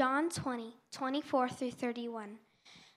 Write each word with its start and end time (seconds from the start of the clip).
John 0.00 0.30
20, 0.30 0.72
24 0.92 1.48
through 1.50 1.72
31. 1.72 2.38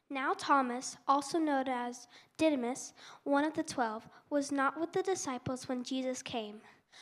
Now 0.09 0.33
Thomas, 0.37 0.95
also 1.05 1.37
known 1.37 1.67
as 1.67 2.07
Didymus, 2.37 2.93
one 3.25 3.43
of 3.43 3.53
the 3.53 3.61
twelve, 3.61 4.07
was 4.29 4.53
not 4.53 4.79
with 4.79 4.93
the 4.93 5.03
disciples 5.03 5.67
when 5.67 5.83
Jesus 5.83 6.21
came. 6.21 6.61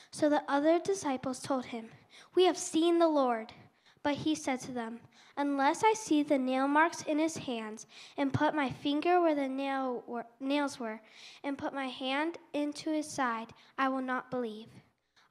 So 0.09 0.27
the 0.27 0.41
other 0.47 0.79
disciples 0.79 1.39
told 1.39 1.65
him, 1.65 1.85
We 2.33 2.45
have 2.45 2.57
seen 2.57 2.97
the 2.97 3.07
Lord. 3.07 3.53
But 4.01 4.15
he 4.15 4.33
said 4.33 4.59
to 4.61 4.71
them, 4.71 5.01
Unless 5.37 5.83
I 5.83 5.93
see 5.93 6.23
the 6.23 6.39
nail 6.39 6.67
marks 6.67 7.03
in 7.03 7.19
his 7.19 7.37
hands, 7.37 7.85
and 8.17 8.33
put 8.33 8.55
my 8.55 8.71
finger 8.71 9.21
where 9.21 9.35
the 9.35 9.47
nail 9.47 10.03
were, 10.07 10.25
nails 10.39 10.79
were, 10.79 10.99
and 11.43 11.59
put 11.59 11.75
my 11.75 11.89
hand 11.89 12.39
into 12.53 12.89
his 12.89 13.07
side, 13.07 13.53
I 13.77 13.87
will 13.87 14.01
not 14.01 14.31
believe. 14.31 14.69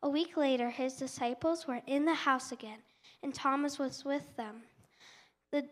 A 0.04 0.08
week 0.08 0.36
later, 0.36 0.70
his 0.70 0.94
disciples 0.94 1.66
were 1.66 1.82
in 1.88 2.04
the 2.04 2.14
house 2.14 2.52
again, 2.52 2.78
and 3.22 3.34
Thomas 3.34 3.78
was 3.78 4.04
with 4.04 4.36
them. 4.36 4.62
The, 5.52 5.64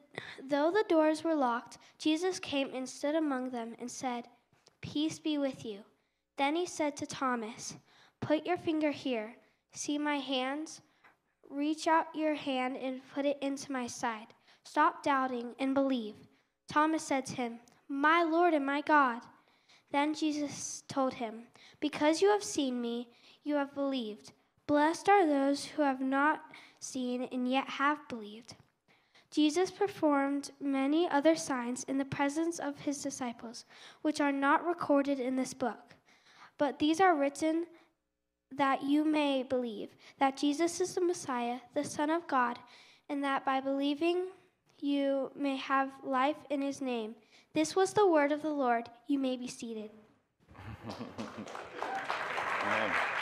though 0.48 0.70
the 0.70 0.84
doors 0.88 1.23
were 1.23 1.34
locked, 1.34 1.79
Jesus 1.98 2.41
came 2.41 2.71
and 2.74 2.88
stood 2.88 3.15
among 3.15 3.51
them 3.51 3.74
and 3.79 3.91
said, 3.91 4.27
Peace 4.80 5.19
be 5.19 5.38
with 5.38 5.65
you. 5.65 5.80
Then 6.37 6.57
he 6.57 6.66
said 6.66 6.97
to 6.97 7.07
Thomas, 7.07 7.77
Put 8.21 8.47
your 8.47 8.57
finger 8.57 8.91
here. 8.91 9.37
See 9.73 9.98
my 9.98 10.16
hands? 10.16 10.80
Reach 11.48 11.87
out 11.87 12.07
your 12.15 12.34
hand 12.34 12.77
and 12.77 13.01
put 13.15 13.24
it 13.24 13.38
into 13.41 13.73
my 13.73 13.87
side. 13.87 14.29
Stop 14.65 15.02
doubting 15.02 15.55
and 15.59 15.74
believe. 15.74 16.15
Thomas 16.69 17.02
said 17.02 17.24
to 17.27 17.35
him, 17.37 17.60
My 17.88 18.23
Lord 18.23 18.55
and 18.55 18.66
my 18.66 18.80
God. 18.83 19.23
Then 19.91 20.15
Jesus 20.15 20.83
told 20.88 21.15
him, 21.15 21.45
Because 21.80 22.21
you 22.21 22.29
have 22.30 22.45
seen 22.45 22.80
me, 22.80 23.09
you 23.45 23.55
have 23.55 23.74
believed. 23.74 24.33
Blessed 24.66 25.09
are 25.09 25.27
those 25.27 25.65
who 25.65 25.83
have 25.83 26.01
not 26.01 26.43
seen 26.80 27.28
and 27.32 27.50
yet 27.50 27.68
have 27.68 28.09
believed. 28.09 28.55
Jesus 29.30 29.70
performed 29.70 30.50
many 30.60 31.09
other 31.09 31.37
signs 31.37 31.84
in 31.84 31.98
the 31.98 32.04
presence 32.04 32.59
of 32.59 32.80
his 32.80 33.02
disciples, 33.02 33.65
which 34.02 34.20
are 34.20 34.32
not 34.32 34.66
recorded 34.66 35.20
in 35.20 35.37
this 35.37 35.52
book. 35.52 35.95
But 36.57 36.79
these 36.79 37.01
are 37.01 37.15
written 37.15 37.66
that 38.57 38.82
you 38.82 39.04
may 39.04 39.43
believe 39.43 39.90
that 40.18 40.38
Jesus 40.38 40.80
is 40.80 40.95
the 40.95 41.02
Messiah, 41.02 41.59
the 41.74 41.85
Son 41.85 42.09
of 42.09 42.26
God, 42.26 42.59
and 43.09 43.23
that 43.23 43.45
by 43.45 43.60
believing 43.60 44.29
you 44.80 45.30
may 45.37 45.57
have 45.57 45.90
life 46.02 46.37
in 46.48 46.63
his 46.63 46.80
name. 46.80 47.15
This 47.52 47.76
was 47.76 47.92
the 47.92 48.07
word 48.07 48.32
of 48.32 48.42
the 48.42 48.51
Lord. 48.51 48.88
You 49.07 49.18
may 49.18 49.37
be 49.37 49.48
seated. 49.48 49.90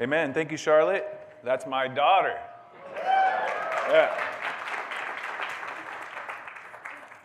Amen. 0.00 0.32
Thank 0.32 0.52
you, 0.52 0.56
Charlotte. 0.56 1.04
That's 1.42 1.66
my 1.66 1.88
daughter. 1.88 2.38
Yeah. 3.90 4.16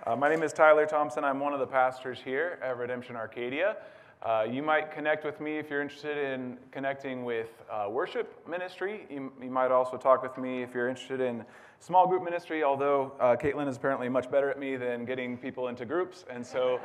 Uh, 0.08 0.16
my 0.16 0.28
name 0.28 0.42
is 0.42 0.54
Tyler 0.54 0.88
Thompson. 0.88 1.24
I'm 1.24 1.40
one 1.40 1.54
of 1.54 1.60
the 1.60 1.68
pastors 1.68 2.20
here 2.26 2.58
at 2.64 2.76
Redemption 2.80 3.16
Arcadia. 3.16 3.78
Uh, 4.24 4.48
you 4.50 4.64
might 4.64 4.92
connect 4.92 5.24
with 5.24 5.40
me 5.40 5.60
if 5.60 5.70
you're 5.70 5.84
interested 5.84 6.18
in 6.18 6.58
connecting 6.72 7.24
with 7.24 7.62
uh, 7.72 7.86
worship 7.92 8.44
ministry. 8.50 9.06
You, 9.08 9.32
you, 9.40 9.52
might 9.52 9.70
also 9.70 9.96
talk 9.96 10.24
with 10.24 10.40
me 10.40 10.64
if 10.64 10.74
you're 10.74 10.90
interested 10.90 11.22
in 11.22 11.46
small 11.80 12.08
group 12.08 12.24
ministry, 12.24 12.64
although 12.64 13.12
uh, 13.20 13.36
Caitlin 13.36 13.68
is 13.68 13.78
apparently 13.78 14.10
much 14.10 14.32
better 14.32 14.50
at 14.50 14.58
me 14.58 14.78
than 14.78 15.06
getting 15.06 15.38
people 15.38 15.68
into 15.68 15.86
groups. 15.86 16.26
And 16.28 16.44
so 16.44 16.80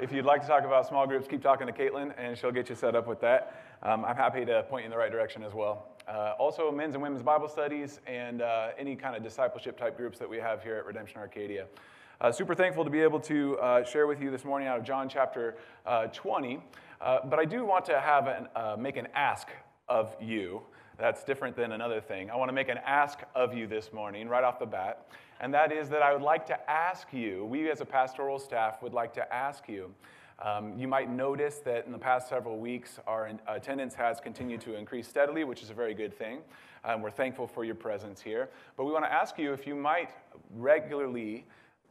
if 0.00 0.12
you'd 0.12 0.26
like 0.26 0.42
to 0.42 0.48
talk 0.48 0.64
about 0.64 0.86
small 0.86 1.06
groups, 1.06 1.26
keep 1.26 1.42
talking 1.42 1.66
to 1.66 1.72
Caitlin, 1.72 2.12
and 2.18 2.36
she'll 2.36 2.52
get 2.52 2.68
you 2.68 2.74
set 2.74 2.94
up 2.94 3.06
with 3.06 3.20
that. 3.20 3.69
Um, 3.82 4.04
I'm 4.04 4.16
happy 4.16 4.44
to 4.44 4.62
point 4.64 4.82
you 4.82 4.86
in 4.86 4.90
the 4.90 4.98
right 4.98 5.10
direction 5.10 5.42
as 5.42 5.54
well. 5.54 5.86
Uh, 6.06 6.34
also, 6.38 6.70
men's 6.70 6.94
and 6.94 7.02
women's 7.02 7.22
Bible 7.22 7.48
studies 7.48 8.00
and 8.06 8.42
uh, 8.42 8.70
any 8.78 8.94
kind 8.94 9.16
of 9.16 9.22
discipleship 9.22 9.78
type 9.78 9.96
groups 9.96 10.18
that 10.18 10.28
we 10.28 10.36
have 10.36 10.62
here 10.62 10.76
at 10.76 10.84
Redemption 10.84 11.18
Arcadia. 11.18 11.66
Uh, 12.20 12.30
super 12.30 12.54
thankful 12.54 12.84
to 12.84 12.90
be 12.90 13.00
able 13.00 13.18
to 13.20 13.56
uh, 13.58 13.82
share 13.82 14.06
with 14.06 14.20
you 14.20 14.30
this 14.30 14.44
morning 14.44 14.68
out 14.68 14.78
of 14.78 14.84
John 14.84 15.08
chapter 15.08 15.56
uh, 15.86 16.08
20. 16.08 16.60
Uh, 17.00 17.20
but 17.24 17.38
I 17.38 17.46
do 17.46 17.64
want 17.64 17.86
to 17.86 17.98
have 17.98 18.26
an, 18.26 18.48
make 18.78 18.98
an 18.98 19.08
ask 19.14 19.48
of 19.88 20.14
you. 20.20 20.60
That's 20.98 21.24
different 21.24 21.56
than 21.56 21.72
another 21.72 22.02
thing. 22.02 22.30
I 22.30 22.36
want 22.36 22.50
to 22.50 22.52
make 22.52 22.68
an 22.68 22.80
ask 22.84 23.20
of 23.34 23.54
you 23.54 23.66
this 23.66 23.94
morning, 23.94 24.28
right 24.28 24.44
off 24.44 24.58
the 24.58 24.66
bat. 24.66 25.06
And 25.40 25.54
that 25.54 25.72
is 25.72 25.88
that 25.88 26.02
I 26.02 26.12
would 26.12 26.20
like 26.20 26.44
to 26.48 26.70
ask 26.70 27.10
you, 27.14 27.46
we 27.46 27.70
as 27.70 27.80
a 27.80 27.86
pastoral 27.86 28.38
staff 28.38 28.82
would 28.82 28.92
like 28.92 29.14
to 29.14 29.34
ask 29.34 29.70
you. 29.70 29.94
Um, 30.42 30.78
you 30.78 30.88
might 30.88 31.10
notice 31.10 31.56
that 31.64 31.84
in 31.84 31.92
the 31.92 31.98
past 31.98 32.28
several 32.28 32.58
weeks, 32.58 32.98
our 33.06 33.30
attendance 33.46 33.94
has 33.94 34.20
continued 34.20 34.62
to 34.62 34.74
increase 34.74 35.06
steadily, 35.06 35.44
which 35.44 35.62
is 35.62 35.70
a 35.70 35.74
very 35.74 35.92
good 35.92 36.16
thing. 36.16 36.38
Um, 36.84 37.02
we're 37.02 37.10
thankful 37.10 37.46
for 37.46 37.62
your 37.62 37.74
presence 37.74 38.22
here. 38.22 38.48
But 38.76 38.84
we 38.84 38.92
want 38.92 39.04
to 39.04 39.12
ask 39.12 39.38
you 39.38 39.52
if 39.52 39.66
you 39.66 39.74
might 39.74 40.10
regularly 40.56 41.44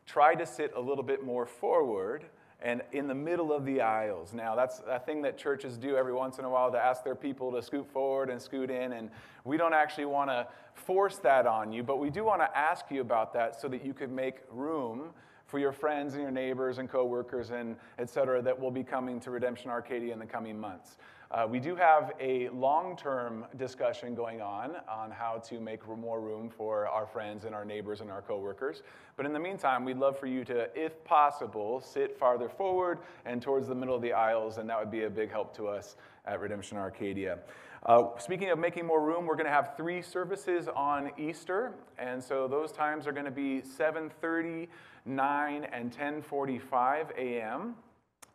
try 0.07 0.33
to 0.33 0.45
sit 0.45 0.73
a 0.75 0.81
little 0.81 1.03
bit 1.03 1.23
more 1.23 1.45
forward 1.45 2.25
and 2.61 2.81
in 2.91 3.07
the 3.07 3.15
middle 3.15 3.53
of 3.53 3.65
the 3.65 3.81
aisles. 3.81 4.33
Now, 4.33 4.55
that's 4.55 4.81
a 4.87 4.99
thing 4.99 5.21
that 5.21 5.37
churches 5.37 5.77
do 5.77 5.95
every 5.95 6.13
once 6.13 6.39
in 6.39 6.45
a 6.45 6.49
while 6.49 6.71
to 6.71 6.77
ask 6.77 7.03
their 7.03 7.15
people 7.15 7.51
to 7.51 7.61
scoot 7.61 7.87
forward 7.91 8.29
and 8.29 8.41
scoot 8.41 8.69
in, 8.69 8.93
and 8.93 9.09
we 9.45 9.55
don't 9.55 9.73
actually 9.73 10.05
want 10.05 10.29
to 10.29 10.47
force 10.73 11.17
that 11.19 11.47
on 11.47 11.71
you, 11.71 11.83
but 11.83 11.99
we 11.99 12.09
do 12.09 12.25
want 12.25 12.41
to 12.41 12.57
ask 12.57 12.85
you 12.89 12.99
about 12.99 13.33
that 13.33 13.61
so 13.61 13.67
that 13.69 13.85
you 13.85 13.93
could 13.93 14.11
make 14.11 14.37
room 14.51 15.11
for 15.49 15.57
your 15.57 15.71
friends 15.71 16.13
and 16.13 16.21
your 16.21 16.31
neighbors 16.31 16.77
and 16.77 16.87
coworkers 16.87 17.49
and 17.49 17.75
et 17.97 18.09
cetera 18.09 18.39
that 18.39 18.57
will 18.57 18.69
be 18.69 18.83
coming 18.83 19.19
to 19.19 19.31
Redemption 19.31 19.71
Arcadia 19.71 20.13
in 20.13 20.19
the 20.19 20.25
coming 20.25 20.59
months. 20.59 20.97
Uh, 21.31 21.45
we 21.47 21.59
do 21.59 21.75
have 21.75 22.11
a 22.19 22.49
long 22.49 22.95
term 22.95 23.45
discussion 23.57 24.15
going 24.15 24.41
on 24.41 24.71
on 24.89 25.11
how 25.11 25.37
to 25.37 25.59
make 25.59 25.87
more 25.87 26.21
room 26.21 26.49
for 26.49 26.87
our 26.87 27.05
friends 27.05 27.45
and 27.45 27.53
our 27.53 27.65
neighbors 27.65 28.01
and 28.01 28.09
our 28.09 28.21
coworkers. 28.21 28.81
But 29.15 29.25
in 29.25 29.33
the 29.33 29.39
meantime, 29.39 29.85
we'd 29.85 29.97
love 29.97 30.17
for 30.17 30.25
you 30.25 30.43
to, 30.45 30.69
if 30.79 31.03
possible, 31.03 31.81
sit 31.81 32.17
farther 32.17 32.49
forward 32.49 32.99
and 33.25 33.41
towards 33.41 33.67
the 33.67 33.75
middle 33.75 33.95
of 33.95 34.01
the 34.01 34.13
aisles, 34.13 34.57
and 34.57 34.67
that 34.69 34.79
would 34.79 34.91
be 34.91 35.03
a 35.03 35.09
big 35.09 35.29
help 35.29 35.55
to 35.57 35.67
us 35.67 35.97
at 36.25 36.39
Redemption 36.39 36.77
Arcadia. 36.77 37.39
Uh, 37.85 38.09
speaking 38.17 38.49
of 38.49 38.59
making 38.59 38.85
more 38.85 39.01
room, 39.01 39.25
we're 39.25 39.35
going 39.35 39.45
to 39.45 39.51
have 39.51 39.77
three 39.77 40.01
services 40.01 40.67
on 40.75 41.11
Easter, 41.17 41.71
and 41.97 42.21
so 42.21 42.45
those 42.45 42.73
times 42.73 43.07
are 43.07 43.13
going 43.13 43.23
to 43.23 43.31
be 43.31 43.61
7:30, 43.61 44.67
9, 45.05 45.63
and 45.63 45.95
10:45 45.95 47.17
a.m. 47.17 47.75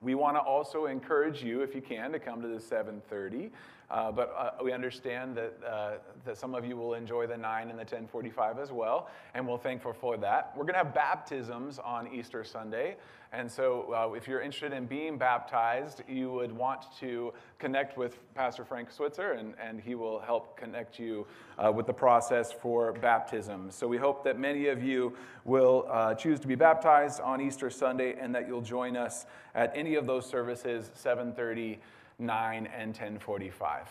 We 0.00 0.14
want 0.14 0.36
to 0.36 0.40
also 0.40 0.86
encourage 0.86 1.42
you, 1.42 1.60
if 1.60 1.74
you 1.74 1.82
can, 1.82 2.10
to 2.12 2.18
come 2.18 2.40
to 2.40 2.48
the 2.48 2.58
7:30. 2.58 3.50
Uh, 3.90 4.10
but 4.10 4.34
uh, 4.36 4.62
we 4.62 4.72
understand 4.72 5.36
that, 5.36 5.54
uh, 5.66 5.90
that 6.24 6.38
some 6.38 6.54
of 6.54 6.64
you 6.64 6.76
will 6.76 6.94
enjoy 6.94 7.26
the 7.26 7.36
9 7.36 7.62
and 7.62 7.78
the 7.78 7.82
1045 7.82 8.58
as 8.58 8.72
well, 8.72 9.08
and 9.34 9.46
we're 9.46 9.58
thankful 9.58 9.92
for 9.92 10.16
that. 10.16 10.52
We're 10.56 10.64
going 10.64 10.74
to 10.74 10.84
have 10.84 10.94
baptisms 10.94 11.78
on 11.78 12.08
Easter 12.12 12.44
Sunday. 12.44 12.96
And 13.32 13.50
so, 13.50 13.92
uh, 13.92 14.12
if 14.12 14.28
you're 14.28 14.40
interested 14.40 14.72
in 14.72 14.86
being 14.86 15.18
baptized, 15.18 16.02
you 16.08 16.30
would 16.30 16.52
want 16.52 16.84
to 17.00 17.32
connect 17.58 17.98
with 17.98 18.16
Pastor 18.34 18.64
Frank 18.64 18.92
Switzer, 18.92 19.32
and, 19.32 19.54
and 19.60 19.80
he 19.80 19.96
will 19.96 20.20
help 20.20 20.56
connect 20.56 21.00
you 21.00 21.26
uh, 21.58 21.72
with 21.72 21.86
the 21.86 21.92
process 21.92 22.52
for 22.52 22.92
baptism. 22.92 23.72
So, 23.72 23.88
we 23.88 23.96
hope 23.96 24.22
that 24.22 24.38
many 24.38 24.68
of 24.68 24.84
you 24.84 25.16
will 25.44 25.86
uh, 25.90 26.14
choose 26.14 26.38
to 26.40 26.46
be 26.46 26.54
baptized 26.54 27.20
on 27.20 27.40
Easter 27.40 27.70
Sunday 27.70 28.14
and 28.20 28.32
that 28.36 28.46
you'll 28.46 28.60
join 28.60 28.96
us 28.96 29.26
at 29.56 29.72
any 29.74 29.96
of 29.96 30.06
those 30.06 30.26
services, 30.26 30.92
730. 30.94 31.80
9, 32.18 32.66
and 32.66 32.88
1045. 32.88 33.88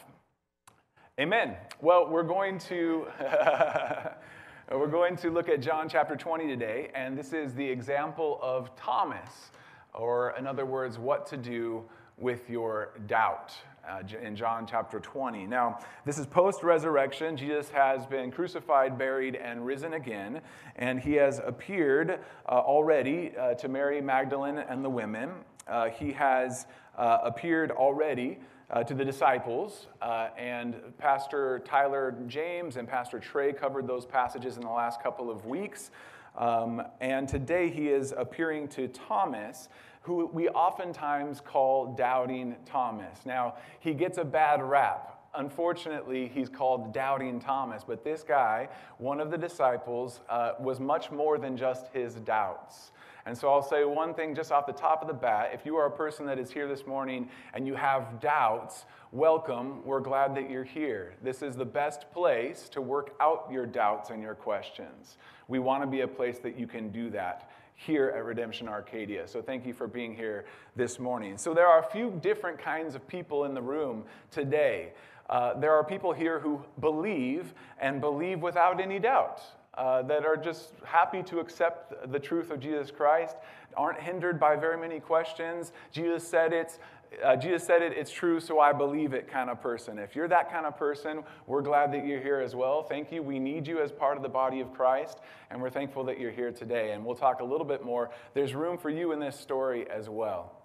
Amen. 1.19 1.55
Well, 1.81 2.09
we're 2.09 2.23
going 2.23 2.57
to 2.59 3.05
we're 4.71 4.87
going 4.87 5.15
to 5.17 5.29
look 5.29 5.49
at 5.49 5.61
John 5.61 5.87
chapter 5.87 6.15
20 6.15 6.47
today, 6.47 6.89
and 6.95 7.17
this 7.17 7.33
is 7.33 7.53
the 7.53 7.67
example 7.67 8.39
of 8.41 8.75
Thomas, 8.75 9.51
or 9.93 10.33
in 10.39 10.47
other 10.47 10.65
words, 10.65 10.97
what 10.97 11.27
to 11.27 11.37
do 11.37 11.83
with 12.17 12.49
your 12.49 12.93
doubt. 13.07 13.53
Uh, 13.85 14.01
in 14.21 14.33
John 14.33 14.65
chapter 14.65 14.97
20. 14.97 15.45
Now, 15.45 15.77
this 16.05 16.17
is 16.17 16.25
post 16.25 16.63
resurrection. 16.63 17.35
Jesus 17.35 17.69
has 17.71 18.05
been 18.05 18.31
crucified, 18.31 18.97
buried, 18.97 19.35
and 19.35 19.65
risen 19.65 19.95
again, 19.95 20.39
and 20.77 21.01
he 21.01 21.15
has 21.15 21.41
appeared 21.45 22.11
uh, 22.11 22.51
already 22.51 23.33
uh, 23.37 23.55
to 23.55 23.67
Mary 23.67 23.99
Magdalene 23.99 24.57
and 24.57 24.85
the 24.85 24.89
women. 24.89 25.31
Uh, 25.67 25.89
he 25.89 26.13
has 26.13 26.65
uh, 26.97 27.19
appeared 27.23 27.71
already 27.71 28.39
uh, 28.69 28.83
to 28.83 28.93
the 28.93 29.05
disciples, 29.05 29.87
uh, 30.01 30.29
and 30.37 30.75
Pastor 30.97 31.61
Tyler 31.65 32.15
James 32.27 32.77
and 32.77 32.87
Pastor 32.87 33.19
Trey 33.19 33.53
covered 33.53 33.87
those 33.87 34.05
passages 34.05 34.57
in 34.57 34.63
the 34.63 34.69
last 34.69 35.01
couple 35.01 35.29
of 35.29 35.45
weeks. 35.45 35.91
Um, 36.37 36.81
and 36.99 37.27
today 37.27 37.69
he 37.69 37.89
is 37.89 38.13
appearing 38.17 38.67
to 38.69 38.87
Thomas, 38.87 39.69
who 40.01 40.25
we 40.27 40.49
oftentimes 40.49 41.39
call 41.39 41.93
doubting 41.93 42.55
Thomas. 42.65 43.25
Now, 43.25 43.55
he 43.79 43.93
gets 43.93 44.17
a 44.17 44.25
bad 44.25 44.61
rap 44.63 45.13
unfortunately, 45.35 46.29
he's 46.33 46.49
called 46.49 46.93
Doubting 46.93 47.39
Thomas. 47.39 47.83
But 47.83 48.03
this 48.03 48.23
guy, 48.23 48.69
one 48.97 49.19
of 49.19 49.31
the 49.31 49.37
disciples, 49.37 50.21
uh, 50.29 50.53
was 50.59 50.79
much 50.79 51.11
more 51.11 51.37
than 51.37 51.57
just 51.57 51.87
his 51.93 52.15
doubts. 52.15 52.91
And 53.25 53.37
so 53.37 53.49
I'll 53.49 53.63
say 53.63 53.85
one 53.85 54.13
thing 54.13 54.35
just 54.35 54.51
off 54.51 54.65
the 54.65 54.73
top 54.73 55.01
of 55.01 55.07
the 55.07 55.13
bat. 55.13 55.51
If 55.53 55.65
you 55.65 55.77
are 55.77 55.85
a 55.85 55.91
person 55.91 56.25
that 56.25 56.37
is 56.37 56.51
here 56.51 56.67
this 56.67 56.85
morning 56.85 57.29
and 57.53 57.65
you 57.65 57.73
have 57.75 58.19
doubts, 58.19 58.85
welcome. 59.11 59.83
We're 59.85 60.01
glad 60.01 60.35
that 60.35 60.49
you're 60.49 60.65
here. 60.65 61.13
This 61.21 61.41
is 61.41 61.55
the 61.55 61.65
best 61.65 62.11
place 62.11 62.67
to 62.69 62.81
work 62.81 63.15
out 63.21 63.47
your 63.49 63.65
doubts 63.65 64.09
and 64.09 64.21
your 64.21 64.35
questions. 64.35 65.17
We 65.47 65.59
want 65.59 65.83
to 65.83 65.87
be 65.87 66.01
a 66.01 66.07
place 66.07 66.39
that 66.39 66.59
you 66.59 66.67
can 66.67 66.91
do 66.91 67.09
that 67.11 67.49
here 67.75 68.13
at 68.15 68.25
Redemption 68.25 68.67
Arcadia. 68.67 69.27
So 69.27 69.41
thank 69.41 69.65
you 69.65 69.73
for 69.73 69.87
being 69.87 70.15
here 70.15 70.45
this 70.75 70.99
morning. 70.99 71.37
So 71.37 71.53
there 71.53 71.67
are 71.67 71.79
a 71.79 71.91
few 71.91 72.11
different 72.21 72.59
kinds 72.59 72.93
of 72.93 73.07
people 73.07 73.45
in 73.45 73.53
the 73.53 73.61
room 73.61 74.03
today. 74.31 74.91
Uh, 75.29 75.57
there 75.57 75.71
are 75.71 75.83
people 75.83 76.11
here 76.11 76.39
who 76.39 76.61
believe 76.81 77.53
and 77.79 78.01
believe 78.01 78.41
without 78.41 78.81
any 78.81 78.99
doubt 78.99 79.41
uh, 79.75 80.01
that 80.03 80.25
are 80.25 80.37
just 80.37 80.73
happy 80.83 81.23
to 81.23 81.39
accept 81.39 82.11
the 82.11 82.19
truth 82.19 82.51
of 82.51 82.59
Jesus 82.59 82.91
Christ, 82.91 83.35
aren't 83.75 83.99
hindered 83.99 84.39
by 84.39 84.55
very 84.55 84.77
many 84.77 84.99
questions. 84.99 85.71
Jesus 85.91 86.27
said 86.27 86.53
it's 86.53 86.79
uh, 87.23 87.35
Jesus 87.35 87.63
said 87.63 87.81
it, 87.81 87.93
it's 87.95 88.11
true, 88.11 88.39
so 88.39 88.59
I 88.59 88.73
believe 88.73 89.13
it 89.13 89.27
kind 89.27 89.49
of 89.49 89.61
person. 89.61 89.99
If 89.99 90.15
you're 90.15 90.27
that 90.29 90.51
kind 90.51 90.65
of 90.65 90.77
person, 90.77 91.23
we're 91.45 91.61
glad 91.61 91.91
that 91.93 92.05
you're 92.05 92.21
here 92.21 92.39
as 92.39 92.55
well. 92.55 92.81
Thank 92.81 93.11
you. 93.11 93.21
We 93.21 93.39
need 93.39 93.67
you 93.67 93.81
as 93.81 93.91
part 93.91 94.17
of 94.17 94.23
the 94.23 94.29
body 94.29 94.61
of 94.61 94.73
Christ, 94.73 95.19
and 95.51 95.61
we're 95.61 95.69
thankful 95.69 96.03
that 96.05 96.19
you're 96.19 96.31
here 96.31 96.51
today. 96.51 96.93
And 96.93 97.05
we'll 97.05 97.15
talk 97.15 97.41
a 97.41 97.43
little 97.43 97.67
bit 97.67 97.83
more. 97.83 98.09
There's 98.33 98.55
room 98.55 98.77
for 98.77 98.89
you 98.89 99.11
in 99.11 99.19
this 99.19 99.39
story 99.39 99.85
as 99.89 100.09
well. 100.09 100.63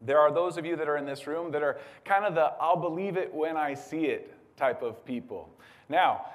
There 0.00 0.20
are 0.20 0.32
those 0.32 0.56
of 0.56 0.64
you 0.64 0.76
that 0.76 0.88
are 0.88 0.96
in 0.96 1.06
this 1.06 1.26
room 1.26 1.50
that 1.50 1.62
are 1.62 1.78
kind 2.04 2.24
of 2.24 2.34
the 2.34 2.52
I'll 2.60 2.76
believe 2.76 3.16
it 3.16 3.34
when 3.34 3.56
I 3.56 3.74
see 3.74 4.04
it 4.04 4.32
type 4.56 4.82
of 4.82 5.04
people. 5.04 5.50
Now, 5.88 6.26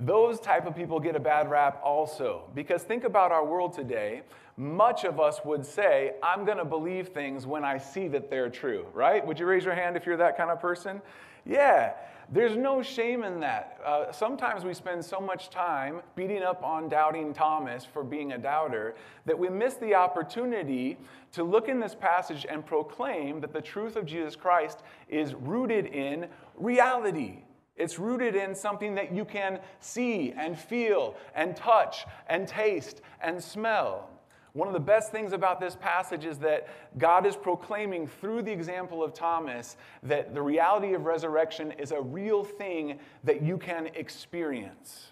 those 0.00 0.40
type 0.40 0.66
of 0.66 0.76
people 0.76 1.00
get 1.00 1.16
a 1.16 1.20
bad 1.20 1.50
rap 1.50 1.80
also. 1.82 2.50
Because 2.54 2.82
think 2.82 3.04
about 3.04 3.32
our 3.32 3.44
world 3.44 3.72
today 3.72 4.22
much 4.58 5.04
of 5.04 5.20
us 5.20 5.40
would 5.44 5.66
say 5.66 6.12
i'm 6.22 6.46
going 6.46 6.56
to 6.56 6.64
believe 6.64 7.08
things 7.08 7.46
when 7.46 7.62
i 7.62 7.76
see 7.76 8.08
that 8.08 8.30
they're 8.30 8.48
true 8.48 8.86
right? 8.94 9.26
Would 9.26 9.38
you 9.38 9.44
raise 9.44 9.64
your 9.64 9.74
hand 9.74 9.96
if 9.96 10.06
you're 10.06 10.16
that 10.16 10.36
kind 10.36 10.50
of 10.50 10.60
person? 10.60 11.02
Yeah. 11.44 11.92
There's 12.28 12.56
no 12.56 12.82
shame 12.82 13.22
in 13.22 13.38
that. 13.40 13.78
Uh, 13.84 14.10
sometimes 14.10 14.64
we 14.64 14.74
spend 14.74 15.04
so 15.04 15.20
much 15.20 15.48
time 15.48 16.00
beating 16.16 16.42
up 16.42 16.64
on 16.64 16.88
doubting 16.88 17.32
thomas 17.32 17.84
for 17.84 18.02
being 18.02 18.32
a 18.32 18.38
doubter 18.38 18.96
that 19.26 19.38
we 19.38 19.48
miss 19.48 19.74
the 19.74 19.94
opportunity 19.94 20.96
to 21.32 21.44
look 21.44 21.68
in 21.68 21.78
this 21.78 21.94
passage 21.94 22.44
and 22.48 22.66
proclaim 22.66 23.40
that 23.40 23.52
the 23.52 23.60
truth 23.60 23.94
of 23.94 24.04
jesus 24.04 24.34
christ 24.34 24.82
is 25.08 25.34
rooted 25.34 25.86
in 25.86 26.26
reality 26.56 27.44
it's 27.76 27.98
rooted 27.98 28.34
in 28.34 28.54
something 28.54 28.94
that 28.94 29.12
you 29.12 29.24
can 29.24 29.60
see 29.80 30.32
and 30.32 30.58
feel 30.58 31.14
and 31.34 31.54
touch 31.54 32.06
and 32.28 32.48
taste 32.48 33.02
and 33.20 33.42
smell. 33.42 34.10
One 34.54 34.68
of 34.68 34.72
the 34.72 34.80
best 34.80 35.12
things 35.12 35.34
about 35.34 35.60
this 35.60 35.76
passage 35.76 36.24
is 36.24 36.38
that 36.38 36.68
God 36.96 37.26
is 37.26 37.36
proclaiming 37.36 38.06
through 38.06 38.40
the 38.40 38.52
example 38.52 39.04
of 39.04 39.12
Thomas 39.12 39.76
that 40.02 40.34
the 40.34 40.40
reality 40.40 40.94
of 40.94 41.04
resurrection 41.04 41.72
is 41.72 41.92
a 41.92 42.00
real 42.00 42.42
thing 42.42 42.98
that 43.24 43.42
you 43.42 43.58
can 43.58 43.88
experience. 43.88 45.08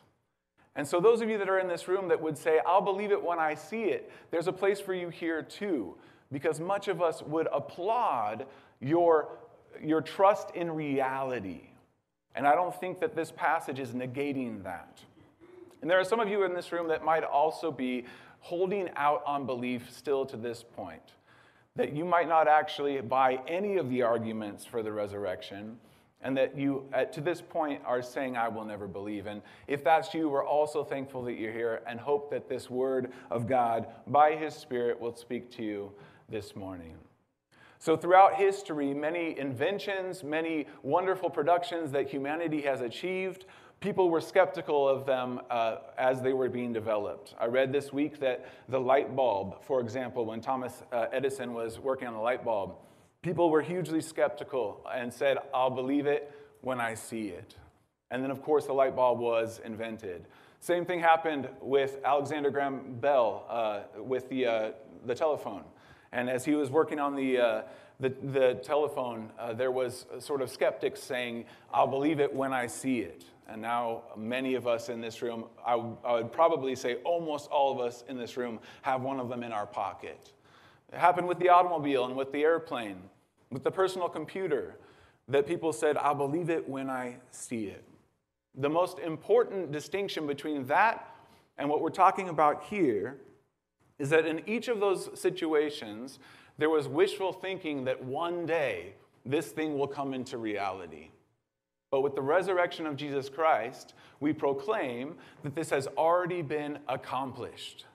And 0.76 0.88
so, 0.88 0.98
those 0.98 1.20
of 1.20 1.28
you 1.28 1.36
that 1.36 1.48
are 1.50 1.58
in 1.58 1.68
this 1.68 1.88
room 1.88 2.08
that 2.08 2.20
would 2.22 2.38
say, 2.38 2.60
I'll 2.66 2.80
believe 2.80 3.12
it 3.12 3.22
when 3.22 3.38
I 3.38 3.54
see 3.54 3.84
it, 3.84 4.10
there's 4.30 4.48
a 4.48 4.52
place 4.52 4.80
for 4.80 4.94
you 4.94 5.10
here 5.10 5.42
too, 5.42 5.94
because 6.32 6.58
much 6.58 6.88
of 6.88 7.02
us 7.02 7.22
would 7.22 7.46
applaud 7.52 8.46
your, 8.80 9.28
your 9.80 10.00
trust 10.00 10.52
in 10.54 10.70
reality. 10.70 11.68
And 12.34 12.46
I 12.46 12.54
don't 12.54 12.74
think 12.74 13.00
that 13.00 13.14
this 13.14 13.30
passage 13.30 13.78
is 13.78 13.90
negating 13.90 14.62
that. 14.64 15.00
And 15.82 15.90
there 15.90 16.00
are 16.00 16.04
some 16.04 16.18
of 16.20 16.28
you 16.28 16.44
in 16.44 16.54
this 16.54 16.72
room 16.72 16.88
that 16.88 17.04
might 17.04 17.24
also 17.24 17.70
be 17.70 18.06
holding 18.40 18.90
out 18.96 19.22
on 19.26 19.46
belief 19.46 19.90
still 19.90 20.26
to 20.26 20.36
this 20.36 20.62
point. 20.62 21.12
That 21.76 21.92
you 21.92 22.04
might 22.04 22.28
not 22.28 22.48
actually 22.48 23.00
buy 23.00 23.40
any 23.46 23.76
of 23.76 23.90
the 23.90 24.02
arguments 24.02 24.64
for 24.64 24.82
the 24.82 24.92
resurrection, 24.92 25.78
and 26.22 26.36
that 26.36 26.56
you, 26.56 26.88
at, 26.92 27.12
to 27.14 27.20
this 27.20 27.42
point, 27.42 27.82
are 27.84 28.00
saying, 28.00 28.36
I 28.36 28.48
will 28.48 28.64
never 28.64 28.86
believe. 28.86 29.26
And 29.26 29.42
if 29.66 29.84
that's 29.84 30.14
you, 30.14 30.28
we're 30.28 30.46
also 30.46 30.84
thankful 30.84 31.22
that 31.24 31.34
you're 31.34 31.52
here 31.52 31.82
and 31.86 32.00
hope 32.00 32.30
that 32.30 32.48
this 32.48 32.70
word 32.70 33.12
of 33.30 33.46
God, 33.46 33.88
by 34.06 34.34
His 34.36 34.54
Spirit, 34.54 34.98
will 34.98 35.14
speak 35.14 35.50
to 35.56 35.62
you 35.62 35.92
this 36.30 36.56
morning. 36.56 36.96
So, 37.84 37.98
throughout 37.98 38.36
history, 38.36 38.94
many 38.94 39.38
inventions, 39.38 40.24
many 40.24 40.66
wonderful 40.82 41.28
productions 41.28 41.92
that 41.92 42.08
humanity 42.08 42.62
has 42.62 42.80
achieved, 42.80 43.44
people 43.80 44.08
were 44.08 44.22
skeptical 44.22 44.88
of 44.88 45.04
them 45.04 45.42
uh, 45.50 45.76
as 45.98 46.22
they 46.22 46.32
were 46.32 46.48
being 46.48 46.72
developed. 46.72 47.34
I 47.38 47.44
read 47.44 47.74
this 47.74 47.92
week 47.92 48.20
that 48.20 48.48
the 48.70 48.80
light 48.80 49.14
bulb, 49.14 49.62
for 49.64 49.82
example, 49.82 50.24
when 50.24 50.40
Thomas 50.40 50.82
uh, 50.92 51.08
Edison 51.12 51.52
was 51.52 51.78
working 51.78 52.08
on 52.08 52.14
the 52.14 52.20
light 52.20 52.42
bulb, 52.42 52.76
people 53.20 53.50
were 53.50 53.60
hugely 53.60 54.00
skeptical 54.00 54.80
and 54.90 55.12
said, 55.12 55.36
I'll 55.52 55.68
believe 55.68 56.06
it 56.06 56.32
when 56.62 56.80
I 56.80 56.94
see 56.94 57.28
it. 57.28 57.54
And 58.10 58.22
then, 58.22 58.30
of 58.30 58.40
course, 58.40 58.64
the 58.64 58.72
light 58.72 58.96
bulb 58.96 59.18
was 59.18 59.60
invented. 59.62 60.26
Same 60.60 60.86
thing 60.86 61.00
happened 61.00 61.50
with 61.60 61.98
Alexander 62.02 62.50
Graham 62.50 62.94
Bell 62.98 63.44
uh, 63.46 63.80
with 64.02 64.30
the, 64.30 64.46
uh, 64.46 64.70
the 65.04 65.14
telephone. 65.14 65.64
And 66.14 66.30
as 66.30 66.44
he 66.44 66.54
was 66.54 66.70
working 66.70 67.00
on 67.00 67.16
the, 67.16 67.38
uh, 67.38 67.62
the, 67.98 68.10
the, 68.10 68.54
telephone, 68.62 69.30
uh, 69.36 69.52
there 69.52 69.72
was 69.72 70.06
sort 70.20 70.42
of 70.42 70.48
skeptics 70.48 71.02
saying, 71.02 71.44
I'll 71.72 71.88
believe 71.88 72.20
it 72.20 72.32
when 72.32 72.52
I 72.52 72.68
see 72.68 73.00
it. 73.00 73.24
And 73.48 73.60
now 73.60 74.04
many 74.16 74.54
of 74.54 74.68
us 74.68 74.88
in 74.88 75.00
this 75.00 75.22
room, 75.22 75.46
I, 75.66 75.72
w- 75.72 75.96
I 76.04 76.12
would 76.14 76.32
probably 76.32 76.76
say 76.76 76.94
almost 77.04 77.50
all 77.50 77.72
of 77.72 77.84
us 77.84 78.04
in 78.08 78.16
this 78.16 78.36
room 78.36 78.60
have 78.82 79.02
one 79.02 79.18
of 79.18 79.28
them 79.28 79.42
in 79.42 79.50
our 79.50 79.66
pocket. 79.66 80.32
It 80.92 81.00
happened 81.00 81.26
with 81.26 81.40
the 81.40 81.48
automobile 81.48 82.04
and 82.04 82.14
with 82.14 82.30
the 82.30 82.44
airplane, 82.44 83.02
with 83.50 83.64
the 83.64 83.72
personal 83.72 84.08
computer, 84.08 84.76
that 85.26 85.48
people 85.48 85.72
said, 85.72 85.96
I'll 85.96 86.14
believe 86.14 86.48
it 86.48 86.66
when 86.68 86.88
I 86.88 87.16
see 87.32 87.66
it. 87.66 87.84
The 88.54 88.70
most 88.70 89.00
important 89.00 89.72
distinction 89.72 90.28
between 90.28 90.64
that 90.66 91.12
and 91.58 91.68
what 91.68 91.80
we're 91.80 91.90
talking 91.90 92.28
about 92.28 92.62
here 92.62 93.18
is 93.98 94.10
that 94.10 94.26
in 94.26 94.42
each 94.48 94.68
of 94.68 94.80
those 94.80 95.08
situations, 95.18 96.18
there 96.58 96.70
was 96.70 96.88
wishful 96.88 97.32
thinking 97.32 97.84
that 97.84 98.02
one 98.02 98.46
day 98.46 98.94
this 99.24 99.48
thing 99.48 99.78
will 99.78 99.86
come 99.86 100.14
into 100.14 100.38
reality. 100.38 101.08
But 101.90 102.02
with 102.02 102.14
the 102.14 102.22
resurrection 102.22 102.86
of 102.86 102.96
Jesus 102.96 103.28
Christ, 103.28 103.94
we 104.20 104.32
proclaim 104.32 105.14
that 105.42 105.54
this 105.54 105.70
has 105.70 105.86
already 105.96 106.42
been 106.42 106.78
accomplished, 106.88 107.86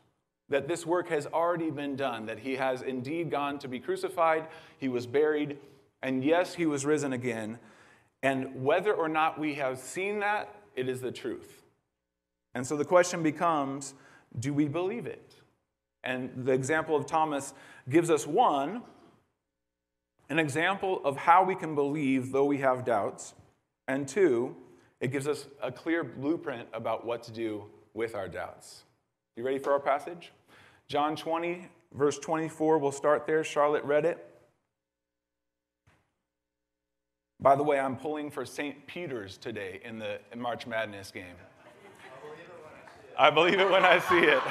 that 0.47 0.67
this 0.67 0.85
work 0.85 1.09
has 1.09 1.27
already 1.27 1.69
been 1.69 1.95
done, 1.95 2.25
that 2.27 2.39
he 2.39 2.55
has 2.55 2.81
indeed 2.81 3.29
gone 3.29 3.59
to 3.59 3.67
be 3.67 3.79
crucified, 3.79 4.47
he 4.77 4.87
was 4.87 5.05
buried, 5.05 5.57
and 6.01 6.23
yes, 6.23 6.53
he 6.53 6.65
was 6.65 6.85
risen 6.85 7.13
again. 7.13 7.59
And 8.23 8.63
whether 8.63 8.93
or 8.93 9.09
not 9.09 9.39
we 9.39 9.55
have 9.55 9.79
seen 9.79 10.19
that, 10.19 10.55
it 10.75 10.87
is 10.87 11.01
the 11.01 11.11
truth. 11.11 11.63
And 12.55 12.65
so 12.65 12.77
the 12.77 12.85
question 12.85 13.21
becomes 13.21 13.93
do 14.37 14.53
we 14.53 14.67
believe 14.67 15.07
it? 15.07 15.28
And 16.03 16.45
the 16.45 16.51
example 16.51 16.95
of 16.95 17.05
Thomas 17.05 17.53
gives 17.89 18.09
us 18.09 18.25
one, 18.25 18.81
an 20.29 20.39
example 20.39 21.01
of 21.03 21.17
how 21.17 21.43
we 21.43 21.55
can 21.55 21.75
believe 21.75 22.31
though 22.31 22.45
we 22.45 22.59
have 22.59 22.85
doubts. 22.85 23.33
And 23.87 24.07
two, 24.07 24.55
it 25.01 25.11
gives 25.11 25.27
us 25.27 25.47
a 25.61 25.71
clear 25.71 26.03
blueprint 26.03 26.67
about 26.73 27.05
what 27.05 27.23
to 27.23 27.31
do 27.31 27.65
with 27.93 28.15
our 28.15 28.27
doubts. 28.27 28.83
You 29.35 29.43
ready 29.43 29.59
for 29.59 29.71
our 29.71 29.79
passage? 29.79 30.31
John 30.87 31.15
20, 31.15 31.67
verse 31.93 32.19
24, 32.19 32.77
we'll 32.77 32.91
start 32.91 33.25
there. 33.25 33.43
Charlotte 33.43 33.83
read 33.83 34.05
it. 34.05 34.25
By 37.41 37.55
the 37.55 37.63
way, 37.63 37.79
I'm 37.79 37.95
pulling 37.95 38.31
for 38.31 38.45
St. 38.45 38.85
Peter's 38.85 39.37
today 39.37 39.79
in 39.85 39.97
the 39.97 40.19
March 40.35 40.67
Madness 40.67 41.09
game. 41.09 41.35
I 43.19 43.29
believe 43.29 43.59
it 43.59 43.69
when 43.69 43.83
I 43.83 43.99
see 43.99 44.19
it. 44.19 44.41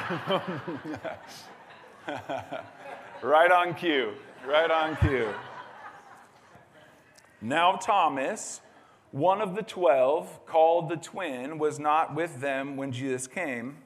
right 3.22 3.50
on 3.50 3.72
cue. 3.72 4.12
Right 4.46 4.70
on 4.70 4.94
cue. 4.98 5.32
Now, 7.40 7.76
Thomas, 7.76 8.60
one 9.10 9.40
of 9.40 9.56
the 9.56 9.62
twelve, 9.62 10.44
called 10.44 10.90
the 10.90 10.98
twin, 10.98 11.56
was 11.56 11.78
not 11.78 12.14
with 12.14 12.42
them 12.42 12.76
when 12.76 12.92
Jesus 12.92 13.26
came. 13.26 13.78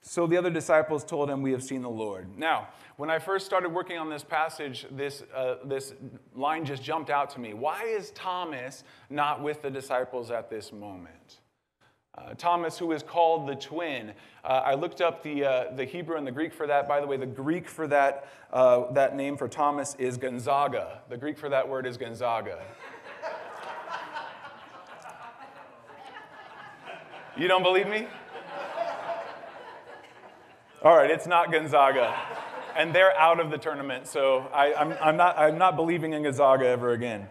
So 0.00 0.26
the 0.26 0.38
other 0.38 0.50
disciples 0.50 1.04
told 1.04 1.28
him, 1.28 1.42
We 1.42 1.52
have 1.52 1.62
seen 1.62 1.82
the 1.82 1.90
Lord. 1.90 2.38
Now, 2.38 2.68
when 2.96 3.10
I 3.10 3.18
first 3.18 3.44
started 3.44 3.74
working 3.74 3.98
on 3.98 4.08
this 4.08 4.24
passage, 4.24 4.86
this, 4.90 5.22
uh, 5.34 5.56
this 5.66 5.92
line 6.34 6.64
just 6.64 6.82
jumped 6.82 7.10
out 7.10 7.28
to 7.30 7.40
me. 7.40 7.52
Why 7.52 7.84
is 7.84 8.10
Thomas 8.12 8.84
not 9.10 9.42
with 9.42 9.60
the 9.60 9.70
disciples 9.70 10.30
at 10.30 10.48
this 10.48 10.72
moment? 10.72 11.41
Uh, 12.18 12.34
Thomas, 12.36 12.78
who 12.78 12.92
is 12.92 13.02
called 13.02 13.48
the 13.48 13.54
twin. 13.54 14.12
Uh, 14.44 14.48
I 14.66 14.74
looked 14.74 15.00
up 15.00 15.22
the, 15.22 15.46
uh, 15.46 15.74
the 15.74 15.86
Hebrew 15.86 16.16
and 16.16 16.26
the 16.26 16.30
Greek 16.30 16.52
for 16.52 16.66
that. 16.66 16.86
By 16.86 17.00
the 17.00 17.06
way, 17.06 17.16
the 17.16 17.24
Greek 17.24 17.66
for 17.66 17.86
that, 17.86 18.28
uh, 18.52 18.92
that 18.92 19.16
name 19.16 19.38
for 19.38 19.48
Thomas 19.48 19.96
is 19.98 20.18
Gonzaga. 20.18 21.00
The 21.08 21.16
Greek 21.16 21.38
for 21.38 21.48
that 21.48 21.66
word 21.66 21.86
is 21.86 21.96
Gonzaga. 21.96 22.58
You 27.34 27.48
don't 27.48 27.62
believe 27.62 27.88
me? 27.88 28.06
All 30.82 30.94
right, 30.94 31.10
it's 31.10 31.26
not 31.26 31.50
Gonzaga. 31.50 32.14
And 32.76 32.94
they're 32.94 33.16
out 33.18 33.40
of 33.40 33.50
the 33.50 33.56
tournament, 33.56 34.06
so 34.06 34.50
I, 34.52 34.66
am 34.72 34.92
I'm, 34.92 34.98
I'm, 35.00 35.16
not, 35.16 35.38
I'm 35.38 35.56
not 35.56 35.76
believing 35.76 36.12
in 36.12 36.24
Gonzaga 36.24 36.66
ever 36.66 36.90
again. 36.90 37.26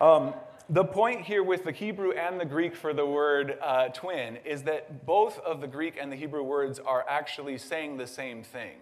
Um, 0.00 0.34
the 0.70 0.84
point 0.84 1.22
here 1.22 1.42
with 1.42 1.64
the 1.64 1.72
Hebrew 1.72 2.12
and 2.12 2.40
the 2.40 2.44
Greek 2.44 2.74
for 2.74 2.94
the 2.94 3.04
word 3.04 3.58
uh, 3.62 3.88
twin 3.88 4.38
is 4.46 4.62
that 4.62 5.04
both 5.04 5.38
of 5.40 5.60
the 5.60 5.66
Greek 5.66 5.98
and 6.00 6.10
the 6.10 6.16
Hebrew 6.16 6.42
words 6.42 6.78
are 6.78 7.04
actually 7.06 7.58
saying 7.58 7.98
the 7.98 8.06
same 8.06 8.42
thing. 8.42 8.76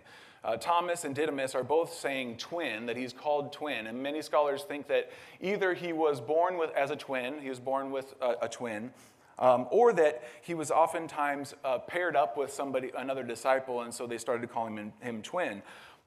Uh, 0.44 0.56
Thomas 0.56 1.04
and 1.04 1.14
Didymus 1.14 1.54
are 1.54 1.64
both 1.64 1.92
saying 1.92 2.36
twin, 2.36 2.86
that 2.86 2.96
he's 2.96 3.12
called 3.12 3.52
twin. 3.52 3.88
And 3.88 4.00
many 4.00 4.22
scholars 4.22 4.62
think 4.62 4.86
that 4.88 5.10
either 5.40 5.74
he 5.74 5.92
was 5.92 6.20
born 6.20 6.56
with, 6.56 6.70
as 6.76 6.90
a 6.90 6.96
twin, 6.96 7.40
he 7.40 7.48
was 7.48 7.60
born 7.60 7.90
with 7.90 8.14
a, 8.20 8.34
a 8.42 8.48
twin, 8.48 8.92
um, 9.38 9.66
or 9.70 9.92
that 9.92 10.22
he 10.42 10.54
was 10.54 10.70
oftentimes 10.70 11.54
uh, 11.64 11.78
paired 11.78 12.14
up 12.14 12.36
with 12.36 12.52
somebody, 12.52 12.92
another 12.96 13.24
disciple, 13.24 13.82
and 13.82 13.92
so 13.92 14.06
they 14.06 14.18
started 14.18 14.50
calling 14.50 14.76
him, 14.76 14.92
him 15.00 15.22
twin. 15.22 15.62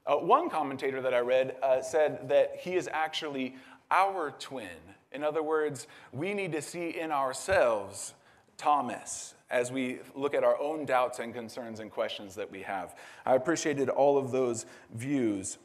Uh, 0.05 0.15
one 0.15 0.49
commentator 0.49 1.01
that 1.01 1.13
I 1.13 1.19
read 1.19 1.57
uh, 1.61 1.81
said 1.81 2.29
that 2.29 2.57
he 2.59 2.75
is 2.75 2.89
actually 2.91 3.55
our 3.91 4.31
twin. 4.39 4.67
In 5.15 5.23
other 5.23 5.41
words, 5.41 5.87
we 6.11 6.33
need 6.33 6.51
to 6.51 6.61
see 6.61 6.89
in 6.89 7.09
ourselves 7.09 8.13
Thomas 8.57 9.33
as 9.49 9.71
we 9.71 9.99
look 10.13 10.33
at 10.33 10.43
our 10.43 10.59
own 10.59 10.85
doubts 10.85 11.19
and 11.19 11.33
concerns 11.33 11.79
and 11.79 11.89
questions 11.89 12.35
that 12.35 12.51
we 12.51 12.61
have. 12.63 12.95
I 13.25 13.35
appreciated 13.35 13.87
all 13.87 14.17
of 14.17 14.31
those 14.31 14.65
views. 14.93 15.57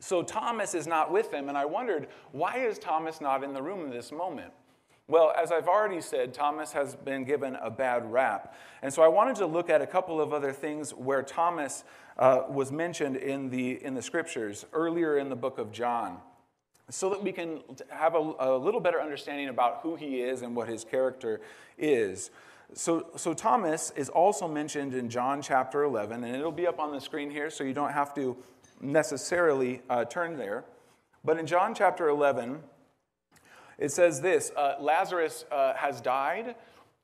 So 0.00 0.22
Thomas 0.22 0.74
is 0.74 0.88
not 0.88 1.12
with 1.12 1.30
them, 1.30 1.48
and 1.48 1.56
I 1.56 1.64
wondered, 1.66 2.08
why 2.32 2.58
is 2.58 2.78
Thomas 2.78 3.20
not 3.20 3.44
in 3.44 3.54
the 3.54 3.62
room 3.62 3.84
in 3.84 3.90
this 3.90 4.10
moment? 4.10 4.52
Well, 5.06 5.32
as 5.40 5.52
I've 5.52 5.68
already 5.68 6.00
said, 6.00 6.34
Thomas 6.34 6.72
has 6.72 6.96
been 6.96 7.24
given 7.24 7.56
a 7.56 7.70
bad 7.70 8.10
rap. 8.10 8.56
And 8.82 8.92
so 8.92 9.02
I 9.02 9.08
wanted 9.08 9.36
to 9.36 9.46
look 9.46 9.70
at 9.70 9.82
a 9.82 9.86
couple 9.86 10.20
of 10.20 10.32
other 10.32 10.52
things 10.52 10.90
where 10.92 11.22
Thomas 11.22 11.84
uh, 12.18 12.42
was 12.48 12.72
mentioned 12.72 13.16
in 13.16 13.50
the, 13.50 13.84
in 13.84 13.94
the 13.94 14.02
scriptures 14.02 14.64
earlier 14.72 15.18
in 15.18 15.28
the 15.28 15.36
book 15.36 15.58
of 15.58 15.70
John 15.70 16.18
so 16.90 17.10
that 17.10 17.22
we 17.22 17.32
can 17.32 17.60
have 17.88 18.14
a, 18.14 18.34
a, 18.38 18.58
little 18.58 18.80
better 18.80 19.00
understanding 19.00 19.48
about 19.48 19.80
who 19.82 19.96
he 19.96 20.20
is 20.20 20.42
and 20.42 20.54
what 20.54 20.68
his 20.68 20.84
character 20.84 21.40
is. 21.78 22.30
So, 22.74 23.06
so 23.16 23.32
Thomas 23.32 23.92
is 23.96 24.08
also 24.08 24.48
mentioned 24.48 24.94
in 24.94 25.08
John 25.08 25.40
chapter 25.40 25.84
11, 25.84 26.24
and 26.24 26.34
it'll 26.34 26.52
be 26.52 26.66
up 26.66 26.78
on 26.78 26.92
the 26.92 27.00
screen 27.00 27.30
here, 27.30 27.48
so 27.50 27.64
you 27.64 27.72
don't 27.72 27.92
have 27.92 28.14
to 28.16 28.36
necessarily 28.80 29.80
uh, 29.88 30.04
turn 30.04 30.36
there. 30.36 30.64
But 31.24 31.38
in 31.38 31.46
John 31.46 31.74
chapter 31.74 32.08
11, 32.08 32.60
it 33.78 33.90
says 33.90 34.20
this 34.20 34.50
uh, 34.56 34.74
Lazarus 34.80 35.44
uh, 35.50 35.74
has 35.74 36.00
died, 36.00 36.54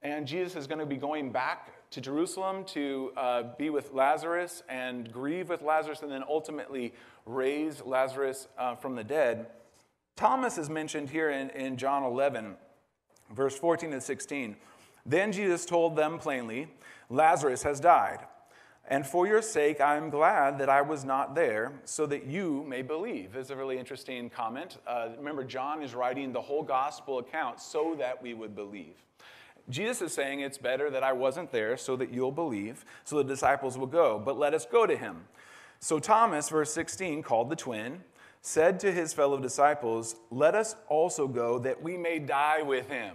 and 0.02 0.26
Jesus 0.26 0.56
is 0.56 0.66
going 0.66 0.78
to 0.78 0.86
be 0.86 0.96
going 0.96 1.32
back 1.32 1.70
to 1.90 2.00
Jerusalem 2.00 2.64
to 2.64 3.12
uh, 3.16 3.42
be 3.58 3.70
with 3.70 3.92
Lazarus 3.92 4.62
and 4.68 5.10
grieve 5.12 5.48
with 5.48 5.62
Lazarus, 5.62 6.02
and 6.02 6.10
then 6.10 6.22
ultimately 6.28 6.94
raise 7.26 7.82
Lazarus 7.82 8.46
uh, 8.58 8.74
from 8.76 8.94
the 8.94 9.04
dead. 9.04 9.46
Thomas 10.16 10.58
is 10.58 10.68
mentioned 10.68 11.10
here 11.10 11.30
in, 11.30 11.50
in 11.50 11.76
John 11.76 12.02
11, 12.02 12.56
verse 13.34 13.56
14 13.58 13.92
and 13.92 14.02
16. 14.02 14.56
Then 15.06 15.32
Jesus 15.32 15.64
told 15.64 15.96
them 15.96 16.18
plainly, 16.18 16.68
Lazarus 17.08 17.62
has 17.62 17.80
died. 17.80 18.20
And 18.86 19.06
for 19.06 19.26
your 19.26 19.40
sake, 19.40 19.80
I 19.80 19.96
am 19.96 20.10
glad 20.10 20.58
that 20.58 20.68
I 20.68 20.82
was 20.82 21.04
not 21.04 21.34
there, 21.34 21.72
so 21.84 22.06
that 22.06 22.26
you 22.26 22.64
may 22.68 22.82
believe. 22.82 23.36
Is 23.36 23.50
a 23.50 23.56
really 23.56 23.78
interesting 23.78 24.28
comment. 24.28 24.78
Uh, 24.86 25.10
remember, 25.16 25.44
John 25.44 25.82
is 25.82 25.94
writing 25.94 26.32
the 26.32 26.40
whole 26.40 26.64
gospel 26.64 27.18
account 27.18 27.60
so 27.60 27.94
that 27.98 28.20
we 28.20 28.34
would 28.34 28.56
believe. 28.56 28.96
Jesus 29.68 30.02
is 30.02 30.12
saying 30.12 30.40
it's 30.40 30.58
better 30.58 30.90
that 30.90 31.04
I 31.04 31.12
wasn't 31.12 31.52
there 31.52 31.76
so 31.76 31.94
that 31.96 32.12
you'll 32.12 32.32
believe, 32.32 32.84
so 33.04 33.16
the 33.16 33.24
disciples 33.24 33.78
will 33.78 33.86
go. 33.86 34.18
But 34.18 34.36
let 34.36 34.54
us 34.54 34.66
go 34.66 34.86
to 34.86 34.96
him. 34.96 35.24
So 35.78 36.00
Thomas, 36.00 36.48
verse 36.48 36.72
16, 36.72 37.22
called 37.22 37.48
the 37.48 37.56
twin, 37.56 38.02
said 38.42 38.80
to 38.80 38.92
his 38.92 39.12
fellow 39.12 39.38
disciples, 39.38 40.16
Let 40.30 40.54
us 40.54 40.76
also 40.88 41.28
go 41.28 41.58
that 41.60 41.82
we 41.82 41.96
may 41.96 42.18
die 42.18 42.62
with 42.62 42.88
him. 42.88 43.14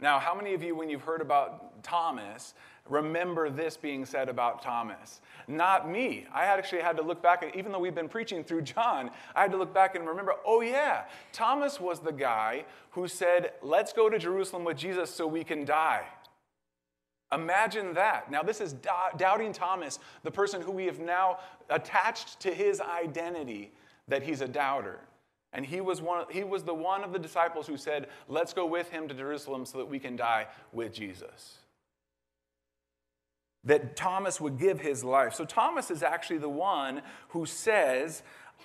Now, 0.00 0.18
how 0.18 0.34
many 0.34 0.54
of 0.54 0.62
you, 0.62 0.76
when 0.76 0.88
you've 0.88 1.02
heard 1.02 1.20
about 1.20 1.82
Thomas, 1.82 2.54
remember 2.88 3.50
this 3.50 3.76
being 3.76 4.04
said 4.04 4.28
about 4.28 4.62
Thomas? 4.62 5.20
Not 5.48 5.90
me. 5.90 6.26
I 6.32 6.44
actually 6.44 6.82
had 6.82 6.96
to 6.98 7.02
look 7.02 7.20
back, 7.20 7.44
even 7.56 7.72
though 7.72 7.80
we've 7.80 7.94
been 7.94 8.08
preaching 8.08 8.44
through 8.44 8.62
John, 8.62 9.10
I 9.34 9.42
had 9.42 9.50
to 9.50 9.56
look 9.56 9.74
back 9.74 9.96
and 9.96 10.06
remember, 10.06 10.34
oh, 10.46 10.60
yeah, 10.60 11.04
Thomas 11.32 11.80
was 11.80 11.98
the 11.98 12.12
guy 12.12 12.64
who 12.92 13.08
said, 13.08 13.52
Let's 13.60 13.92
go 13.92 14.08
to 14.08 14.18
Jerusalem 14.18 14.64
with 14.64 14.76
Jesus 14.76 15.10
so 15.10 15.26
we 15.26 15.42
can 15.42 15.64
die. 15.64 16.04
Imagine 17.32 17.92
that. 17.94 18.30
Now, 18.30 18.42
this 18.42 18.60
is 18.60 18.74
doubting 19.16 19.52
Thomas, 19.52 19.98
the 20.22 20.30
person 20.30 20.62
who 20.62 20.72
we 20.72 20.86
have 20.86 20.98
now 20.98 21.38
attached 21.68 22.40
to 22.40 22.54
his 22.54 22.80
identity 22.80 23.72
that 24.08 24.22
he's 24.22 24.40
a 24.40 24.48
doubter. 24.48 25.00
And 25.52 25.64
he 25.64 25.80
was, 25.80 26.00
one, 26.00 26.24
he 26.30 26.44
was 26.44 26.64
the 26.64 26.74
one 26.74 27.04
of 27.04 27.12
the 27.12 27.18
disciples 27.18 27.66
who 27.66 27.76
said, 27.76 28.08
Let's 28.28 28.52
go 28.52 28.66
with 28.66 28.90
him 28.90 29.08
to 29.08 29.14
Jerusalem 29.14 29.66
so 29.66 29.78
that 29.78 29.86
we 29.86 29.98
can 29.98 30.16
die 30.16 30.46
with 30.72 30.92
Jesus. 30.92 31.58
That 33.64 33.96
Thomas 33.96 34.40
would 34.40 34.58
give 34.58 34.80
his 34.80 35.04
life. 35.04 35.34
So, 35.34 35.44
Thomas 35.44 35.90
is 35.90 36.02
actually 36.02 36.38
the 36.38 36.48
one 36.48 37.02
who 37.28 37.44
says, 37.44 38.22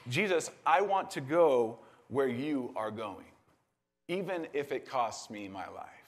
Jesus, 0.09 0.49
I 0.65 0.81
want 0.81 1.11
to 1.11 1.21
go 1.21 1.79
where 2.09 2.27
you 2.27 2.73
are 2.75 2.91
going, 2.91 3.25
even 4.07 4.47
if 4.53 4.71
it 4.71 4.87
costs 4.89 5.29
me 5.29 5.47
my 5.47 5.67
life. 5.67 6.02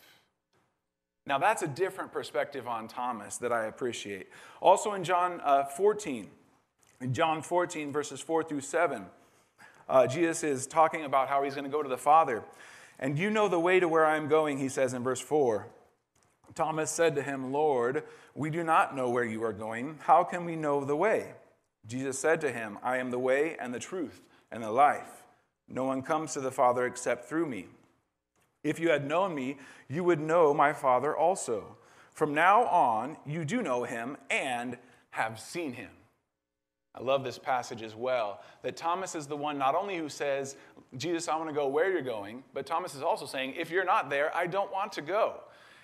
Now, 1.27 1.39
that's 1.39 1.63
a 1.63 1.67
different 1.67 2.11
perspective 2.11 2.67
on 2.67 2.87
Thomas 2.87 3.37
that 3.37 3.51
I 3.51 3.65
appreciate. 3.65 4.27
Also 4.61 4.93
in 4.93 5.03
John 5.03 5.41
uh, 5.43 5.63
14, 5.63 6.29
in 7.01 7.13
John 7.13 7.41
14, 7.41 7.91
verses 7.91 8.21
4 8.21 8.43
through 8.43 8.61
7, 8.61 9.05
uh, 9.89 10.07
Jesus 10.07 10.43
is 10.43 10.67
talking 10.67 11.03
about 11.03 11.27
how 11.27 11.43
he's 11.43 11.55
going 11.55 11.65
to 11.65 11.71
go 11.71 11.81
to 11.81 11.89
the 11.89 11.97
Father. 11.97 12.43
And 12.99 13.17
you 13.17 13.29
know 13.29 13.47
the 13.47 13.59
way 13.59 13.79
to 13.79 13.87
where 13.87 14.05
I'm 14.05 14.27
going, 14.27 14.57
he 14.57 14.69
says 14.69 14.93
in 14.93 15.03
verse 15.03 15.19
4. 15.19 15.67
Thomas 16.53 16.91
said 16.91 17.15
to 17.15 17.21
him, 17.21 17.51
Lord, 17.51 18.03
we 18.33 18.49
do 18.49 18.63
not 18.63 18.95
know 18.95 19.09
where 19.09 19.25
you 19.25 19.43
are 19.43 19.53
going. 19.53 19.97
How 20.01 20.23
can 20.23 20.45
we 20.45 20.55
know 20.55 20.85
the 20.85 20.95
way? 20.95 21.33
Jesus 21.87 22.17
said 22.17 22.39
to 22.41 22.51
him, 22.51 22.77
I 22.81 22.97
am 22.97 23.11
the 23.11 23.19
way 23.19 23.57
and 23.59 23.73
the 23.73 23.79
truth 23.79 24.21
and 24.51 24.63
the 24.63 24.71
life. 24.71 25.23
No 25.67 25.83
one 25.83 26.01
comes 26.01 26.33
to 26.33 26.41
the 26.41 26.51
Father 26.51 26.85
except 26.85 27.27
through 27.27 27.47
me. 27.47 27.65
If 28.65 28.79
you 28.79 28.89
had 28.89 29.07
known 29.07 29.35
me, 29.35 29.57
you 29.87 30.03
would 30.03 30.19
know 30.19 30.51
my 30.51 30.73
Father 30.73 31.15
also. 31.15 31.77
From 32.13 32.33
now 32.33 32.65
on, 32.65 33.15
you 33.23 33.45
do 33.45 33.61
know 33.61 33.83
him 33.83 34.17
and 34.31 34.79
have 35.11 35.39
seen 35.39 35.71
him. 35.71 35.91
I 36.95 37.03
love 37.03 37.23
this 37.23 37.37
passage 37.37 37.83
as 37.83 37.93
well. 37.93 38.41
That 38.63 38.75
Thomas 38.75 39.13
is 39.13 39.27
the 39.27 39.37
one 39.37 39.59
not 39.59 39.75
only 39.75 39.97
who 39.97 40.09
says, 40.09 40.55
Jesus, 40.97 41.27
I 41.27 41.35
want 41.35 41.47
to 41.47 41.53
go 41.53 41.67
where 41.67 41.91
you're 41.91 42.01
going, 42.01 42.43
but 42.55 42.65
Thomas 42.65 42.95
is 42.95 43.03
also 43.03 43.27
saying, 43.27 43.53
if 43.55 43.69
you're 43.69 43.85
not 43.85 44.09
there, 44.09 44.35
I 44.35 44.47
don't 44.47 44.71
want 44.71 44.91
to 44.93 45.03
go. 45.03 45.41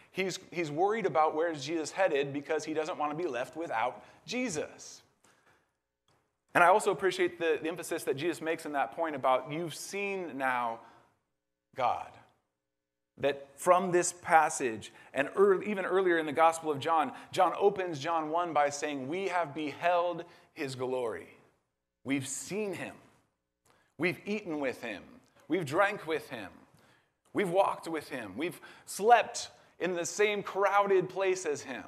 He's, 0.09 0.39
he's 0.49 0.71
worried 0.71 1.05
about 1.05 1.35
where 1.35 1.53
Jesus 1.53 1.91
headed 1.91 2.33
because 2.33 2.65
he 2.65 2.73
doesn't 2.73 2.97
want 2.97 3.11
to 3.11 3.23
be 3.23 3.29
left 3.29 3.55
without 3.55 4.03
Jesus. 4.25 5.03
And 6.55 6.63
I 6.63 6.67
also 6.67 6.89
appreciate 6.89 7.37
the, 7.37 7.59
the 7.61 7.69
emphasis 7.69 8.03
that 8.05 8.17
Jesus 8.17 8.41
makes 8.41 8.65
in 8.65 8.71
that 8.71 8.95
point 8.95 9.15
about 9.15 9.51
you've 9.51 9.75
seen 9.75 10.35
now 10.35 10.79
God 11.75 12.09
that 13.21 13.47
from 13.55 13.91
this 13.91 14.13
passage, 14.13 14.91
and 15.13 15.29
early, 15.35 15.69
even 15.69 15.85
earlier 15.85 16.17
in 16.17 16.25
the 16.25 16.31
Gospel 16.31 16.71
of 16.71 16.79
John, 16.79 17.11
John 17.31 17.53
opens 17.59 17.99
John 17.99 18.29
1 18.29 18.53
by 18.53 18.69
saying, 18.69 19.07
We 19.07 19.27
have 19.27 19.53
beheld 19.53 20.25
his 20.53 20.75
glory. 20.75 21.27
We've 22.03 22.27
seen 22.27 22.73
him. 22.73 22.95
We've 23.97 24.19
eaten 24.25 24.59
with 24.59 24.81
him. 24.81 25.03
We've 25.47 25.65
drank 25.65 26.07
with 26.07 26.29
him. 26.29 26.49
We've 27.33 27.49
walked 27.49 27.87
with 27.87 28.09
him. 28.09 28.33
We've 28.35 28.59
slept 28.85 29.49
in 29.79 29.95
the 29.95 30.05
same 30.05 30.43
crowded 30.43 31.09
place 31.09 31.45
as 31.45 31.61
him. 31.61 31.83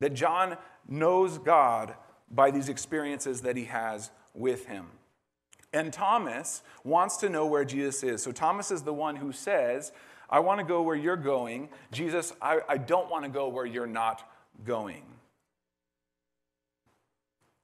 That 0.00 0.14
John 0.14 0.56
knows 0.88 1.38
God 1.38 1.94
by 2.30 2.50
these 2.50 2.68
experiences 2.68 3.42
that 3.42 3.56
he 3.56 3.64
has 3.64 4.10
with 4.34 4.66
him. 4.66 4.86
And 5.72 5.92
Thomas 5.92 6.62
wants 6.82 7.18
to 7.18 7.28
know 7.28 7.46
where 7.46 7.64
Jesus 7.64 8.02
is. 8.02 8.22
So 8.22 8.32
Thomas 8.32 8.70
is 8.70 8.82
the 8.82 8.94
one 8.94 9.16
who 9.16 9.32
says, 9.32 9.92
I 10.30 10.40
want 10.40 10.60
to 10.60 10.64
go 10.64 10.82
where 10.82 10.96
you're 10.96 11.16
going. 11.16 11.68
Jesus, 11.92 12.32
I, 12.40 12.60
I 12.68 12.78
don't 12.78 13.10
want 13.10 13.24
to 13.24 13.30
go 13.30 13.48
where 13.48 13.66
you're 13.66 13.86
not 13.86 14.30
going. 14.64 15.02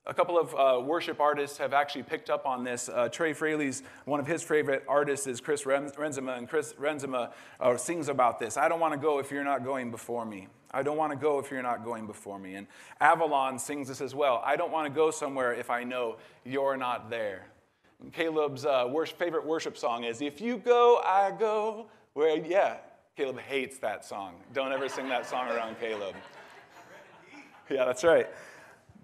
A 0.06 0.12
couple 0.12 0.38
of 0.38 0.54
uh, 0.54 0.82
worship 0.84 1.18
artists 1.18 1.56
have 1.56 1.72
actually 1.72 2.02
picked 2.02 2.28
up 2.28 2.44
on 2.44 2.62
this. 2.62 2.90
Uh, 2.90 3.08
Trey 3.08 3.32
Fraley's, 3.32 3.82
one 4.04 4.20
of 4.20 4.26
his 4.26 4.42
favorite 4.42 4.84
artists 4.86 5.26
is 5.26 5.40
Chris 5.40 5.62
Renzema, 5.64 6.36
and 6.36 6.46
Chris 6.46 6.74
Renzema 6.74 7.32
uh, 7.58 7.76
sings 7.78 8.08
about 8.08 8.38
this. 8.38 8.58
I 8.58 8.68
don't 8.68 8.80
want 8.80 8.92
to 8.92 8.98
go 8.98 9.18
if 9.18 9.30
you're 9.30 9.44
not 9.44 9.64
going 9.64 9.90
before 9.90 10.26
me. 10.26 10.48
I 10.72 10.82
don't 10.82 10.98
want 10.98 11.12
to 11.12 11.16
go 11.16 11.38
if 11.38 11.50
you're 11.50 11.62
not 11.62 11.84
going 11.86 12.06
before 12.06 12.38
me. 12.38 12.56
And 12.56 12.66
Avalon 13.00 13.58
sings 13.58 13.88
this 13.88 14.02
as 14.02 14.14
well. 14.14 14.42
I 14.44 14.56
don't 14.56 14.72
want 14.72 14.86
to 14.86 14.94
go 14.94 15.10
somewhere 15.10 15.54
if 15.54 15.70
I 15.70 15.84
know 15.84 16.16
you're 16.44 16.76
not 16.76 17.08
there. 17.08 17.46
Caleb's 18.12 18.64
uh, 18.64 18.88
favorite 19.18 19.46
worship 19.46 19.76
song 19.76 20.04
is 20.04 20.20
If 20.20 20.40
You 20.40 20.58
Go, 20.58 21.00
I 21.04 21.32
Go. 21.38 21.86
Where, 22.14 22.36
yeah, 22.36 22.76
Caleb 23.16 23.40
hates 23.40 23.78
that 23.78 24.04
song. 24.04 24.34
Don't 24.52 24.72
ever 24.72 24.88
sing 24.88 25.08
that 25.08 25.26
song 25.26 25.48
around 25.48 25.78
Caleb. 25.80 26.14
Yeah, 27.70 27.84
that's 27.84 28.04
right. 28.04 28.28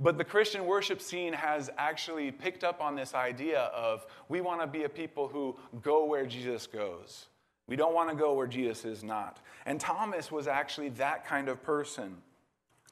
But 0.00 0.16
the 0.16 0.24
Christian 0.24 0.64
worship 0.66 1.00
scene 1.00 1.32
has 1.32 1.70
actually 1.76 2.30
picked 2.30 2.64
up 2.64 2.80
on 2.80 2.94
this 2.94 3.14
idea 3.14 3.64
of 3.74 4.06
we 4.28 4.40
want 4.40 4.60
to 4.62 4.66
be 4.66 4.84
a 4.84 4.88
people 4.88 5.28
who 5.28 5.56
go 5.82 6.06
where 6.06 6.24
Jesus 6.24 6.66
goes. 6.66 7.26
We 7.66 7.76
don't 7.76 7.94
want 7.94 8.08
to 8.08 8.16
go 8.16 8.34
where 8.34 8.46
Jesus 8.46 8.84
is 8.84 9.04
not. 9.04 9.38
And 9.66 9.78
Thomas 9.78 10.32
was 10.32 10.48
actually 10.48 10.88
that 10.90 11.26
kind 11.26 11.48
of 11.48 11.62
person. 11.62 12.16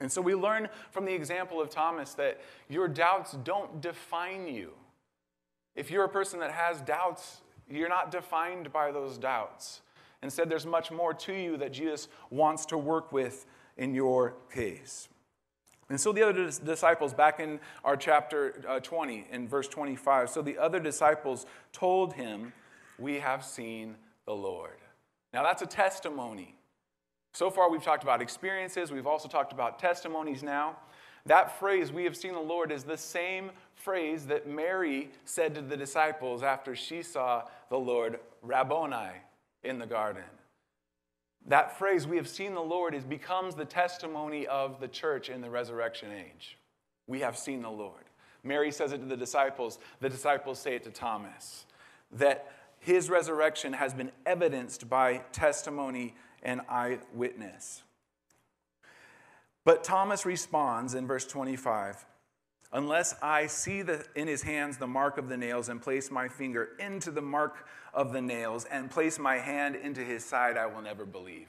And 0.01 0.13
so 0.13 0.21
we 0.21 0.35
learn 0.35 0.69
from 0.91 1.05
the 1.05 1.13
example 1.13 1.61
of 1.61 1.71
Thomas 1.71 2.15
that 2.15 2.41
your 2.69 2.87
doubts 2.87 3.33
don't 3.43 3.81
define 3.81 4.47
you. 4.47 4.73
If 5.79 5.93
you're 5.93 6.03
a 6.03 6.09
person 6.09 6.41
that 6.41 6.51
has 6.51 6.81
doubts, 6.81 7.41
you're 7.71 7.89
not 7.89 8.11
defined 8.11 8.73
by 8.73 8.91
those 8.91 9.17
doubts. 9.17 9.81
Instead, 10.25 10.51
there's 10.51 10.67
much 10.67 10.91
more 10.91 11.15
to 11.15 11.33
you 11.33 11.57
that 11.59 11.73
Jesus 11.73 12.09
wants 12.31 12.67
to 12.67 12.77
work 12.77 13.13
with 13.13 13.47
in 13.77 13.95
your 13.95 14.35
case. 14.53 15.09
And 15.89 16.01
so 16.01 16.13
the 16.13 16.25
other 16.25 16.51
disciples, 16.51 17.15
back 17.15 17.39
in 17.39 17.61
our 17.85 17.97
chapter 17.97 18.61
uh, 18.69 18.81
20, 18.81 19.29
in 19.31 19.47
verse 19.47 19.69
25, 19.69 20.29
so 20.31 20.43
the 20.43 20.59
other 20.59 20.81
disciples 20.81 21.47
told 21.73 22.15
him, 22.15 22.53
We 22.99 23.21
have 23.21 23.45
seen 23.45 23.95
the 24.27 24.35
Lord. 24.35 24.79
Now 25.33 25.45
that's 25.45 25.63
a 25.63 25.67
testimony. 25.67 26.57
So 27.33 27.51
far, 27.51 27.71
we've 27.71 27.85
talked 27.85 28.03
about 28.03 28.21
experiences, 28.21 28.91
we've 28.91 29.07
also 29.07 29.29
talked 29.29 29.53
about 29.53 29.79
testimonies 29.79 30.43
now. 30.43 30.77
That 31.27 31.57
phrase, 31.59 31.93
we 31.93 32.05
have 32.05 32.17
seen 32.17 32.33
the 32.33 32.41
Lord, 32.41 32.73
is 32.73 32.85
the 32.85 32.97
same 32.97 33.51
phrase 33.79 34.27
that 34.27 34.49
Mary 34.49 35.11
said 35.25 35.55
to 35.55 35.63
the 35.63 35.77
disciples 35.77 36.43
after 36.43 36.75
she 36.75 37.03
saw 37.03 37.45
the 37.71 37.79
Lord, 37.79 38.21
Rabboni, 38.43 39.13
in 39.63 39.79
the 39.79 39.87
garden. 39.87 40.25
That 41.47 41.79
phrase, 41.79 42.07
we 42.07 42.17
have 42.17 42.29
seen 42.29 42.55
the 42.55 42.61
Lord, 42.61 42.95
is, 42.95 43.05
becomes 43.05 43.55
the 43.55 43.65
testimony 43.65 44.47
of 44.47 44.81
the 44.81 44.89
church 44.89 45.31
in 45.31 45.41
the 45.41 45.49
resurrection 45.49 46.11
age. 46.13 46.59
We 47.07 47.21
have 47.21 47.39
seen 47.39 47.63
the 47.63 47.71
Lord. 47.71 48.05
Mary 48.45 48.71
says 48.71 48.93
it 48.93 48.99
to 48.99 49.07
the 49.07 49.17
disciples, 49.17 49.79
the 50.01 50.09
disciples 50.09 50.59
say 50.59 50.75
it 50.75 50.85
to 50.85 50.91
Thomas. 50.91 51.67
That 52.13 52.53
his 52.81 53.11
resurrection 53.11 53.73
has 53.73 53.95
been 53.95 54.13
evidenced 54.27 54.89
by 54.89 55.23
testimony 55.33 56.15
and 56.43 56.61
eyewitness. 56.69 57.83
But 59.65 59.85
Thomas 59.85 60.25
responds 60.25 60.95
in 60.95 61.07
verse 61.07 61.27
25 61.27 62.05
Unless 62.73 63.15
I 63.23 63.47
see 63.47 63.83
the, 63.83 64.05
in 64.15 64.29
his 64.29 64.43
hands 64.43 64.77
the 64.77 64.87
mark 64.87 65.17
of 65.17 65.29
the 65.29 65.37
nails 65.37 65.69
and 65.69 65.81
place 65.81 66.11
my 66.11 66.29
finger 66.29 66.71
into 66.79 67.11
the 67.11 67.23
mark 67.23 67.67
of 67.95 68.13
the 68.13 68.21
nails 68.21 68.67
and 68.67 68.91
place 68.91 69.19
my 69.19 69.37
hand 69.37 69.75
into 69.75 70.03
his 70.03 70.25
side, 70.25 70.59
I 70.59 70.67
will 70.67 70.83
never 70.83 71.07
believe. 71.07 71.49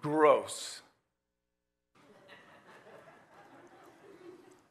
Gross. 0.00 0.80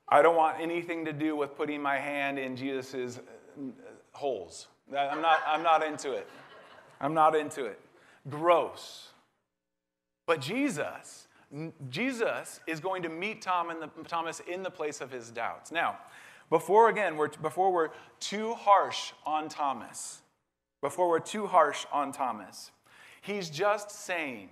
I 0.10 0.22
don't 0.22 0.36
want 0.36 0.60
anything 0.60 1.06
to 1.06 1.14
do 1.14 1.36
with 1.36 1.56
putting 1.56 1.82
my 1.82 1.98
hand 1.98 2.40
in 2.40 2.56
Jesus' 2.56 3.18
uh, 3.18 3.62
holes. 4.12 4.68
I'm 4.90 5.22
not, 5.22 5.40
I'm 5.48 5.64
not 5.64 5.86
into 5.86 6.14
it. 6.14 6.28
I'm 7.00 7.14
not 7.14 7.36
into 7.36 7.66
it. 7.66 7.80
Gross. 8.30 9.10
But 10.26 10.42
Jesus, 10.42 11.28
Jesus 11.90 12.60
is 12.66 12.80
going 12.80 13.04
to 13.04 13.10
meet 13.10 13.42
Tom 13.42 13.72
in 13.72 13.80
the, 13.80 13.90
Thomas 14.08 14.42
in 14.48 14.64
the 14.64 14.70
place 14.70 15.02
of 15.02 15.12
his 15.12 15.32
doubts. 15.32 15.72
Now, 15.72 15.98
before 16.50 16.90
again, 16.90 17.18
we're, 17.18 17.30
before 17.30 17.72
we're 17.72 17.90
too 18.20 18.54
harsh 18.54 19.12
on 19.26 19.50
Thomas, 19.50 20.22
before 20.82 21.10
we're 21.10 21.20
too 21.20 21.48
harsh 21.48 21.86
on 21.92 22.12
Thomas, 22.12 22.72
he's 23.22 23.50
just 23.50 23.92
saying 23.92 24.50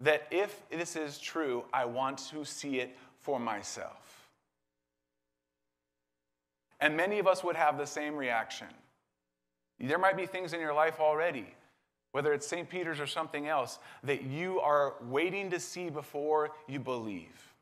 that 0.00 0.26
if 0.30 0.62
this 0.70 0.96
is 0.96 1.18
true, 1.18 1.64
I 1.72 1.84
want 1.84 2.18
to 2.30 2.44
see 2.44 2.80
it 2.80 2.96
for 3.20 3.40
myself. 3.40 4.30
And 6.80 6.96
many 6.96 7.18
of 7.18 7.26
us 7.26 7.42
would 7.42 7.56
have 7.56 7.76
the 7.76 7.86
same 7.86 8.16
reaction. 8.16 8.68
There 9.80 9.98
might 9.98 10.16
be 10.16 10.26
things 10.26 10.52
in 10.52 10.60
your 10.60 10.74
life 10.74 11.00
already, 11.00 11.46
whether 12.12 12.32
it's 12.32 12.46
St. 12.46 12.68
Peter's 12.68 13.00
or 13.00 13.06
something 13.06 13.48
else, 13.48 13.78
that 14.02 14.22
you 14.22 14.60
are 14.60 14.94
waiting 15.02 15.50
to 15.50 15.60
see 15.60 15.90
before 15.90 16.50
you 16.66 16.80
believe. 16.80 17.54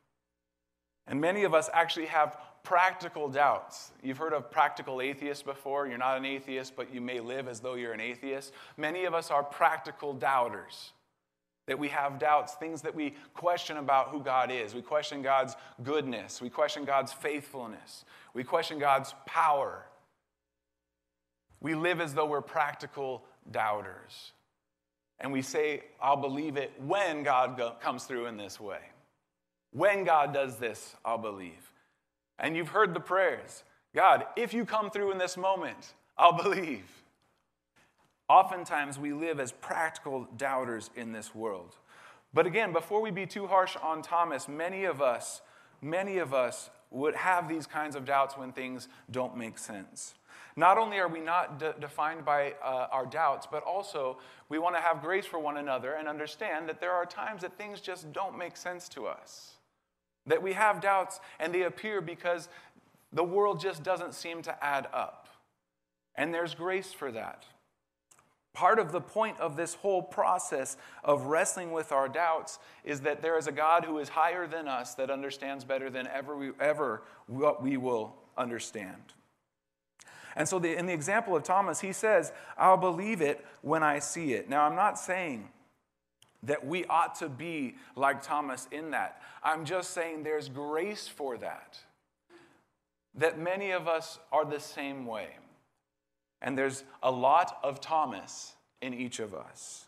And 1.07 1.21
many 1.21 1.43
of 1.43 1.53
us 1.53 1.69
actually 1.73 2.07
have 2.07 2.37
practical 2.63 3.29
doubts. 3.29 3.91
You've 4.03 4.17
heard 4.17 4.33
of 4.33 4.51
practical 4.51 5.01
atheists 5.01 5.41
before. 5.41 5.87
You're 5.87 5.97
not 5.97 6.17
an 6.17 6.25
atheist, 6.25 6.75
but 6.75 6.93
you 6.93 6.99
may 6.99 7.21
live 7.21 7.47
as 7.47 7.61
though 7.61 7.75
you're 7.75 7.93
an 7.93 8.01
atheist. 8.01 8.51
Many 8.75 9.05
of 9.05 9.13
us 9.13 9.31
are 9.31 9.43
practical 9.43 10.13
doubters. 10.13 10.91
That 11.67 11.79
we 11.79 11.89
have 11.89 12.19
doubts, 12.19 12.55
things 12.55 12.81
that 12.83 12.95
we 12.95 13.13
question 13.33 13.77
about 13.77 14.09
who 14.09 14.21
God 14.21 14.51
is. 14.51 14.73
We 14.73 14.81
question 14.81 15.21
God's 15.21 15.55
goodness. 15.83 16.41
We 16.41 16.49
question 16.49 16.85
God's 16.85 17.13
faithfulness. 17.13 18.05
We 18.33 18.43
question 18.43 18.79
God's 18.79 19.13
power. 19.25 19.85
We 21.61 21.73
live 21.73 22.01
as 22.01 22.13
though 22.13 22.25
we're 22.25 22.41
practical 22.41 23.23
doubters. 23.49 24.33
And 25.19 25.31
we 25.31 25.41
say, 25.41 25.83
I'll 26.01 26.17
believe 26.17 26.57
it 26.57 26.71
when 26.79 27.23
God 27.23 27.57
go- 27.57 27.75
comes 27.81 28.03
through 28.03 28.27
in 28.27 28.37
this 28.37 28.59
way. 28.59 28.79
When 29.71 30.03
God 30.03 30.33
does 30.33 30.57
this, 30.57 30.95
I'll 31.03 31.17
believe. 31.17 31.71
And 32.39 32.55
you've 32.55 32.69
heard 32.69 32.93
the 32.93 32.99
prayers 32.99 33.63
God, 33.95 34.25
if 34.35 34.53
you 34.53 34.63
come 34.63 34.91
through 34.91 35.11
in 35.11 35.17
this 35.17 35.37
moment, 35.37 35.95
I'll 36.17 36.37
believe. 36.43 36.85
Oftentimes, 38.29 38.99
we 38.99 39.13
live 39.13 39.39
as 39.39 39.51
practical 39.53 40.27
doubters 40.37 40.91
in 40.95 41.13
this 41.13 41.33
world. 41.33 41.75
But 42.33 42.45
again, 42.45 42.73
before 42.73 43.01
we 43.01 43.09
be 43.09 43.25
too 43.25 43.47
harsh 43.47 43.75
on 43.81 44.01
Thomas, 44.01 44.47
many 44.47 44.83
of 44.83 45.01
us, 45.01 45.41
many 45.81 46.17
of 46.17 46.33
us 46.33 46.69
would 46.91 47.15
have 47.15 47.47
these 47.47 47.65
kinds 47.65 47.95
of 47.95 48.05
doubts 48.05 48.37
when 48.37 48.51
things 48.51 48.87
don't 49.09 49.37
make 49.37 49.57
sense. 49.57 50.13
Not 50.57 50.79
only 50.79 50.97
are 50.97 51.07
we 51.07 51.19
not 51.19 51.59
de- 51.59 51.75
defined 51.79 52.25
by 52.25 52.55
uh, 52.63 52.87
our 52.91 53.05
doubts, 53.05 53.47
but 53.49 53.63
also 53.63 54.17
we 54.49 54.57
want 54.57 54.75
to 54.75 54.81
have 54.81 55.03
grace 55.03 55.25
for 55.25 55.39
one 55.39 55.57
another 55.57 55.93
and 55.93 56.07
understand 56.07 56.67
that 56.67 56.81
there 56.81 56.91
are 56.91 57.05
times 57.05 57.43
that 57.43 57.55
things 57.59 57.79
just 57.79 58.11
don't 58.11 58.35
make 58.35 58.57
sense 58.57 58.89
to 58.89 59.05
us. 59.05 59.53
That 60.25 60.41
we 60.41 60.53
have 60.53 60.81
doubts 60.81 61.19
and 61.39 61.53
they 61.53 61.61
appear 61.61 62.01
because 62.01 62.49
the 63.13 63.23
world 63.23 63.61
just 63.61 63.83
doesn't 63.83 64.15
seem 64.15 64.41
to 64.41 64.63
add 64.63 64.87
up. 64.91 65.27
And 66.15 66.33
there's 66.33 66.55
grace 66.55 66.91
for 66.91 67.11
that. 67.11 67.45
Part 68.53 68.79
of 68.79 68.91
the 68.91 69.01
point 69.01 69.39
of 69.39 69.55
this 69.55 69.75
whole 69.75 70.01
process 70.01 70.75
of 71.03 71.25
wrestling 71.25 71.71
with 71.71 71.91
our 71.91 72.09
doubts 72.09 72.57
is 72.83 73.01
that 73.01 73.21
there 73.21 73.37
is 73.37 73.45
a 73.45 73.51
God 73.51 73.85
who 73.85 73.99
is 73.99 74.09
higher 74.09 74.47
than 74.47 74.67
us 74.67 74.95
that 74.95 75.11
understands 75.11 75.63
better 75.63 75.91
than 75.91 76.07
ever 76.07 76.35
we, 76.35 76.49
ever 76.59 77.03
what 77.27 77.61
we 77.61 77.77
will 77.77 78.15
understand. 78.35 79.13
And 80.37 80.47
so, 80.47 80.59
the, 80.59 80.77
in 80.77 80.85
the 80.85 80.93
example 80.93 81.35
of 81.35 81.41
Thomas, 81.41 81.81
he 81.81 81.91
says, 81.91 82.31
I'll 82.59 82.77
believe 82.77 83.21
it 83.21 83.43
when 83.63 83.81
I 83.81 83.97
see 83.97 84.33
it. 84.33 84.47
Now, 84.47 84.65
I'm 84.65 84.75
not 84.75 84.99
saying 84.99 85.49
that 86.43 86.63
we 86.65 86.85
ought 86.85 87.15
to 87.15 87.27
be 87.27 87.73
like 87.95 88.21
Thomas 88.21 88.67
in 88.71 88.91
that. 88.91 89.19
I'm 89.43 89.65
just 89.65 89.91
saying 89.95 90.21
there's 90.21 90.47
grace 90.47 91.07
for 91.07 91.39
that. 91.39 91.79
That 93.15 93.39
many 93.39 93.71
of 93.71 93.87
us 93.87 94.19
are 94.31 94.45
the 94.45 94.59
same 94.59 95.07
way. 95.07 95.29
And 96.39 96.55
there's 96.55 96.83
a 97.01 97.09
lot 97.09 97.57
of 97.63 97.81
Thomas 97.81 98.53
in 98.79 98.93
each 98.93 99.19
of 99.19 99.33
us. 99.33 99.87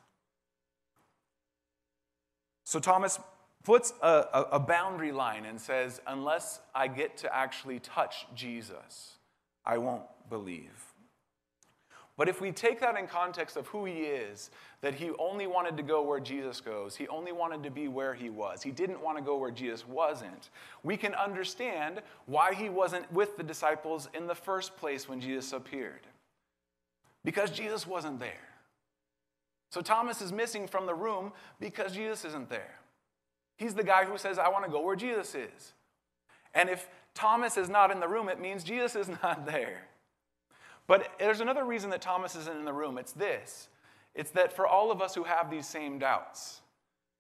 So 2.63 2.79
Thomas 2.79 3.19
puts 3.63 3.93
a, 4.01 4.47
a, 4.53 4.59
boundary 4.59 5.11
line 5.11 5.45
and 5.45 5.61
says, 5.61 6.01
unless 6.07 6.59
I 6.73 6.87
get 6.87 7.17
to 7.17 7.35
actually 7.35 7.79
touch 7.79 8.25
Jesus, 8.33 9.18
I 9.65 9.77
won't 9.77 10.03
believe. 10.29 10.89
But 12.19 12.27
if 12.27 12.41
we 12.41 12.51
take 12.51 12.81
that 12.81 12.97
in 12.97 13.07
context 13.07 13.55
of 13.55 13.67
who 13.67 13.85
he 13.85 14.01
is, 14.01 14.51
that 14.81 14.93
he 14.93 15.11
only 15.19 15.47
wanted 15.47 15.77
to 15.77 15.83
go 15.83 16.01
where 16.01 16.19
Jesus 16.19 16.59
goes, 16.59 16.93
he 16.93 17.07
only 17.07 17.31
wanted 17.31 17.63
to 17.63 17.71
be 17.71 17.87
where 17.87 18.13
he 18.13 18.29
was, 18.29 18.61
he 18.61 18.71
didn't 18.71 19.01
want 19.01 19.17
to 19.17 19.23
go 19.23 19.37
where 19.37 19.51
Jesus 19.51 19.87
wasn't, 19.87 20.49
we 20.83 20.97
can 20.97 21.13
understand 21.15 22.01
why 22.25 22.53
he 22.53 22.67
wasn't 22.67 23.09
with 23.13 23.37
the 23.37 23.43
disciples 23.43 24.09
in 24.13 24.27
the 24.27 24.35
first 24.35 24.75
place 24.75 25.07
when 25.07 25.21
Jesus 25.21 25.53
appeared. 25.53 26.07
Because 27.23 27.51
Jesus 27.51 27.87
wasn't 27.87 28.19
there. 28.19 28.49
So 29.69 29.79
Thomas 29.79 30.21
is 30.21 30.33
missing 30.33 30.67
from 30.67 30.87
the 30.87 30.95
room 30.95 31.31
because 31.61 31.93
Jesus 31.93 32.25
isn't 32.25 32.49
there. 32.49 32.79
He's 33.55 33.75
the 33.75 33.83
guy 33.83 34.03
who 34.03 34.17
says, 34.17 34.37
I 34.37 34.49
want 34.49 34.65
to 34.65 34.71
go 34.71 34.81
where 34.81 34.97
Jesus 34.97 35.35
is. 35.35 35.73
And 36.53 36.69
if 36.69 36.89
Thomas 37.19 37.57
is 37.57 37.69
not 37.69 37.91
in 37.91 37.99
the 37.99 38.07
room, 38.07 38.29
it 38.29 38.39
means 38.39 38.63
Jesus 38.63 38.95
is 38.95 39.09
not 39.23 39.45
there. 39.45 39.83
But 40.87 41.11
there's 41.19 41.41
another 41.41 41.65
reason 41.65 41.89
that 41.89 42.01
Thomas 42.01 42.33
isn't 42.35 42.57
in 42.57 42.63
the 42.63 42.73
room. 42.73 42.97
It's 42.97 43.11
this 43.11 43.67
it's 44.15 44.31
that 44.31 44.53
for 44.53 44.65
all 44.65 44.89
of 44.89 45.01
us 45.01 45.13
who 45.15 45.23
have 45.23 45.51
these 45.51 45.67
same 45.67 45.99
doubts, 45.99 46.61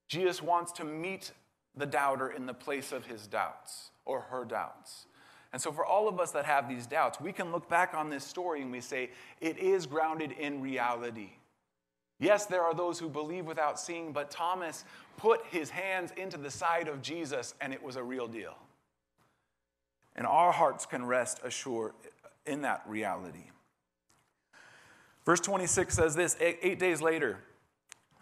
Jesus 0.07 0.41
wants 0.41 0.71
to 0.73 0.85
meet 0.85 1.31
the 1.75 1.85
doubter 1.85 2.29
in 2.29 2.45
the 2.45 2.53
place 2.53 2.91
of 2.91 3.05
his 3.05 3.27
doubts 3.27 3.91
or 4.05 4.21
her 4.21 4.45
doubts. 4.45 5.05
And 5.51 5.61
so, 5.61 5.71
for 5.71 5.85
all 5.85 6.07
of 6.07 6.19
us 6.19 6.31
that 6.31 6.45
have 6.45 6.69
these 6.69 6.87
doubts, 6.87 7.19
we 7.19 7.33
can 7.33 7.51
look 7.51 7.67
back 7.67 7.93
on 7.93 8.09
this 8.09 8.23
story 8.23 8.61
and 8.61 8.71
we 8.71 8.81
say, 8.81 9.09
it 9.41 9.57
is 9.57 9.85
grounded 9.85 10.31
in 10.31 10.61
reality. 10.61 11.31
Yes, 12.19 12.45
there 12.45 12.63
are 12.63 12.73
those 12.73 12.99
who 12.99 13.09
believe 13.09 13.45
without 13.45 13.79
seeing, 13.79 14.13
but 14.13 14.31
Thomas 14.31 14.85
put 15.17 15.45
his 15.47 15.69
hands 15.69 16.11
into 16.15 16.37
the 16.37 16.51
side 16.51 16.87
of 16.87 17.01
Jesus 17.01 17.53
and 17.59 17.73
it 17.73 17.83
was 17.83 17.97
a 17.97 18.03
real 18.03 18.27
deal. 18.27 18.55
And 20.15 20.27
our 20.27 20.51
hearts 20.51 20.85
can 20.85 21.05
rest 21.05 21.39
assured 21.43 21.93
in 22.45 22.61
that 22.61 22.83
reality. 22.87 23.51
Verse 25.25 25.39
26 25.39 25.95
says 25.95 26.15
this 26.15 26.35
Eight 26.39 26.79
days 26.79 27.01
later, 27.01 27.39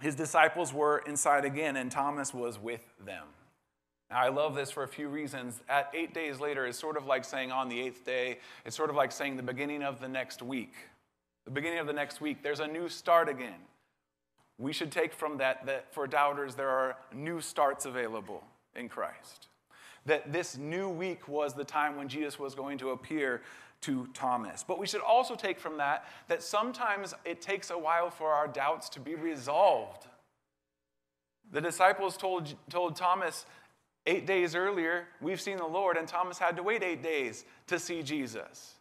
his 0.01 0.15
disciples 0.15 0.73
were 0.73 0.99
inside 1.07 1.45
again, 1.45 1.75
and 1.75 1.91
Thomas 1.91 2.33
was 2.33 2.59
with 2.59 2.85
them. 3.03 3.25
Now, 4.09 4.19
I 4.19 4.29
love 4.29 4.55
this 4.55 4.71
for 4.71 4.83
a 4.83 4.87
few 4.87 5.09
reasons. 5.09 5.61
At 5.67 5.91
eight 5.93 6.13
days 6.13 6.39
later 6.39 6.65
is 6.65 6.77
sort 6.77 6.97
of 6.97 7.05
like 7.05 7.25
saying 7.25 7.51
on 7.51 7.67
the 7.67 7.79
eighth 7.79 8.05
day, 8.05 8.39
it's 8.65 8.75
sort 8.75 8.89
of 8.89 8.95
like 8.95 9.11
saying 9.11 9.35
the 9.35 9.43
beginning 9.43 9.83
of 9.83 9.99
the 9.99 10.07
next 10.07 10.41
week. 10.41 10.73
The 11.45 11.51
beginning 11.51 11.79
of 11.79 11.87
the 11.87 11.93
next 11.93 12.21
week, 12.21 12.43
there's 12.43 12.59
a 12.59 12.67
new 12.67 12.89
start 12.89 13.27
again. 13.27 13.59
We 14.57 14.73
should 14.73 14.91
take 14.91 15.13
from 15.13 15.37
that 15.37 15.65
that 15.65 15.93
for 15.93 16.07
doubters, 16.07 16.55
there 16.55 16.69
are 16.69 16.97
new 17.13 17.41
starts 17.41 17.85
available 17.85 18.43
in 18.75 18.89
Christ. 18.89 19.47
That 20.07 20.33
this 20.33 20.57
new 20.57 20.89
week 20.89 21.27
was 21.27 21.53
the 21.53 21.63
time 21.63 21.95
when 21.95 22.07
Jesus 22.07 22.39
was 22.39 22.55
going 22.55 22.79
to 22.79 22.89
appear 22.89 23.41
to 23.81 24.07
Thomas. 24.13 24.63
But 24.67 24.79
we 24.79 24.87
should 24.87 25.01
also 25.01 25.35
take 25.35 25.59
from 25.59 25.77
that 25.77 26.05
that 26.27 26.41
sometimes 26.41 27.13
it 27.25 27.41
takes 27.41 27.69
a 27.69 27.77
while 27.77 28.09
for 28.09 28.31
our 28.31 28.47
doubts 28.47 28.89
to 28.89 28.99
be 28.99 29.15
resolved. 29.15 30.07
The 31.51 31.61
disciples 31.61 32.17
told, 32.17 32.53
told 32.69 32.95
Thomas 32.95 33.45
eight 34.05 34.25
days 34.25 34.55
earlier, 34.55 35.07
We've 35.21 35.39
seen 35.39 35.57
the 35.57 35.65
Lord, 35.65 35.97
and 35.97 36.07
Thomas 36.07 36.37
had 36.39 36.57
to 36.57 36.63
wait 36.63 36.83
eight 36.83 37.03
days 37.03 37.45
to 37.67 37.79
see 37.79 38.01
Jesus. 38.01 38.73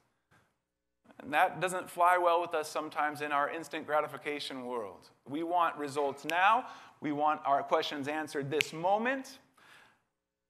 And 1.23 1.33
that 1.33 1.61
doesn't 1.61 1.89
fly 1.89 2.19
well 2.19 2.41
with 2.41 2.55
us 2.55 2.69
sometimes 2.69 3.23
in 3.23 3.33
our 3.33 3.51
instant 3.51 3.87
gratification 3.87 4.67
world. 4.67 5.09
We 5.29 5.43
want 5.43 5.77
results 5.77 6.25
now, 6.25 6.67
we 7.01 7.13
want 7.13 7.41
our 7.45 7.63
questions 7.63 8.09
answered 8.09 8.51
this 8.51 8.73
moment. 8.73 9.39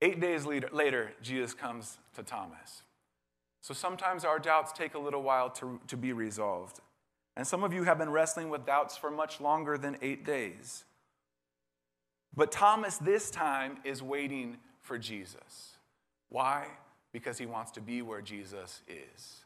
Eight 0.03 0.21
days 0.21 0.45
later, 0.45 0.69
later 0.73 1.13
Jesus 1.23 1.55
comes 1.55 1.99
to 2.15 2.23
Thomas. 2.23 2.83
So 3.61 3.75
sometimes 3.75 4.25
our 4.25 4.39
doubts 4.39 4.73
take 4.73 4.95
a 4.95 4.99
little 4.99 5.23
while 5.23 5.51
to, 5.51 5.81
to 5.89 5.97
be 5.97 6.13
resolved. 6.13 6.81
And 7.37 7.47
some 7.47 7.65
of 7.65 7.73
you 7.73 7.83
have 7.83 7.99
been 7.99 8.11
wrestling 8.11 8.49
with 8.49 8.65
doubts 8.65 8.97
for 8.97 9.11
much 9.11 9.41
longer 9.41 9.77
than 9.77 9.97
eight 10.03 10.25
days. 10.25 10.85
But 12.35 12.53
Thomas, 12.53 12.99
this 12.99 13.31
time, 13.31 13.79
is 13.85 14.03
waiting 14.03 14.59
for 14.81 14.99
Jesus. 14.99 15.79
Why? 16.29 16.67
Because 17.13 17.39
he 17.39 17.47
wants 17.47 17.73
to 17.73 17.81
be 17.81 18.03
where 18.03 18.21
Jesus 18.21 18.83
is. 18.87 19.45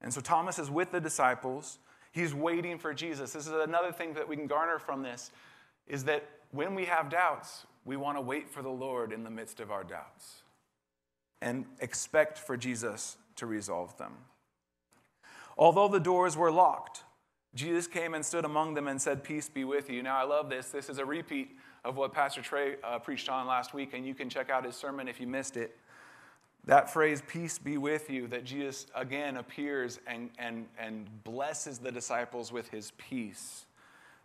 And 0.00 0.12
so 0.12 0.20
Thomas 0.20 0.58
is 0.58 0.70
with 0.70 0.92
the 0.92 1.00
disciples. 1.00 1.78
He's 2.12 2.34
waiting 2.34 2.78
for 2.78 2.94
Jesus. 2.94 3.32
This 3.32 3.46
is 3.46 3.52
another 3.52 3.90
thing 3.90 4.14
that 4.14 4.28
we 4.28 4.36
can 4.36 4.46
garner 4.46 4.78
from 4.78 5.02
this 5.02 5.30
is 5.86 6.04
that 6.04 6.24
when 6.54 6.74
we 6.74 6.84
have 6.84 7.10
doubts, 7.10 7.66
we 7.84 7.96
want 7.96 8.16
to 8.16 8.20
wait 8.20 8.48
for 8.48 8.62
the 8.62 8.70
Lord 8.70 9.12
in 9.12 9.24
the 9.24 9.30
midst 9.30 9.60
of 9.60 9.70
our 9.70 9.84
doubts 9.84 10.42
and 11.42 11.66
expect 11.80 12.38
for 12.38 12.56
Jesus 12.56 13.16
to 13.36 13.46
resolve 13.46 13.96
them. 13.98 14.12
Although 15.58 15.88
the 15.88 16.00
doors 16.00 16.36
were 16.36 16.50
locked, 16.50 17.02
Jesus 17.54 17.86
came 17.86 18.14
and 18.14 18.24
stood 18.24 18.44
among 18.44 18.74
them 18.74 18.88
and 18.88 19.00
said, 19.00 19.22
Peace 19.22 19.48
be 19.48 19.64
with 19.64 19.90
you. 19.90 20.02
Now, 20.02 20.16
I 20.16 20.24
love 20.24 20.48
this. 20.48 20.70
This 20.70 20.88
is 20.88 20.98
a 20.98 21.04
repeat 21.04 21.56
of 21.84 21.96
what 21.96 22.12
Pastor 22.12 22.40
Trey 22.40 22.76
uh, 22.82 22.98
preached 22.98 23.28
on 23.28 23.46
last 23.46 23.74
week, 23.74 23.90
and 23.92 24.06
you 24.06 24.14
can 24.14 24.28
check 24.28 24.50
out 24.50 24.64
his 24.64 24.74
sermon 24.74 25.06
if 25.06 25.20
you 25.20 25.26
missed 25.26 25.56
it. 25.56 25.76
That 26.66 26.90
phrase, 26.90 27.22
peace 27.26 27.58
be 27.58 27.76
with 27.76 28.08
you, 28.08 28.26
that 28.28 28.44
Jesus 28.44 28.86
again 28.94 29.36
appears 29.36 30.00
and, 30.06 30.30
and, 30.38 30.66
and 30.78 31.06
blesses 31.22 31.78
the 31.78 31.92
disciples 31.92 32.50
with 32.50 32.68
his 32.70 32.92
peace. 32.96 33.66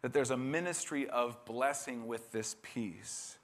That 0.02 0.14
there's 0.14 0.32
a 0.32 0.38
ministry 0.38 1.10
of 1.10 1.44
blessing 1.46 2.08
with 2.08 2.32
this 2.32 2.56
peace 2.62 3.40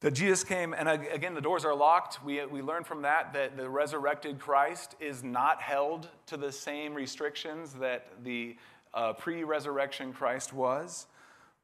that 0.00 0.12
Jesus 0.12 0.44
came, 0.44 0.74
and 0.74 0.88
again, 0.88 1.34
the 1.34 1.40
doors 1.40 1.64
are 1.64 1.74
locked. 1.74 2.22
We, 2.22 2.44
we 2.46 2.62
learn 2.62 2.84
from 2.84 3.02
that 3.02 3.32
that 3.32 3.56
the 3.56 3.68
resurrected 3.68 4.38
Christ 4.38 4.94
is 5.00 5.24
not 5.24 5.60
held 5.60 6.08
to 6.26 6.36
the 6.36 6.52
same 6.52 6.94
restrictions 6.94 7.74
that 7.74 8.06
the 8.22 8.56
uh, 8.94 9.14
pre 9.14 9.42
resurrection 9.42 10.12
Christ 10.12 10.52
was, 10.52 11.08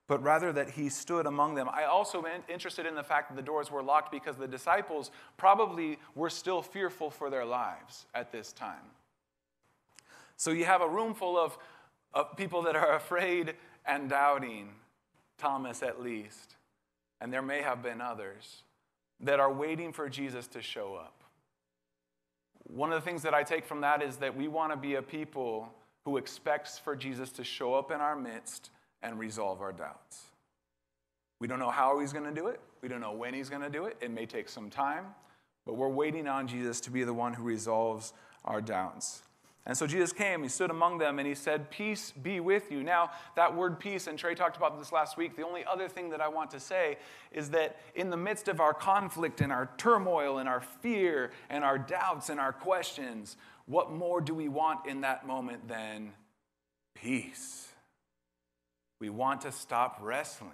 but 0.08 0.20
rather 0.20 0.52
that 0.52 0.70
he 0.70 0.88
stood 0.88 1.26
among 1.26 1.54
them. 1.54 1.68
I 1.72 1.84
also 1.84 2.24
am 2.24 2.42
interested 2.48 2.86
in 2.86 2.96
the 2.96 3.04
fact 3.04 3.30
that 3.30 3.36
the 3.36 3.42
doors 3.42 3.70
were 3.70 3.84
locked 3.84 4.10
because 4.10 4.34
the 4.36 4.48
disciples 4.48 5.12
probably 5.36 5.98
were 6.16 6.30
still 6.30 6.60
fearful 6.60 7.10
for 7.10 7.30
their 7.30 7.44
lives 7.44 8.06
at 8.14 8.32
this 8.32 8.52
time. 8.52 8.90
So 10.36 10.50
you 10.50 10.64
have 10.64 10.82
a 10.82 10.88
room 10.88 11.14
full 11.14 11.38
of, 11.38 11.56
of 12.14 12.36
people 12.36 12.62
that 12.62 12.76
are 12.76 12.96
afraid 12.96 13.54
and 13.84 14.08
doubting, 14.08 14.70
Thomas 15.36 15.82
at 15.82 16.00
least 16.00 16.56
and 17.24 17.32
there 17.32 17.40
may 17.40 17.62
have 17.62 17.82
been 17.82 18.02
others, 18.02 18.64
that 19.20 19.40
are 19.40 19.50
waiting 19.50 19.94
for 19.94 20.10
Jesus 20.10 20.46
to 20.48 20.60
show 20.60 20.94
up. 20.94 21.22
One 22.64 22.92
of 22.92 23.02
the 23.02 23.10
things 23.10 23.22
that 23.22 23.32
I 23.32 23.42
take 23.42 23.64
from 23.64 23.80
that 23.80 24.02
is 24.02 24.16
that 24.16 24.36
we 24.36 24.46
want 24.46 24.72
to 24.72 24.76
be 24.76 24.96
a 24.96 25.02
people 25.02 25.72
who 26.04 26.18
expects 26.18 26.78
for 26.78 26.94
Jesus 26.94 27.30
to 27.32 27.44
show 27.44 27.72
up 27.72 27.90
in 27.90 28.02
our 28.02 28.14
midst 28.14 28.70
and 29.02 29.18
resolve 29.18 29.62
our 29.62 29.72
doubts. 29.72 30.24
We 31.40 31.48
don't 31.48 31.58
know 31.58 31.70
how 31.70 31.98
he's 32.00 32.12
going 32.12 32.26
to 32.26 32.40
do 32.40 32.48
it. 32.48 32.60
We 32.82 32.90
don't 32.90 33.00
know 33.00 33.12
when 33.12 33.32
he's 33.32 33.48
going 33.48 33.62
to 33.62 33.70
do 33.70 33.86
it. 33.86 33.96
It 34.02 34.10
may 34.10 34.26
take 34.26 34.50
some 34.50 34.68
time, 34.68 35.06
but 35.64 35.76
we're 35.76 35.88
waiting 35.88 36.28
on 36.28 36.46
Jesus 36.46 36.78
to 36.82 36.90
be 36.90 37.04
the 37.04 37.14
one 37.14 37.32
who 37.32 37.42
resolves 37.42 38.12
our 38.44 38.60
doubts. 38.60 39.22
And 39.66 39.76
so 39.76 39.86
Jesus 39.86 40.12
came, 40.12 40.42
he 40.42 40.48
stood 40.50 40.70
among 40.70 40.98
them, 40.98 41.18
and 41.18 41.26
he 41.26 41.34
said, 41.34 41.70
Peace 41.70 42.12
be 42.12 42.38
with 42.38 42.70
you. 42.70 42.82
Now, 42.82 43.10
that 43.34 43.54
word 43.54 43.80
peace, 43.80 44.06
and 44.06 44.18
Trey 44.18 44.34
talked 44.34 44.58
about 44.58 44.78
this 44.78 44.92
last 44.92 45.16
week, 45.16 45.36
the 45.36 45.42
only 45.42 45.64
other 45.64 45.88
thing 45.88 46.10
that 46.10 46.20
I 46.20 46.28
want 46.28 46.50
to 46.50 46.60
say 46.60 46.98
is 47.32 47.50
that 47.50 47.80
in 47.94 48.10
the 48.10 48.16
midst 48.16 48.48
of 48.48 48.60
our 48.60 48.74
conflict 48.74 49.40
and 49.40 49.50
our 49.50 49.70
turmoil 49.78 50.36
and 50.36 50.48
our 50.48 50.60
fear 50.60 51.30
and 51.48 51.64
our 51.64 51.78
doubts 51.78 52.28
and 52.28 52.38
our 52.38 52.52
questions, 52.52 53.38
what 53.64 53.90
more 53.90 54.20
do 54.20 54.34
we 54.34 54.48
want 54.48 54.86
in 54.86 55.00
that 55.00 55.26
moment 55.26 55.66
than 55.66 56.12
peace? 56.94 57.68
We 59.00 59.08
want 59.08 59.40
to 59.42 59.52
stop 59.52 59.98
wrestling. 60.02 60.50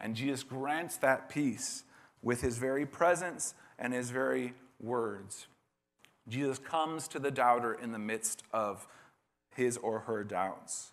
And 0.00 0.16
Jesus 0.16 0.42
grants 0.42 0.96
that 0.98 1.28
peace 1.28 1.84
with 2.22 2.40
his 2.40 2.58
very 2.58 2.86
presence 2.86 3.54
and 3.78 3.92
his 3.92 4.10
very 4.10 4.54
words. 4.80 5.46
Jesus 6.28 6.58
comes 6.58 7.08
to 7.08 7.18
the 7.18 7.30
doubter 7.30 7.74
in 7.74 7.92
the 7.92 7.98
midst 7.98 8.42
of 8.52 8.86
his 9.54 9.76
or 9.78 10.00
her 10.00 10.24
doubts. 10.24 10.92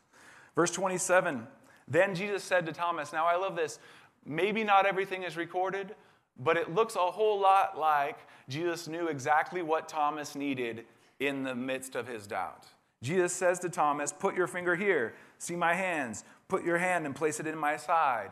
Verse 0.56 0.72
27 0.72 1.48
Then 1.88 2.16
Jesus 2.16 2.44
said 2.44 2.66
to 2.66 2.74
Thomas, 2.74 3.14
Now 3.14 3.26
I 3.26 3.36
love 3.36 3.56
this. 3.56 3.80
Maybe 4.26 4.64
not 4.64 4.86
everything 4.86 5.24
is 5.24 5.38
recorded, 5.38 5.96
but 6.38 6.58
it 6.58 6.74
looks 6.74 6.96
a 6.96 7.00
whole 7.00 7.40
lot 7.40 7.78
like 7.78 8.18
Jesus 8.48 8.88
knew 8.88 9.08
exactly 9.08 9.62
what 9.62 9.88
Thomas 9.88 10.36
needed 10.36 10.86
in 11.20 11.44
the 11.44 11.56
midst 11.56 11.96
of 11.96 12.08
his 12.08 12.28
doubt. 12.28 12.66
Jesus 13.02 13.34
says 13.34 13.60
to 13.60 13.70
Thomas, 13.70 14.12
Put 14.12 14.36
your 14.36 14.48
finger 14.48 14.76
here, 14.76 15.14
see 15.38 15.56
my 15.56 15.74
hands, 15.74 16.24
put 16.48 16.64
your 16.64 16.78
hand 16.78 17.06
and 17.06 17.16
place 17.16 17.40
it 17.40 17.48
in 17.48 17.58
my 17.58 17.78
side. 17.78 18.32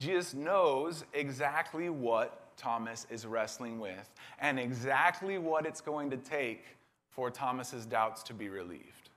Jesus 0.00 0.34
knows 0.34 1.04
exactly 1.12 1.88
what 1.88 2.41
Thomas 2.62 3.06
is 3.10 3.26
wrestling 3.26 3.80
with 3.80 4.08
and 4.38 4.58
exactly 4.58 5.36
what 5.38 5.66
it's 5.66 5.80
going 5.80 6.10
to 6.10 6.16
take 6.16 6.64
for 7.10 7.30
Thomas's 7.30 7.84
doubts 7.84 8.22
to 8.24 8.34
be 8.34 8.48
relieved. 8.48 9.10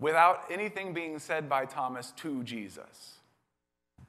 Without 0.00 0.44
anything 0.50 0.94
being 0.94 1.18
said 1.18 1.48
by 1.48 1.64
Thomas 1.64 2.12
to 2.18 2.44
Jesus. 2.44 3.14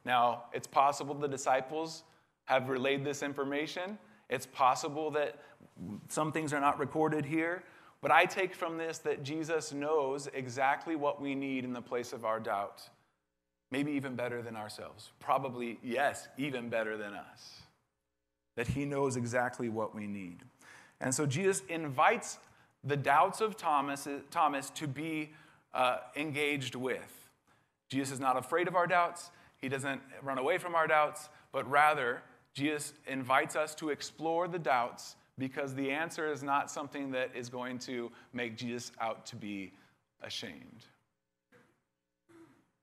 Now, 0.06 0.44
it's 0.54 0.68
possible 0.68 1.16
the 1.16 1.28
disciples 1.28 2.04
have 2.46 2.70
relayed 2.70 3.04
this 3.04 3.24
information. 3.24 3.98
It's 4.30 4.46
possible 4.46 5.10
that 5.12 5.40
some 6.08 6.32
things 6.32 6.54
are 6.54 6.60
not 6.60 6.80
recorded 6.80 7.26
here. 7.26 7.64
But 8.02 8.12
I 8.12 8.26
take 8.26 8.56
from 8.56 8.78
this 8.78 9.00
that 9.00 9.24
Jesus 9.24 9.74
knows 9.74 10.30
exactly 10.34 10.96
what 10.96 11.20
we 11.20 11.36
need 11.36 11.66
in 11.66 11.74
the 11.74 11.82
place 11.82 12.14
of 12.14 12.24
our 12.24 12.40
doubt. 12.40 12.88
Maybe 13.72 13.92
even 13.92 14.16
better 14.16 14.42
than 14.42 14.56
ourselves. 14.56 15.12
Probably, 15.20 15.80
yes, 15.84 16.28
even 16.38 16.70
better 16.70 16.98
than 16.98 17.14
us. 17.14 17.62
That 18.56 18.68
he 18.68 18.86
knows 18.86 19.16
exactly 19.16 19.70
what 19.70 19.96
we 19.96 20.08
need. 20.08 20.40
And 21.00 21.14
so 21.14 21.26
Jesus 21.26 21.62
invites 21.70 22.40
the 22.84 22.98
doubts 22.98 23.42
of 23.42 23.58
Thomas, 23.58 24.08
Thomas 24.32 24.70
to 24.72 24.88
be 24.88 25.32
uh, 25.74 25.98
engaged 26.16 26.76
with. 26.76 27.30
Jesus 27.90 28.14
is 28.14 28.20
not 28.20 28.38
afraid 28.38 28.68
of 28.68 28.76
our 28.76 28.88
doubts, 28.88 29.32
he 29.58 29.70
doesn't 29.70 30.02
run 30.22 30.38
away 30.38 30.58
from 30.58 30.76
our 30.76 30.88
doubts, 30.88 31.30
but 31.52 31.70
rather, 31.70 32.22
Jesus 32.54 32.94
invites 33.08 33.56
us 33.56 33.76
to 33.76 33.90
explore 33.90 34.48
the 34.48 34.60
doubts 34.60 35.16
because 35.38 35.74
the 35.74 35.92
answer 35.92 36.32
is 36.32 36.44
not 36.44 36.70
something 36.70 37.12
that 37.12 37.32
is 37.36 37.50
going 37.50 37.80
to 37.80 38.12
make 38.34 38.58
Jesus 38.58 38.92
out 39.00 39.26
to 39.28 39.36
be 39.36 39.72
ashamed. 40.22 40.86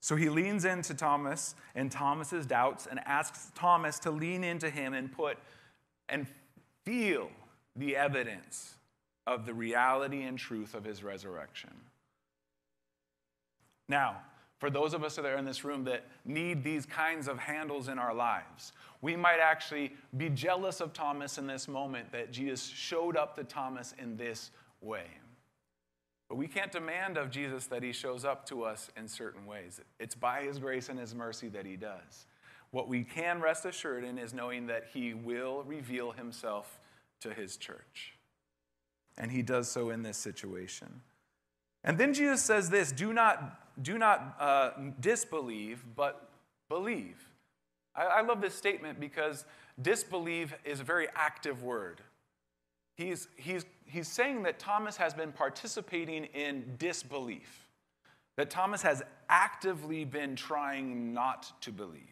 So 0.01 0.15
he 0.17 0.29
leans 0.29 0.65
into 0.65 0.95
Thomas 0.95 1.55
and 1.75 1.91
Thomas's 1.91 2.47
doubts 2.47 2.87
and 2.87 3.01
asks 3.07 3.51
Thomas 3.55 3.99
to 4.01 4.11
lean 4.11 4.45
into 4.45 4.71
him 4.71 4.95
and 4.95 5.11
put 5.11 5.39
and 6.09 6.27
feel 6.85 7.29
the 7.75 7.97
evidence 7.97 8.77
of 9.27 9.47
the 9.47 9.55
reality 9.55 10.23
and 10.23 10.39
truth 10.39 10.75
of 10.75 10.85
his 10.85 11.03
resurrection. 11.03 11.73
Now, 13.89 14.17
for 14.59 14.71
those 14.71 14.95
of 14.95 15.05
us 15.05 15.17
that 15.17 15.25
are 15.25 15.37
in 15.37 15.45
this 15.45 15.65
room 15.65 15.85
that 15.85 16.05
need 16.25 16.65
these 16.65 16.87
kinds 16.87 17.29
of 17.29 17.39
handles 17.39 17.89
in 17.89 17.99
our 17.99 18.15
lives. 18.15 18.73
We 19.03 19.15
might 19.15 19.39
actually 19.39 19.93
be 20.17 20.31
jealous 20.31 20.81
of 20.81 20.93
Thomas 20.93 21.39
in 21.39 21.47
this 21.47 21.69
moment 21.69 22.11
that 22.13 22.33
Jesus 22.33 22.65
showed 22.65 23.17
up 23.17 23.37
to 23.37 23.45
Thomas 23.45 23.95
in 23.99 24.17
this 24.17 24.51
way. 24.81 25.07
But 26.29 26.37
we 26.37 26.49
can't 26.49 26.73
demand 26.73 27.17
of 27.17 27.31
Jesus 27.31 27.67
that 27.67 27.83
he 27.83 27.93
shows 27.93 28.25
up 28.25 28.47
to 28.49 28.65
us 28.65 28.91
in 28.97 29.07
certain 29.07 29.47
ways. 29.47 29.81
It's 30.01 30.15
by 30.15 30.43
his 30.43 30.59
grace 30.59 30.89
and 30.89 30.99
his 30.99 31.15
mercy 31.15 31.49
that 31.49 31.65
he 31.65 31.77
does. 31.77 32.27
What 32.71 32.89
we 32.89 33.05
can 33.05 33.41
rest 33.41 33.65
assured 33.65 34.05
in 34.05 34.19
is 34.19 34.35
knowing 34.35 34.67
that 34.67 34.89
he 34.93 35.15
will 35.15 35.63
reveal 35.63 36.13
himself 36.13 36.81
to 37.21 37.33
his 37.33 37.57
church. 37.57 38.15
And 39.17 39.31
he 39.31 39.43
does 39.43 39.69
so 39.69 39.91
in 39.91 40.03
this 40.03 40.17
situation. 40.17 41.01
And 41.85 41.97
then 41.97 42.13
Jesus 42.13 42.43
says 42.43 42.69
this 42.69 42.91
do 42.93 43.13
not, 43.13 43.83
do 43.83 43.97
not 43.97 44.37
uh, 44.41 44.71
disbelieve, 45.01 45.85
but 45.95 46.29
believe. 46.69 47.31
I, 47.95 48.05
I 48.05 48.21
love 48.23 48.41
this 48.41 48.55
statement 48.55 48.99
because 48.99 49.45
disbelieve 49.81 50.55
is 50.65 50.81
a 50.81 50.85
very 50.85 51.07
active 51.15 51.63
word. 51.63 52.01
He's, 52.97 53.29
he's, 53.37 53.65
he's 53.85 54.09
saying 54.09 54.43
that 54.45 54.59
Thomas 54.59 54.97
has 54.97 55.15
been 55.15 55.31
participating 55.31 56.25
in 56.27 56.75
disbelief, 56.79 57.69
that 58.37 58.51
Thomas 58.51 58.83
has 58.83 59.03
actively 59.29 60.05
been 60.05 60.35
trying 60.35 61.13
not 61.13 61.53
to 61.63 61.71
believe. 61.71 62.03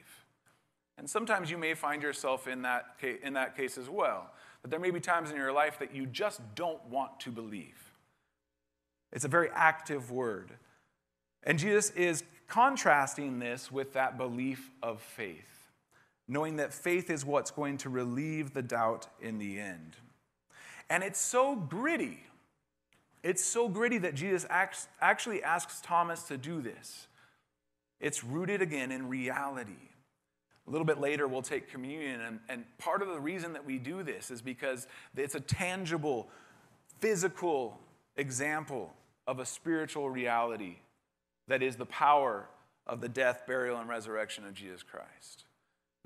And 0.97 1.09
sometimes 1.09 1.51
you 1.51 1.59
may 1.59 1.75
find 1.75 2.03
yourself 2.03 2.47
in 2.47 2.63
that, 2.63 2.97
in 3.23 3.33
that 3.33 3.57
case 3.57 3.79
as 3.79 3.91
well. 3.91 4.31
That 4.63 4.71
there 4.71 4.81
may 4.81 4.91
be 4.91 5.01
times 5.01 5.31
in 5.31 5.37
your 5.37 5.53
life 5.53 5.79
that 5.81 5.95
you 5.95 6.07
just 6.07 6.41
don't 6.55 6.83
want 6.87 7.19
to 7.21 7.31
believe. 7.31 7.93
It's 9.13 9.25
a 9.25 9.29
very 9.29 9.49
active 9.55 10.11
word. 10.11 10.53
And 11.43 11.59
Jesus 11.59 11.91
is 11.91 12.25
contrasting 12.49 13.39
this 13.39 13.73
with 13.73 13.93
that 13.95 14.17
belief 14.17 14.71
of 14.83 15.01
faith, 15.01 15.69
knowing 16.29 16.57
that 16.57 16.73
faith 16.73 17.11
is 17.11 17.25
what's 17.25 17.51
going 17.51 17.79
to 17.79 17.89
relieve 17.89 18.55
the 18.55 18.63
doubt 18.63 19.09
in 19.21 19.39
the 19.39 19.59
end. 19.59 19.97
And 20.91 21.03
it's 21.03 21.21
so 21.21 21.57
gritty. 21.57 22.21
It's 23.23 23.45
so 23.45 23.69
gritty 23.69 23.99
that 23.99 24.15
Jesus 24.15 24.47
actually 24.51 25.43
asks 25.43 25.81
Thomas 25.81 26.25
to 26.25 26.37
do 26.37 26.61
this. 26.61 27.07
It's 28.01 28.23
rooted 28.23 28.61
again 28.61 28.93
in 28.93 29.09
reality. 29.09 29.91
A 30.67 30.71
little 30.71 30.85
bit 30.85 30.99
later, 30.99 31.29
we'll 31.29 31.43
take 31.43 31.71
communion. 31.71 32.21
And, 32.21 32.41
and 32.49 32.65
part 32.79 33.03
of 33.03 33.09
the 33.09 33.21
reason 33.21 33.53
that 33.55 33.65
we 33.65 33.79
do 33.79 34.03
this 34.03 34.31
is 34.31 34.43
because 34.43 34.87
it's 35.17 35.35
a 35.35 35.41
tangible, 35.41 36.29
physical 37.01 37.79
example 38.17 38.93
of 39.27 39.39
a 39.39 39.47
spiritual 39.47 40.11
reality 40.11 40.77
that 41.49 41.63
is 41.63 41.77
the 41.77 41.87
power 41.87 42.47
of 42.87 43.01
the 43.01 43.09
death, 43.09 43.43
burial, 43.47 43.79
and 43.79 43.89
resurrection 43.89 44.45
of 44.47 44.55
Jesus 44.55 44.83
Christ. 44.83 45.45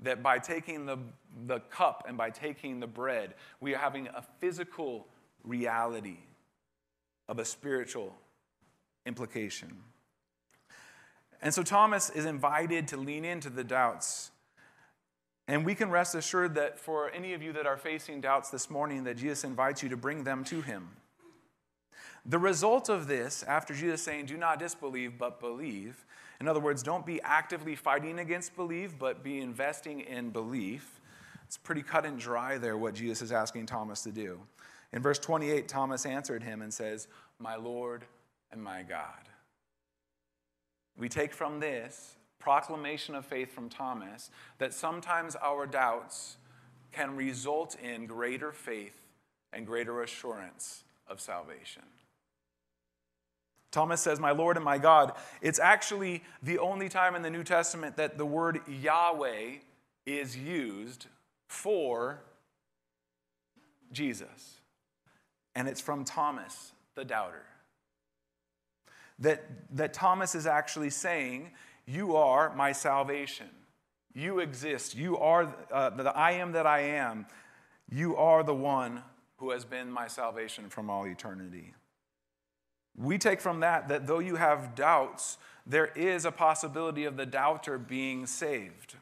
That 0.01 0.23
by 0.23 0.39
taking 0.39 0.85
the, 0.85 0.97
the 1.45 1.59
cup 1.59 2.05
and 2.07 2.17
by 2.17 2.29
taking 2.29 2.79
the 2.79 2.87
bread, 2.87 3.33
we 3.59 3.75
are 3.75 3.79
having 3.79 4.07
a 4.07 4.23
physical 4.39 5.07
reality 5.43 6.19
of 7.27 7.39
a 7.39 7.45
spiritual 7.45 8.15
implication. 9.05 9.77
And 11.41 11.53
so 11.53 11.63
Thomas 11.63 12.09
is 12.09 12.25
invited 12.25 12.87
to 12.89 12.97
lean 12.97 13.23
into 13.23 13.49
the 13.49 13.63
doubts. 13.63 14.31
And 15.47 15.65
we 15.65 15.73
can 15.73 15.89
rest 15.89 16.15
assured 16.15 16.55
that 16.55 16.77
for 16.77 17.09
any 17.09 17.33
of 17.33 17.41
you 17.41 17.53
that 17.53 17.65
are 17.65 17.77
facing 17.77 18.21
doubts 18.21 18.49
this 18.49 18.69
morning, 18.69 19.03
that 19.05 19.17
Jesus 19.17 19.43
invites 19.43 19.81
you 19.81 19.89
to 19.89 19.97
bring 19.97 20.23
them 20.23 20.43
to 20.45 20.61
him. 20.61 20.89
The 22.25 22.37
result 22.37 22.89
of 22.89 23.07
this, 23.07 23.43
after 23.43 23.73
Jesus 23.73 24.03
saying, 24.03 24.25
Do 24.27 24.37
not 24.37 24.59
disbelieve, 24.59 25.17
but 25.17 25.39
believe, 25.39 26.05
in 26.41 26.47
other 26.47 26.59
words, 26.59 26.83
don't 26.83 27.05
be 27.05 27.21
actively 27.21 27.75
fighting 27.75 28.19
against 28.19 28.55
belief, 28.55 28.97
but 28.97 29.23
be 29.23 29.41
investing 29.41 30.01
in 30.01 30.29
belief. 30.29 31.01
It's 31.45 31.57
pretty 31.57 31.81
cut 31.81 32.05
and 32.05 32.17
dry 32.17 32.57
there 32.57 32.77
what 32.77 32.93
Jesus 32.93 33.21
is 33.21 33.31
asking 33.31 33.65
Thomas 33.65 34.03
to 34.03 34.11
do. 34.11 34.39
In 34.93 35.01
verse 35.01 35.19
28, 35.19 35.67
Thomas 35.67 36.05
answered 36.05 36.43
him 36.43 36.61
and 36.61 36.73
says, 36.73 37.07
My 37.39 37.55
Lord 37.55 38.05
and 38.51 38.63
my 38.63 38.83
God. 38.83 39.29
We 40.97 41.09
take 41.09 41.33
from 41.33 41.59
this 41.59 42.15
proclamation 42.39 43.15
of 43.15 43.25
faith 43.25 43.51
from 43.51 43.69
Thomas 43.69 44.31
that 44.59 44.73
sometimes 44.73 45.35
our 45.35 45.67
doubts 45.67 46.37
can 46.91 47.15
result 47.15 47.75
in 47.79 48.05
greater 48.05 48.51
faith 48.51 48.99
and 49.51 49.65
greater 49.65 50.01
assurance 50.03 50.83
of 51.07 51.19
salvation. 51.19 51.83
Thomas 53.71 54.01
says, 54.01 54.19
My 54.19 54.31
Lord 54.31 54.57
and 54.57 54.65
my 54.65 54.77
God. 54.77 55.13
It's 55.41 55.59
actually 55.59 56.23
the 56.41 56.59
only 56.59 56.89
time 56.89 57.15
in 57.15 57.21
the 57.21 57.29
New 57.29 57.43
Testament 57.43 57.97
that 57.97 58.17
the 58.17 58.25
word 58.25 58.61
Yahweh 58.67 59.57
is 60.05 60.35
used 60.35 61.07
for 61.47 62.21
Jesus. 63.91 64.61
And 65.55 65.67
it's 65.67 65.81
from 65.81 66.03
Thomas, 66.03 66.71
the 66.95 67.05
doubter. 67.05 67.43
That, 69.19 69.43
that 69.75 69.93
Thomas 69.93 70.33
is 70.33 70.47
actually 70.47 70.89
saying, 70.89 71.51
You 71.85 72.15
are 72.15 72.55
my 72.55 72.71
salvation. 72.71 73.49
You 74.13 74.39
exist. 74.39 74.95
You 74.95 75.17
are 75.17 75.53
uh, 75.71 75.91
the 75.91 76.15
I 76.15 76.31
am 76.31 76.53
that 76.53 76.65
I 76.65 76.79
am. 76.81 77.27
You 77.91 78.15
are 78.15 78.43
the 78.43 78.55
one 78.55 79.03
who 79.37 79.51
has 79.51 79.65
been 79.65 79.91
my 79.91 80.07
salvation 80.07 80.69
from 80.69 80.89
all 80.89 81.05
eternity. 81.05 81.73
We 82.97 83.17
take 83.17 83.41
from 83.41 83.61
that 83.61 83.87
that 83.89 84.07
though 84.07 84.19
you 84.19 84.35
have 84.35 84.75
doubts, 84.75 85.37
there 85.65 85.87
is 85.87 86.25
a 86.25 86.31
possibility 86.31 87.05
of 87.05 87.15
the 87.15 87.25
doubter 87.25 87.77
being 87.77 88.25
saved. 88.25 88.95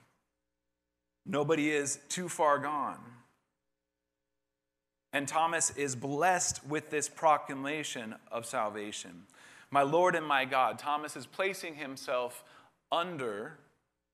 Nobody 1.26 1.72
is 1.72 2.00
too 2.10 2.30
far 2.30 2.60
gone. 2.60 3.00
And 5.14 5.28
Thomas 5.28 5.72
is 5.72 5.96
blessed 5.96 6.66
with 6.68 6.90
this 6.90 7.10
proclamation 7.10 8.16
of 8.32 8.46
salvation. 8.46 9.24
My 9.72 9.82
Lord 9.82 10.16
and 10.16 10.26
my 10.26 10.46
God, 10.46 10.78
Thomas 10.78 11.16
is 11.16 11.26
placing 11.26 11.76
himself 11.76 12.44
under 12.92 13.58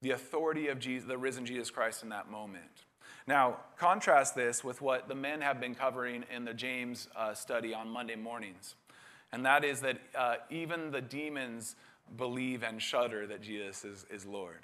the 0.02 0.10
authority 0.10 0.68
of 0.68 0.78
Jesus, 0.78 1.08
the 1.08 1.18
risen 1.18 1.46
Jesus 1.46 1.70
Christ 1.70 2.02
in 2.02 2.08
that 2.10 2.30
moment. 2.30 2.84
Now, 3.26 3.58
contrast 3.78 4.34
this 4.34 4.62
with 4.62 4.82
what 4.82 5.08
the 5.08 5.14
men 5.14 5.40
have 5.40 5.60
been 5.60 5.74
covering 5.74 6.24
in 6.34 6.44
the 6.44 6.54
James 6.54 7.08
uh, 7.16 7.34
study 7.34 7.72
on 7.72 7.88
Monday 7.88 8.16
mornings 8.16 8.74
and 9.34 9.44
that 9.46 9.64
is 9.64 9.80
that 9.80 9.98
uh, 10.16 10.36
even 10.48 10.92
the 10.92 11.00
demons 11.00 11.74
believe 12.16 12.62
and 12.62 12.80
shudder 12.80 13.26
that 13.26 13.42
Jesus 13.42 13.84
is, 13.84 14.06
is 14.08 14.24
Lord. 14.24 14.60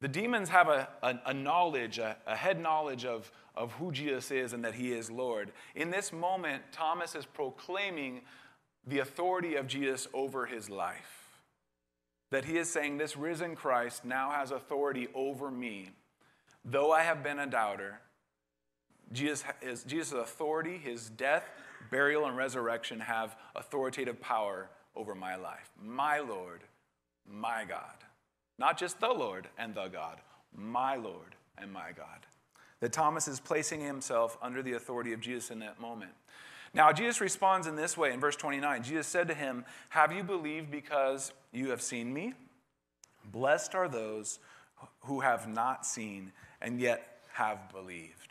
The 0.00 0.08
demons 0.08 0.48
have 0.48 0.68
a, 0.68 0.88
a, 1.02 1.18
a 1.26 1.34
knowledge, 1.34 1.98
a, 1.98 2.16
a, 2.26 2.36
head 2.36 2.58
knowledge 2.58 3.04
of, 3.04 3.30
of 3.54 3.72
who 3.72 3.92
Jesus 3.92 4.30
is 4.30 4.54
and 4.54 4.64
that 4.64 4.74
he 4.74 4.92
is 4.92 5.10
Lord. 5.10 5.52
In 5.74 5.90
this 5.90 6.10
moment, 6.10 6.62
Thomas 6.72 7.14
is 7.14 7.26
proclaiming 7.26 8.22
the 8.86 9.00
authority 9.00 9.56
of 9.56 9.66
Jesus 9.66 10.08
over 10.14 10.46
his 10.46 10.70
life. 10.70 11.28
That 12.30 12.46
he 12.46 12.56
is 12.56 12.70
saying, 12.70 12.96
This 12.96 13.14
risen 13.14 13.56
Christ 13.56 14.06
now 14.06 14.30
has 14.30 14.52
authority 14.52 15.08
over 15.14 15.50
me. 15.50 15.90
Though 16.64 16.92
I 16.92 17.02
have 17.02 17.22
been 17.22 17.38
a 17.38 17.46
doubter, 17.46 18.00
Jesus, 19.12 19.44
Jesus' 19.86 20.12
authority, 20.12 20.78
his 20.78 21.10
death, 21.10 21.44
burial, 21.90 22.26
and 22.26 22.36
resurrection 22.36 23.00
have 23.00 23.36
authoritative 23.54 24.20
power 24.20 24.68
over 24.96 25.14
my 25.14 25.36
life. 25.36 25.70
My 25.82 26.20
Lord, 26.20 26.62
my 27.28 27.64
God. 27.68 27.96
Not 28.58 28.78
just 28.78 29.00
the 29.00 29.12
Lord 29.12 29.48
and 29.58 29.74
the 29.74 29.88
God, 29.88 30.20
my 30.56 30.96
Lord 30.96 31.34
and 31.58 31.72
my 31.72 31.92
God. 31.96 32.26
That 32.80 32.92
Thomas 32.92 33.28
is 33.28 33.40
placing 33.40 33.80
himself 33.80 34.36
under 34.42 34.62
the 34.62 34.74
authority 34.74 35.12
of 35.12 35.20
Jesus 35.20 35.50
in 35.50 35.58
that 35.60 35.80
moment. 35.80 36.12
Now, 36.74 36.92
Jesus 36.92 37.20
responds 37.20 37.66
in 37.66 37.76
this 37.76 37.96
way 37.96 38.12
in 38.12 38.20
verse 38.20 38.36
29. 38.36 38.82
Jesus 38.82 39.06
said 39.06 39.28
to 39.28 39.34
him, 39.34 39.64
Have 39.90 40.12
you 40.12 40.24
believed 40.24 40.70
because 40.70 41.32
you 41.52 41.70
have 41.70 41.80
seen 41.80 42.12
me? 42.12 42.34
Blessed 43.24 43.74
are 43.74 43.88
those 43.88 44.40
who 45.02 45.20
have 45.20 45.48
not 45.48 45.86
seen 45.86 46.32
and 46.60 46.80
yet 46.80 47.20
have 47.32 47.70
believed. 47.72 48.23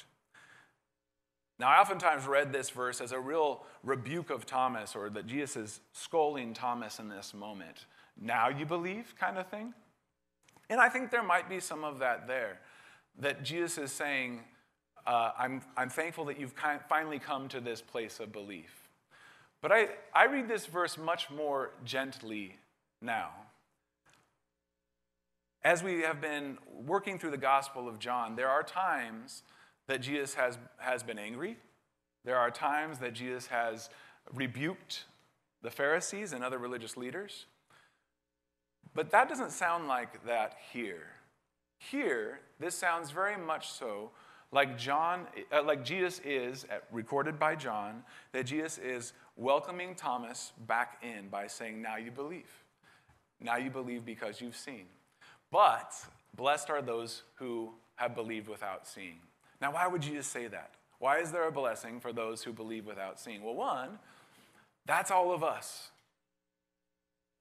Now, 1.60 1.70
I 1.70 1.80
oftentimes 1.80 2.26
read 2.26 2.52
this 2.52 2.72
verse 2.72 3.00
as 3.00 3.12
a 3.12 3.20
real 3.20 3.64
rebuke 3.84 4.30
of 4.30 4.46
Thomas, 4.46 4.96
or 4.96 5.10
that 5.12 5.28
Jesus 5.28 5.56
is 5.56 5.80
scolding 5.94 6.54
Thomas 6.54 7.00
in 7.00 7.10
this 7.10 7.34
moment. 7.34 7.86
Now 8.20 8.50
you 8.50 8.66
believe, 8.66 9.14
kind 9.20 9.38
of 9.38 9.48
thing. 9.48 9.74
And 10.70 10.80
I 10.82 10.90
think 10.90 11.12
there 11.12 11.24
might 11.24 11.50
be 11.50 11.60
some 11.60 11.84
of 11.84 12.00
that 12.00 12.28
there. 12.28 12.60
That 13.20 13.44
Jesus 13.44 13.78
is 13.78 13.92
saying, 13.92 14.42
uh, 15.06 15.32
I'm, 15.38 15.62
I'm 15.78 15.90
thankful 15.90 16.26
that 16.26 16.40
you've 16.40 16.54
finally 16.90 17.20
come 17.20 17.48
to 17.50 17.60
this 17.60 17.82
place 17.82 18.20
of 18.20 18.32
belief. 18.32 18.90
But 19.62 19.72
I, 19.72 19.90
I 20.14 20.26
read 20.26 20.48
this 20.48 20.66
verse 20.66 20.98
much 20.98 21.30
more 21.30 21.72
gently 21.86 22.58
now. 23.02 23.30
As 25.64 25.84
we 25.84 26.02
have 26.02 26.20
been 26.20 26.58
working 26.86 27.18
through 27.18 27.32
the 27.32 27.38
Gospel 27.38 27.88
of 27.88 28.00
John, 28.00 28.36
there 28.36 28.50
are 28.50 28.64
times 28.64 29.44
that 29.88 30.02
Jesus 30.02 30.34
has, 30.36 30.58
has 30.78 31.04
been 31.04 31.20
angry. 31.20 31.58
There 32.26 32.38
are 32.38 32.52
times 32.52 33.00
that 33.00 33.14
Jesus 33.14 33.48
has 33.48 33.90
rebuked 34.34 35.06
the 35.62 35.72
Pharisees 35.72 36.34
and 36.34 36.44
other 36.44 36.58
religious 36.58 36.96
leaders. 36.96 37.46
But 38.94 39.12
that 39.12 39.28
doesn't 39.28 39.52
sound 39.52 39.88
like 39.88 40.26
that 40.26 40.56
here. 40.72 41.08
Here, 41.78 42.40
this 42.60 42.76
sounds 42.76 43.12
very 43.12 43.38
much 43.38 43.72
so 43.72 44.12
like 44.54 44.78
John, 44.78 45.26
uh, 45.52 45.64
like 45.64 45.84
Jesus 45.84 46.22
is, 46.24 46.66
uh, 46.66 46.76
recorded 46.92 47.40
by 47.40 47.56
John, 47.56 48.04
that 48.34 48.46
Jesus 48.46 48.78
is 48.78 49.14
welcoming 49.36 49.96
Thomas 49.96 50.54
back 50.68 51.02
in 51.02 51.28
by 51.30 51.48
saying, 51.48 51.82
Now 51.82 51.98
you 51.98 52.12
believe. 52.12 52.50
Now 53.42 53.58
you 53.58 53.72
believe 53.72 54.06
because 54.06 54.40
you've 54.40 54.56
seen. 54.56 54.86
But 55.52 55.94
blessed 56.38 56.70
are 56.70 56.82
those 56.84 57.24
who 57.36 57.74
have 57.96 58.14
believed 58.16 58.48
without 58.48 58.88
seeing. 58.88 59.20
Now, 59.62 59.74
why 59.74 59.88
would 59.88 60.02
Jesus 60.02 60.28
say 60.28 60.48
that? 60.48 60.72
Why 61.00 61.20
is 61.20 61.32
there 61.32 61.48
a 61.48 61.52
blessing 61.52 62.00
for 62.00 62.14
those 62.14 62.44
who 62.44 62.54
believe 62.54 62.86
without 62.86 63.20
seeing? 63.20 63.44
Well, 63.44 63.56
one, 63.56 64.00
that's 64.86 65.12
all 65.12 65.34
of 65.34 65.44
us. 65.44 65.90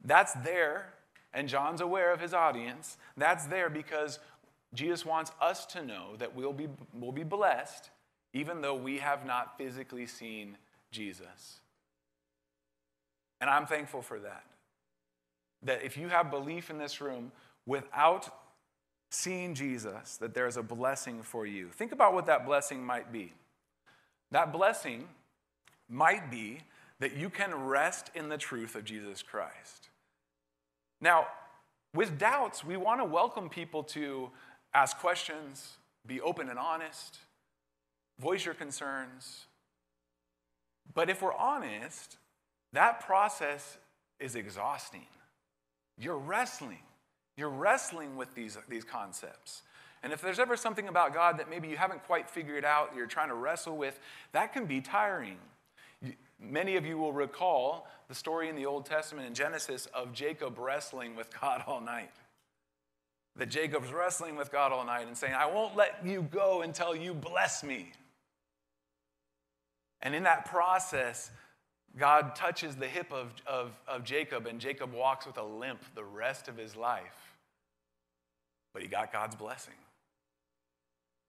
That's 0.04 0.32
there, 0.34 0.94
and 1.32 1.48
John's 1.48 1.80
aware 1.80 2.12
of 2.12 2.20
his 2.20 2.34
audience. 2.34 2.96
That's 3.16 3.46
there 3.46 3.70
because 3.70 4.18
Jesus 4.74 5.04
wants 5.04 5.30
us 5.40 5.64
to 5.66 5.84
know 5.84 6.16
that 6.18 6.34
we'll 6.34 6.52
be, 6.52 6.68
we'll 6.92 7.12
be 7.12 7.24
blessed 7.24 7.90
even 8.34 8.60
though 8.60 8.74
we 8.74 8.98
have 8.98 9.26
not 9.26 9.58
physically 9.58 10.06
seen 10.06 10.56
Jesus. 10.90 11.60
And 13.40 13.50
I'm 13.50 13.66
thankful 13.66 14.02
for 14.02 14.18
that. 14.20 14.44
That 15.64 15.82
if 15.84 15.96
you 15.96 16.08
have 16.08 16.30
belief 16.30 16.70
in 16.70 16.78
this 16.78 17.00
room 17.00 17.32
without 17.66 18.34
seeing 19.12 19.54
Jesus, 19.54 20.16
that 20.16 20.32
there's 20.32 20.56
a 20.56 20.62
blessing 20.62 21.22
for 21.22 21.44
you. 21.44 21.68
Think 21.68 21.92
about 21.92 22.14
what 22.14 22.26
that 22.26 22.46
blessing 22.46 22.82
might 22.82 23.12
be. 23.12 23.34
That 24.30 24.52
blessing 24.52 25.06
might 25.88 26.30
be 26.30 26.60
that 26.98 27.14
you 27.14 27.28
can 27.28 27.54
rest 27.66 28.10
in 28.14 28.30
the 28.30 28.38
truth 28.38 28.74
of 28.74 28.84
Jesus 28.84 29.22
Christ. 29.22 29.90
Now, 31.00 31.26
with 31.94 32.18
doubts, 32.18 32.64
we 32.64 32.78
want 32.78 33.00
to 33.00 33.04
welcome 33.04 33.50
people 33.50 33.82
to 33.84 34.30
ask 34.72 34.98
questions, 34.98 35.76
be 36.06 36.20
open 36.22 36.48
and 36.48 36.58
honest, 36.58 37.18
voice 38.18 38.46
your 38.46 38.54
concerns. 38.54 39.44
But 40.94 41.10
if 41.10 41.20
we're 41.20 41.34
honest, 41.34 42.16
that 42.72 43.00
process 43.04 43.76
is 44.18 44.36
exhausting. 44.36 45.06
You're 45.98 46.16
wrestling. 46.16 46.78
You're 47.42 47.50
wrestling 47.50 48.14
with 48.14 48.32
these, 48.36 48.56
these 48.68 48.84
concepts. 48.84 49.62
And 50.04 50.12
if 50.12 50.20
there's 50.20 50.38
ever 50.38 50.56
something 50.56 50.86
about 50.86 51.12
God 51.12 51.40
that 51.40 51.50
maybe 51.50 51.66
you 51.66 51.76
haven't 51.76 52.04
quite 52.04 52.30
figured 52.30 52.64
out, 52.64 52.92
you're 52.96 53.08
trying 53.08 53.30
to 53.30 53.34
wrestle 53.34 53.76
with, 53.76 53.98
that 54.30 54.52
can 54.52 54.64
be 54.64 54.80
tiring. 54.80 55.38
Many 56.40 56.76
of 56.76 56.86
you 56.86 56.96
will 56.96 57.12
recall 57.12 57.88
the 58.06 58.14
story 58.14 58.48
in 58.48 58.54
the 58.54 58.64
Old 58.64 58.86
Testament 58.86 59.26
in 59.26 59.34
Genesis 59.34 59.86
of 59.86 60.12
Jacob 60.12 60.56
wrestling 60.56 61.16
with 61.16 61.36
God 61.40 61.64
all 61.66 61.80
night 61.80 62.12
that 63.34 63.48
Jacob's 63.48 63.92
wrestling 63.92 64.36
with 64.36 64.52
God 64.52 64.70
all 64.70 64.86
night 64.86 65.08
and 65.08 65.18
saying, 65.18 65.34
I 65.34 65.46
won't 65.46 65.74
let 65.74 65.98
you 66.06 66.22
go 66.30 66.62
until 66.62 66.94
you 66.94 67.12
bless 67.12 67.64
me. 67.64 67.90
And 70.00 70.14
in 70.14 70.22
that 70.22 70.44
process, 70.44 71.32
God 71.98 72.36
touches 72.36 72.76
the 72.76 72.86
hip 72.86 73.12
of, 73.12 73.32
of, 73.48 73.72
of 73.88 74.04
Jacob, 74.04 74.46
and 74.46 74.60
Jacob 74.60 74.92
walks 74.92 75.26
with 75.26 75.38
a 75.38 75.42
limp 75.42 75.82
the 75.96 76.04
rest 76.04 76.46
of 76.46 76.56
his 76.56 76.76
life. 76.76 77.31
But 78.72 78.82
he 78.82 78.88
got 78.88 79.12
God's 79.12 79.36
blessing. 79.36 79.74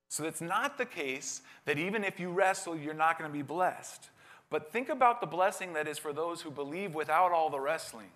So 0.09 0.25
it's 0.25 0.41
not 0.41 0.77
the 0.77 0.85
case 0.85 1.41
that 1.65 1.79
even 1.79 2.03
if 2.03 2.19
you 2.19 2.29
wrestle, 2.29 2.77
you're 2.77 2.93
not 2.93 3.17
going 3.17 3.29
to 3.29 3.33
be 3.35 3.41
blessed. 3.41 4.09
But 4.49 4.71
think 4.71 4.89
about 4.89 5.21
the 5.21 5.27
blessing 5.27 5.73
that 5.73 5.87
is 5.87 5.97
for 5.97 6.13
those 6.13 6.41
who 6.41 6.51
believe 6.51 6.93
without 6.93 7.31
all 7.31 7.49
the 7.49 7.59
wrestling. 7.59 8.11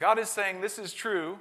God 0.00 0.18
is 0.18 0.30
saying, 0.30 0.62
This 0.62 0.78
is 0.78 0.94
true, 0.94 1.38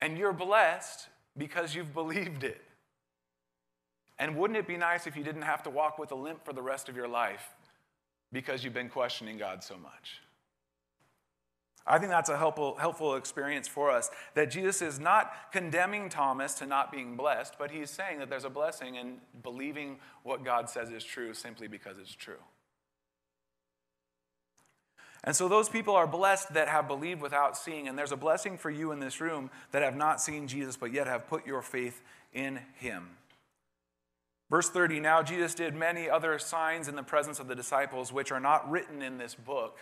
and 0.00 0.18
you're 0.18 0.32
blessed 0.32 1.08
because 1.36 1.74
you've 1.74 1.94
believed 1.94 2.42
it. 2.42 2.60
And 4.18 4.36
wouldn't 4.36 4.58
it 4.58 4.66
be 4.66 4.76
nice 4.76 5.06
if 5.06 5.16
you 5.16 5.22
didn't 5.22 5.42
have 5.42 5.62
to 5.62 5.70
walk 5.70 5.98
with 5.98 6.10
a 6.10 6.16
limp 6.16 6.44
for 6.44 6.52
the 6.52 6.62
rest 6.62 6.88
of 6.88 6.96
your 6.96 7.06
life 7.06 7.54
because 8.32 8.64
you've 8.64 8.74
been 8.74 8.88
questioning 8.88 9.38
God 9.38 9.62
so 9.62 9.76
much? 9.76 10.20
I 11.88 11.98
think 11.98 12.10
that's 12.10 12.28
a 12.28 12.36
helpful, 12.36 12.76
helpful 12.78 13.14
experience 13.14 13.66
for 13.66 13.90
us 13.90 14.10
that 14.34 14.50
Jesus 14.50 14.82
is 14.82 15.00
not 15.00 15.32
condemning 15.52 16.08
Thomas 16.08 16.54
to 16.54 16.66
not 16.66 16.92
being 16.92 17.16
blessed, 17.16 17.54
but 17.58 17.70
he's 17.70 17.90
saying 17.90 18.18
that 18.18 18.28
there's 18.28 18.44
a 18.44 18.50
blessing 18.50 18.96
in 18.96 19.16
believing 19.42 19.96
what 20.22 20.44
God 20.44 20.68
says 20.68 20.90
is 20.90 21.02
true 21.02 21.32
simply 21.32 21.66
because 21.66 21.98
it's 21.98 22.14
true. 22.14 22.42
And 25.24 25.34
so 25.34 25.48
those 25.48 25.68
people 25.68 25.94
are 25.94 26.06
blessed 26.06 26.54
that 26.54 26.68
have 26.68 26.86
believed 26.86 27.20
without 27.20 27.56
seeing. 27.56 27.88
And 27.88 27.98
there's 27.98 28.12
a 28.12 28.16
blessing 28.16 28.56
for 28.56 28.70
you 28.70 28.92
in 28.92 29.00
this 29.00 29.20
room 29.20 29.50
that 29.72 29.82
have 29.82 29.96
not 29.96 30.20
seen 30.20 30.46
Jesus, 30.46 30.76
but 30.76 30.92
yet 30.92 31.06
have 31.06 31.26
put 31.26 31.46
your 31.46 31.62
faith 31.62 32.02
in 32.32 32.60
him. 32.76 33.08
Verse 34.50 34.70
30 34.70 35.00
Now 35.00 35.22
Jesus 35.22 35.54
did 35.54 35.74
many 35.74 36.08
other 36.08 36.38
signs 36.38 36.88
in 36.88 36.96
the 36.96 37.02
presence 37.02 37.40
of 37.40 37.48
the 37.48 37.54
disciples, 37.54 38.12
which 38.12 38.30
are 38.30 38.40
not 38.40 38.70
written 38.70 39.02
in 39.02 39.18
this 39.18 39.34
book. 39.34 39.78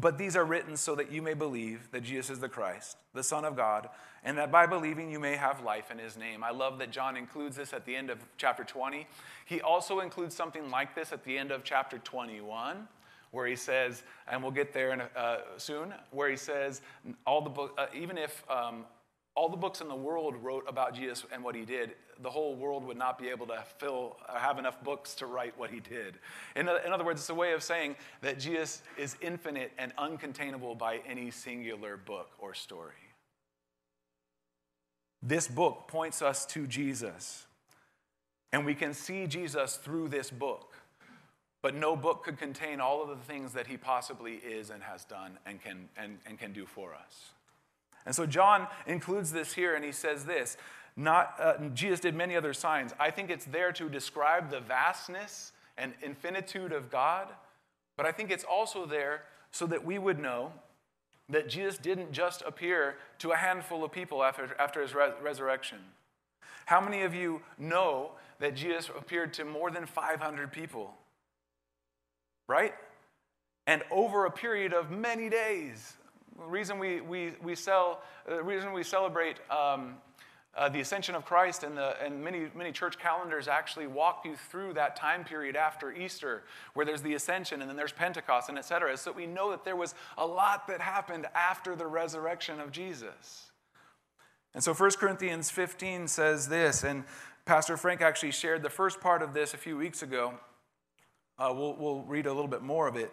But 0.00 0.18
these 0.18 0.36
are 0.36 0.44
written 0.44 0.76
so 0.76 0.94
that 0.94 1.10
you 1.10 1.22
may 1.22 1.34
believe 1.34 1.90
that 1.90 2.02
Jesus 2.02 2.30
is 2.30 2.38
the 2.40 2.48
Christ, 2.48 2.98
the 3.14 3.22
Son 3.22 3.44
of 3.44 3.56
God, 3.56 3.88
and 4.22 4.38
that 4.38 4.52
by 4.52 4.66
believing 4.66 5.10
you 5.10 5.18
may 5.18 5.36
have 5.36 5.62
life 5.62 5.90
in 5.90 5.98
his 5.98 6.16
name. 6.16 6.44
I 6.44 6.50
love 6.50 6.78
that 6.78 6.90
John 6.90 7.16
includes 7.16 7.56
this 7.56 7.72
at 7.72 7.84
the 7.84 7.96
end 7.96 8.10
of 8.10 8.18
chapter 8.36 8.64
20. 8.64 9.06
He 9.46 9.60
also 9.60 10.00
includes 10.00 10.34
something 10.34 10.70
like 10.70 10.94
this 10.94 11.12
at 11.12 11.24
the 11.24 11.36
end 11.36 11.50
of 11.50 11.64
chapter 11.64 11.98
21 11.98 12.86
where 13.30 13.46
he 13.46 13.56
says, 13.56 14.04
and 14.30 14.42
we'll 14.42 14.52
get 14.52 14.72
there 14.72 14.90
a, 14.90 15.18
uh, 15.18 15.38
soon, 15.58 15.92
where 16.12 16.30
he 16.30 16.36
says, 16.36 16.80
all 17.26 17.42
the 17.42 17.50
book, 17.50 17.74
uh, 17.76 17.86
even 17.94 18.16
if 18.16 18.42
um, 18.50 18.84
all 19.38 19.48
the 19.48 19.56
books 19.56 19.80
in 19.80 19.86
the 19.86 19.94
world 19.94 20.34
wrote 20.42 20.64
about 20.66 20.96
Jesus 20.96 21.24
and 21.32 21.44
what 21.44 21.54
he 21.54 21.64
did, 21.64 21.92
the 22.22 22.28
whole 22.28 22.56
world 22.56 22.84
would 22.84 22.96
not 22.96 23.20
be 23.20 23.28
able 23.28 23.46
to 23.46 23.62
fill, 23.78 24.16
uh, 24.28 24.36
have 24.36 24.58
enough 24.58 24.82
books 24.82 25.14
to 25.14 25.26
write 25.26 25.56
what 25.56 25.70
he 25.70 25.78
did. 25.78 26.18
In, 26.56 26.68
in 26.68 26.92
other 26.92 27.04
words, 27.04 27.20
it's 27.20 27.30
a 27.30 27.34
way 27.36 27.52
of 27.52 27.62
saying 27.62 27.94
that 28.20 28.40
Jesus 28.40 28.82
is 28.96 29.16
infinite 29.20 29.70
and 29.78 29.94
uncontainable 29.94 30.76
by 30.76 31.02
any 31.06 31.30
singular 31.30 31.96
book 31.96 32.30
or 32.40 32.52
story. 32.52 32.94
This 35.22 35.46
book 35.46 35.84
points 35.86 36.20
us 36.20 36.44
to 36.46 36.66
Jesus, 36.66 37.46
and 38.52 38.66
we 38.66 38.74
can 38.74 38.92
see 38.92 39.28
Jesus 39.28 39.76
through 39.76 40.08
this 40.08 40.32
book. 40.32 40.74
But 41.62 41.76
no 41.76 41.94
book 41.94 42.24
could 42.24 42.38
contain 42.38 42.80
all 42.80 43.02
of 43.02 43.08
the 43.08 43.24
things 43.24 43.52
that 43.52 43.68
he 43.68 43.76
possibly 43.76 44.34
is 44.34 44.70
and 44.70 44.82
has 44.82 45.04
done 45.04 45.38
and 45.46 45.62
can, 45.62 45.88
and, 45.96 46.18
and 46.26 46.40
can 46.40 46.52
do 46.52 46.66
for 46.66 46.92
us. 46.92 47.34
And 48.08 48.16
so 48.16 48.26
John 48.26 48.66
includes 48.88 49.30
this 49.30 49.52
here 49.52 49.76
and 49.76 49.84
he 49.84 49.92
says 49.92 50.24
this 50.24 50.56
not, 50.96 51.34
uh, 51.38 51.58
Jesus 51.74 52.00
did 52.00 52.16
many 52.16 52.34
other 52.34 52.52
signs. 52.52 52.92
I 52.98 53.12
think 53.12 53.30
it's 53.30 53.44
there 53.44 53.70
to 53.70 53.88
describe 53.88 54.50
the 54.50 54.58
vastness 54.58 55.52
and 55.76 55.92
infinitude 56.02 56.72
of 56.72 56.90
God, 56.90 57.28
but 57.96 58.04
I 58.04 58.10
think 58.10 58.32
it's 58.32 58.42
also 58.42 58.84
there 58.84 59.22
so 59.52 59.64
that 59.68 59.84
we 59.84 59.96
would 59.96 60.18
know 60.18 60.52
that 61.28 61.48
Jesus 61.48 61.78
didn't 61.78 62.10
just 62.10 62.42
appear 62.42 62.96
to 63.20 63.30
a 63.30 63.36
handful 63.36 63.84
of 63.84 63.92
people 63.92 64.24
after, 64.24 64.56
after 64.58 64.82
his 64.82 64.92
res- 64.92 65.12
resurrection. 65.22 65.78
How 66.66 66.80
many 66.80 67.02
of 67.02 67.14
you 67.14 67.42
know 67.58 68.10
that 68.40 68.56
Jesus 68.56 68.88
appeared 68.88 69.32
to 69.34 69.44
more 69.44 69.70
than 69.70 69.86
500 69.86 70.50
people? 70.50 70.94
right? 72.48 72.72
And 73.66 73.82
over 73.90 74.24
a 74.24 74.30
period 74.30 74.72
of 74.72 74.90
many 74.90 75.28
days. 75.28 75.92
The 76.38 76.44
reason 76.44 76.78
we, 76.78 77.00
we, 77.00 77.32
we, 77.42 77.56
sell, 77.56 78.00
the 78.26 78.42
reason 78.42 78.72
we 78.72 78.84
celebrate 78.84 79.38
um, 79.50 79.96
uh, 80.56 80.68
the 80.68 80.80
ascension 80.80 81.16
of 81.16 81.24
Christ 81.24 81.64
and, 81.64 81.76
the, 81.76 82.00
and 82.00 82.22
many, 82.22 82.46
many 82.54 82.70
church 82.70 82.96
calendars 82.96 83.48
actually 83.48 83.88
walk 83.88 84.22
you 84.24 84.36
through 84.36 84.74
that 84.74 84.94
time 84.94 85.24
period 85.24 85.56
after 85.56 85.92
Easter, 85.92 86.44
where 86.74 86.86
there's 86.86 87.02
the 87.02 87.14
ascension 87.14 87.60
and 87.60 87.68
then 87.68 87.76
there's 87.76 87.92
Pentecost 87.92 88.48
and 88.48 88.56
et 88.56 88.64
cetera, 88.64 88.96
so 88.96 89.10
we 89.10 89.26
know 89.26 89.50
that 89.50 89.64
there 89.64 89.74
was 89.74 89.94
a 90.16 90.24
lot 90.24 90.68
that 90.68 90.80
happened 90.80 91.26
after 91.34 91.74
the 91.74 91.86
resurrection 91.86 92.60
of 92.60 92.70
Jesus. 92.70 93.50
And 94.54 94.62
so 94.62 94.72
1 94.72 94.90
Corinthians 94.92 95.50
15 95.50 96.06
says 96.06 96.48
this, 96.48 96.84
and 96.84 97.04
Pastor 97.46 97.76
Frank 97.76 98.00
actually 98.00 98.32
shared 98.32 98.62
the 98.62 98.70
first 98.70 99.00
part 99.00 99.22
of 99.22 99.34
this 99.34 99.54
a 99.54 99.58
few 99.58 99.76
weeks 99.76 100.02
ago. 100.02 100.34
Uh, 101.36 101.52
we'll, 101.54 101.74
we'll 101.74 102.02
read 102.02 102.26
a 102.26 102.32
little 102.32 102.48
bit 102.48 102.62
more 102.62 102.86
of 102.86 102.96
it. 102.96 103.12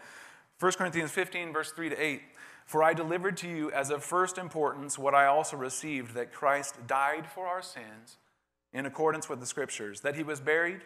1 0.59 0.71
Corinthians 0.73 1.11
15, 1.11 1.51
verse 1.51 1.71
3 1.71 1.89
to 1.89 2.01
8. 2.01 2.21
For 2.65 2.81
I 2.81 2.93
delivered 2.93 3.37
to 3.37 3.47
you 3.47 3.71
as 3.71 3.91
of 3.91 4.03
first 4.03 4.37
importance 4.37 4.97
what 4.97 5.13
I 5.13 5.27
also 5.27 5.55
received 5.55 6.15
that 6.15 6.33
Christ 6.33 6.87
died 6.87 7.29
for 7.29 7.47
our 7.47 7.61
sins 7.61 8.17
in 8.73 8.85
accordance 8.85 9.29
with 9.29 9.39
the 9.39 9.45
Scriptures, 9.45 10.01
that 10.01 10.15
he 10.15 10.23
was 10.23 10.41
buried, 10.41 10.81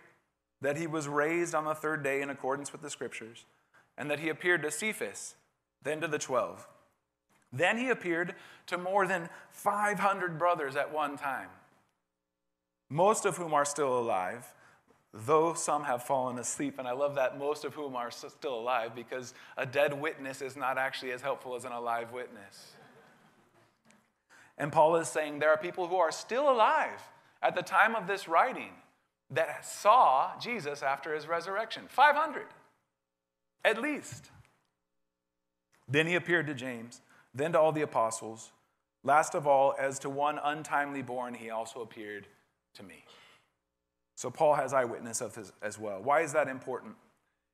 that 0.61 0.77
he 0.77 0.85
was 0.85 1.07
raised 1.07 1.55
on 1.55 1.63
the 1.63 1.73
third 1.73 2.03
day 2.03 2.21
in 2.21 2.29
accordance 2.29 2.71
with 2.73 2.81
the 2.81 2.89
Scriptures, 2.89 3.45
and 3.97 4.11
that 4.11 4.19
he 4.19 4.29
appeared 4.29 4.61
to 4.61 4.71
Cephas, 4.71 5.35
then 5.81 6.01
to 6.01 6.07
the 6.07 6.19
twelve. 6.19 6.67
Then 7.51 7.77
he 7.77 7.89
appeared 7.89 8.35
to 8.67 8.77
more 8.77 9.07
than 9.07 9.29
500 9.51 10.37
brothers 10.37 10.75
at 10.75 10.93
one 10.93 11.17
time, 11.17 11.47
most 12.89 13.25
of 13.25 13.37
whom 13.37 13.53
are 13.53 13.65
still 13.65 13.97
alive 13.97 14.53
though 15.13 15.53
some 15.53 15.83
have 15.83 16.03
fallen 16.03 16.37
asleep. 16.37 16.79
And 16.79 16.87
I 16.87 16.91
love 16.91 17.15
that 17.15 17.37
most 17.37 17.65
of 17.65 17.73
whom 17.73 17.95
are 17.95 18.11
still 18.11 18.59
alive 18.59 18.95
because 18.95 19.33
a 19.57 19.65
dead 19.65 19.99
witness 19.99 20.41
is 20.41 20.55
not 20.55 20.77
actually 20.77 21.11
as 21.11 21.21
helpful 21.21 21.55
as 21.55 21.65
an 21.65 21.71
alive 21.71 22.11
witness. 22.11 22.73
And 24.57 24.71
Paul 24.71 24.97
is 24.97 25.07
saying 25.07 25.39
there 25.39 25.51
are 25.51 25.57
people 25.57 25.87
who 25.87 25.95
are 25.95 26.11
still 26.11 26.49
alive 26.49 27.01
at 27.41 27.55
the 27.55 27.61
time 27.61 27.95
of 27.95 28.07
this 28.07 28.27
writing 28.27 28.71
that 29.31 29.65
saw 29.65 30.37
Jesus 30.39 30.83
after 30.83 31.15
his 31.15 31.27
resurrection 31.27 31.83
500 31.87 32.45
at 33.63 33.81
least. 33.81 34.29
Then 35.87 36.07
he 36.07 36.15
appeared 36.15 36.47
to 36.47 36.53
James, 36.53 37.01
then 37.33 37.53
to 37.53 37.59
all 37.59 37.71
the 37.71 37.81
apostles. 37.81 38.51
Last 39.03 39.33
of 39.33 39.47
all, 39.47 39.75
as 39.79 39.99
to 39.99 40.09
one 40.09 40.39
untimely 40.43 41.01
born, 41.01 41.33
he 41.33 41.49
also 41.49 41.81
appeared 41.81 42.27
to 42.75 42.83
me. 42.83 43.05
So 44.19 44.29
Paul 44.29 44.55
has 44.55 44.73
eyewitness 44.73 45.21
of 45.21 45.33
this 45.33 45.53
as 45.61 45.79
well. 45.79 46.01
Why 46.03 46.19
is 46.19 46.33
that 46.33 46.49
important? 46.49 46.95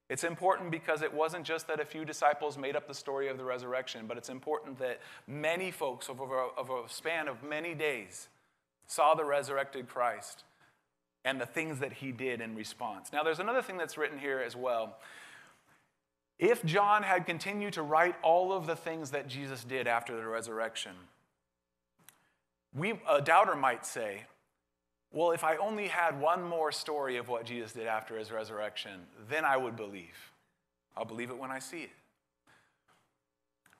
It's 0.09 0.23
important 0.23 0.71
because 0.71 1.03
it 1.03 1.13
wasn't 1.13 1.45
just 1.45 1.67
that 1.67 1.79
a 1.79 1.85
few 1.85 2.05
disciples 2.05 2.57
made 2.57 2.75
up 2.75 2.87
the 2.87 2.93
story 2.95 3.27
of 3.27 3.37
the 3.37 3.43
resurrection, 3.43 4.07
but 4.07 4.17
it's 4.17 4.29
important 4.29 4.79
that 4.79 4.99
many 5.27 5.69
folks 5.69 6.09
over, 6.09 6.25
over 6.57 6.83
a 6.83 6.89
span 6.89 7.27
of 7.27 7.43
many 7.43 7.75
days 7.75 8.29
saw 8.87 9.13
the 9.13 9.23
resurrected 9.23 9.87
Christ 9.87 10.43
and 11.23 11.39
the 11.39 11.45
things 11.45 11.77
that 11.81 11.93
he 11.93 12.11
did 12.11 12.41
in 12.41 12.55
response. 12.55 13.13
Now, 13.13 13.21
there's 13.21 13.39
another 13.39 13.61
thing 13.61 13.77
that's 13.77 13.95
written 13.95 14.17
here 14.17 14.39
as 14.39 14.55
well. 14.55 14.97
If 16.39 16.65
John 16.65 17.03
had 17.03 17.27
continued 17.27 17.73
to 17.73 17.83
write 17.83 18.15
all 18.23 18.51
of 18.51 18.65
the 18.65 18.75
things 18.75 19.11
that 19.11 19.27
Jesus 19.27 19.63
did 19.63 19.85
after 19.85 20.15
the 20.15 20.25
resurrection, 20.25 20.93
we, 22.73 22.99
a 23.07 23.21
doubter 23.21 23.53
might 23.53 23.85
say, 23.85 24.23
well, 25.15 25.31
if 25.31 25.45
I 25.45 25.55
only 25.55 25.87
had 25.87 26.19
one 26.19 26.43
more 26.43 26.73
story 26.73 27.15
of 27.15 27.29
what 27.29 27.45
Jesus 27.45 27.71
did 27.71 27.87
after 27.87 28.19
his 28.19 28.33
resurrection, 28.33 28.99
then 29.29 29.45
I 29.45 29.55
would 29.55 29.77
believe. 29.77 30.31
I'll 30.95 31.05
believe 31.05 31.29
it 31.29 31.37
when 31.37 31.51
I 31.51 31.59
see 31.59 31.83
it. 31.83 31.89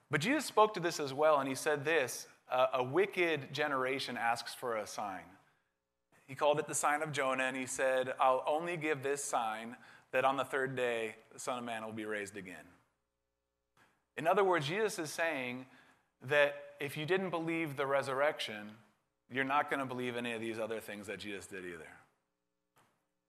But 0.09 0.21
Jesus 0.21 0.45
spoke 0.45 0.73
to 0.75 0.79
this 0.79 0.97
as 0.97 1.13
well, 1.13 1.39
and 1.39 1.49
he 1.49 1.53
said 1.53 1.83
this 1.83 2.27
a 2.73 2.81
wicked 2.81 3.53
generation 3.53 4.15
asks 4.15 4.53
for 4.53 4.77
a 4.77 4.87
sign. 4.87 5.25
He 6.25 6.35
called 6.35 6.57
it 6.57 6.67
the 6.67 6.75
sign 6.75 7.03
of 7.03 7.11
Jonah, 7.11 7.43
and 7.43 7.57
he 7.57 7.65
said, 7.65 8.13
I'll 8.17 8.43
only 8.47 8.77
give 8.77 9.03
this 9.03 9.21
sign 9.21 9.75
that 10.13 10.23
on 10.23 10.37
the 10.37 10.45
third 10.45 10.77
day 10.77 11.15
the 11.33 11.39
Son 11.39 11.57
of 11.57 11.65
Man 11.65 11.83
will 11.83 11.91
be 11.91 12.05
raised 12.05 12.37
again. 12.37 12.55
In 14.15 14.25
other 14.25 14.43
words, 14.45 14.67
Jesus 14.67 14.97
is 14.99 15.09
saying 15.09 15.65
that 16.29 16.55
if 16.79 16.95
you 16.95 17.05
didn't 17.05 17.29
believe 17.29 17.75
the 17.75 17.85
resurrection, 17.85 18.71
you're 19.35 19.43
not 19.43 19.69
going 19.69 19.81
to 19.81 19.85
believe 19.85 20.15
any 20.15 20.31
of 20.31 20.41
these 20.41 20.57
other 20.57 20.79
things 20.79 21.07
that 21.07 21.19
Jesus 21.19 21.45
did 21.45 21.65
either. 21.65 21.87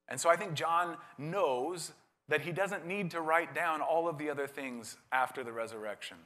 And 0.09 0.21
so 0.21 0.31
I 0.31 0.37
think 0.37 0.55
John 0.55 0.97
knows 1.19 1.93
that 2.29 2.41
he 2.41 2.53
doesn't 2.53 2.87
need 2.87 3.11
to 3.11 3.21
write 3.21 3.55
down 3.55 3.81
all 3.81 4.09
of 4.09 4.19
the 4.19 4.31
other 4.31 4.47
things 4.47 4.97
after 5.13 5.43
the 5.43 5.53
resurrection. 5.53 6.17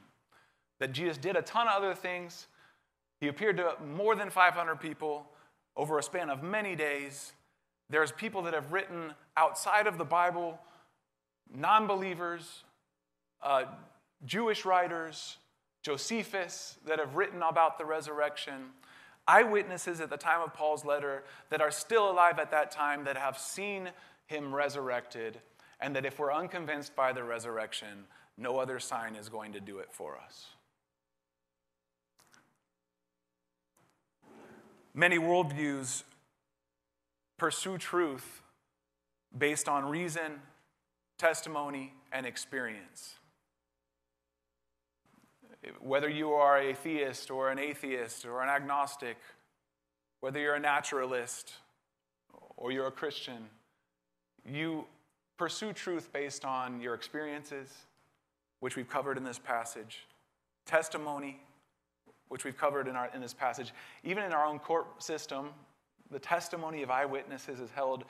That 0.79 0.93
Jesus 0.93 1.17
did 1.17 1.35
a 1.35 1.41
ton 1.41 1.67
of 1.67 1.73
other 1.73 1.95
things. 1.95 2.47
He 3.19 3.27
appeared 3.27 3.57
to 3.57 3.73
more 3.83 4.15
than 4.15 4.29
500 4.29 4.79
people 4.79 5.27
over 5.75 5.97
a 5.97 6.03
span 6.03 6.29
of 6.29 6.43
many 6.43 6.75
days. 6.75 7.33
There's 7.89 8.11
people 8.11 8.43
that 8.43 8.53
have 8.53 8.71
written 8.71 9.13
outside 9.35 9.87
of 9.87 9.97
the 9.97 10.05
Bible, 10.05 10.59
non 11.53 11.87
believers, 11.87 12.63
uh, 13.43 13.65
Jewish 14.25 14.65
writers, 14.65 15.37
Josephus, 15.83 16.77
that 16.85 16.99
have 16.99 17.15
written 17.15 17.41
about 17.41 17.77
the 17.77 17.85
resurrection. 17.85 18.69
Eyewitnesses 19.31 20.01
at 20.01 20.09
the 20.09 20.17
time 20.17 20.41
of 20.41 20.53
Paul's 20.53 20.83
letter 20.83 21.23
that 21.49 21.61
are 21.61 21.71
still 21.71 22.11
alive 22.11 22.37
at 22.37 22.51
that 22.51 22.69
time 22.69 23.05
that 23.05 23.15
have 23.15 23.37
seen 23.37 23.89
him 24.25 24.53
resurrected, 24.53 25.39
and 25.79 25.95
that 25.95 26.05
if 26.05 26.19
we're 26.19 26.33
unconvinced 26.33 26.97
by 26.97 27.13
the 27.13 27.23
resurrection, 27.23 28.03
no 28.37 28.59
other 28.59 28.77
sign 28.77 29.15
is 29.15 29.29
going 29.29 29.53
to 29.53 29.61
do 29.61 29.79
it 29.79 29.87
for 29.89 30.17
us. 30.17 30.47
Many 34.93 35.17
worldviews 35.17 36.03
pursue 37.37 37.77
truth 37.77 38.41
based 39.37 39.69
on 39.69 39.85
reason, 39.85 40.41
testimony, 41.17 41.93
and 42.11 42.25
experience. 42.25 43.15
Whether 45.79 46.09
you 46.09 46.33
are 46.33 46.57
a 46.57 46.73
theist 46.73 47.29
or 47.29 47.51
an 47.51 47.59
atheist 47.59 48.25
or 48.25 48.41
an 48.41 48.49
agnostic, 48.49 49.17
whether 50.19 50.39
you're 50.39 50.55
a 50.55 50.59
naturalist 50.59 51.53
or 52.57 52.71
you're 52.71 52.87
a 52.87 52.91
Christian, 52.91 53.47
you 54.45 54.85
pursue 55.37 55.73
truth 55.73 56.11
based 56.11 56.45
on 56.45 56.81
your 56.81 56.93
experiences, 56.93 57.69
which 58.59 58.75
we've 58.75 58.89
covered 58.89 59.17
in 59.17 59.23
this 59.23 59.39
passage, 59.39 60.07
testimony, 60.65 61.41
which 62.29 62.43
we've 62.43 62.57
covered 62.57 62.87
in, 62.87 62.95
our, 62.95 63.09
in 63.13 63.21
this 63.21 63.33
passage. 63.33 63.73
Even 64.03 64.23
in 64.23 64.31
our 64.31 64.45
own 64.45 64.59
court 64.59 65.03
system, 65.03 65.49
the 66.09 66.19
testimony 66.19 66.83
of 66.83 66.89
eyewitnesses 66.89 67.59
is 67.59 67.71
held 67.71 68.03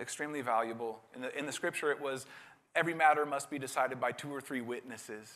extremely 0.00 0.40
valuable. 0.40 1.00
In 1.14 1.22
the, 1.22 1.38
in 1.38 1.46
the 1.46 1.52
scripture, 1.52 1.90
it 1.90 2.00
was 2.00 2.26
every 2.74 2.94
matter 2.94 3.26
must 3.26 3.50
be 3.50 3.58
decided 3.58 4.00
by 4.00 4.12
two 4.12 4.32
or 4.32 4.40
three 4.40 4.60
witnesses. 4.60 5.32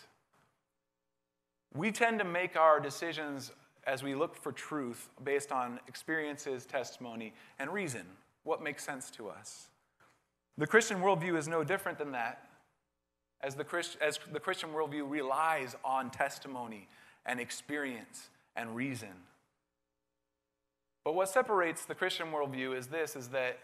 We 1.75 1.93
tend 1.93 2.19
to 2.21 2.25
make 2.25 2.57
our 2.57 2.81
decisions 2.81 3.53
as 3.87 4.03
we 4.03 4.15
look 4.15 4.37
for 4.37 4.53
truth 4.53 5.09
based 5.23 5.53
on 5.53 5.79
experiences, 5.87 6.67
testimony, 6.67 7.33
and 7.59 7.73
reason. 7.73 8.03
What 8.45 8.63
makes 8.63 8.85
sense 8.85 9.11
to 9.13 9.29
us? 9.29 9.69
The 10.59 10.67
Christian 10.67 11.01
worldview 11.01 11.37
is 11.37 11.49
no 11.49 11.63
different 11.63 11.99
than 11.99 12.13
that, 12.13 12.49
as 13.43 13.55
the, 13.55 13.65
Christ, 13.65 13.99
as 14.01 14.19
the 14.33 14.41
Christian 14.41 14.71
worldview 14.71 15.09
relies 15.09 15.77
on 15.85 16.11
testimony 16.11 16.89
and 17.27 17.39
experience 17.39 18.31
and 18.57 18.75
reason. 18.75 19.13
But 21.05 21.15
what 21.15 21.29
separates 21.29 21.85
the 21.85 21.95
Christian 21.95 22.29
worldview 22.29 22.77
is 22.77 22.89
this 22.89 23.15
is 23.15 23.29
that 23.29 23.59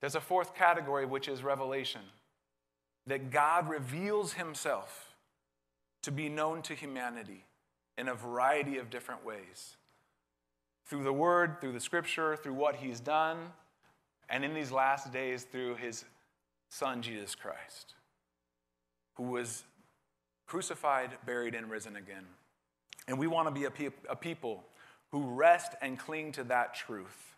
there's 0.00 0.16
a 0.16 0.20
fourth 0.20 0.54
category, 0.54 1.06
which 1.06 1.28
is 1.28 1.44
revelation. 1.44 2.00
That 3.06 3.30
God 3.30 3.68
reveals 3.68 4.32
himself 4.32 5.11
to 6.02 6.10
be 6.10 6.28
known 6.28 6.62
to 6.62 6.74
humanity 6.74 7.44
in 7.96 8.08
a 8.08 8.14
variety 8.14 8.78
of 8.78 8.90
different 8.90 9.24
ways 9.24 9.76
through 10.86 11.04
the 11.04 11.12
word, 11.12 11.60
through 11.60 11.72
the 11.72 11.80
scripture, 11.80 12.36
through 12.36 12.54
what 12.54 12.76
he's 12.76 13.00
done, 13.00 13.38
and 14.28 14.44
in 14.44 14.54
these 14.54 14.72
last 14.72 15.12
days 15.12 15.44
through 15.44 15.76
his 15.76 16.04
son, 16.68 17.02
Jesus 17.02 17.34
Christ, 17.34 17.94
who 19.14 19.24
was 19.24 19.64
crucified, 20.46 21.10
buried, 21.24 21.54
and 21.54 21.70
risen 21.70 21.96
again. 21.96 22.24
And 23.06 23.18
we 23.18 23.26
want 23.26 23.48
to 23.48 23.52
be 23.52 23.64
a, 23.64 23.70
pe- 23.70 23.90
a 24.08 24.16
people 24.16 24.64
who 25.10 25.22
rest 25.34 25.74
and 25.82 25.98
cling 25.98 26.32
to 26.32 26.44
that 26.44 26.74
truth. 26.74 27.34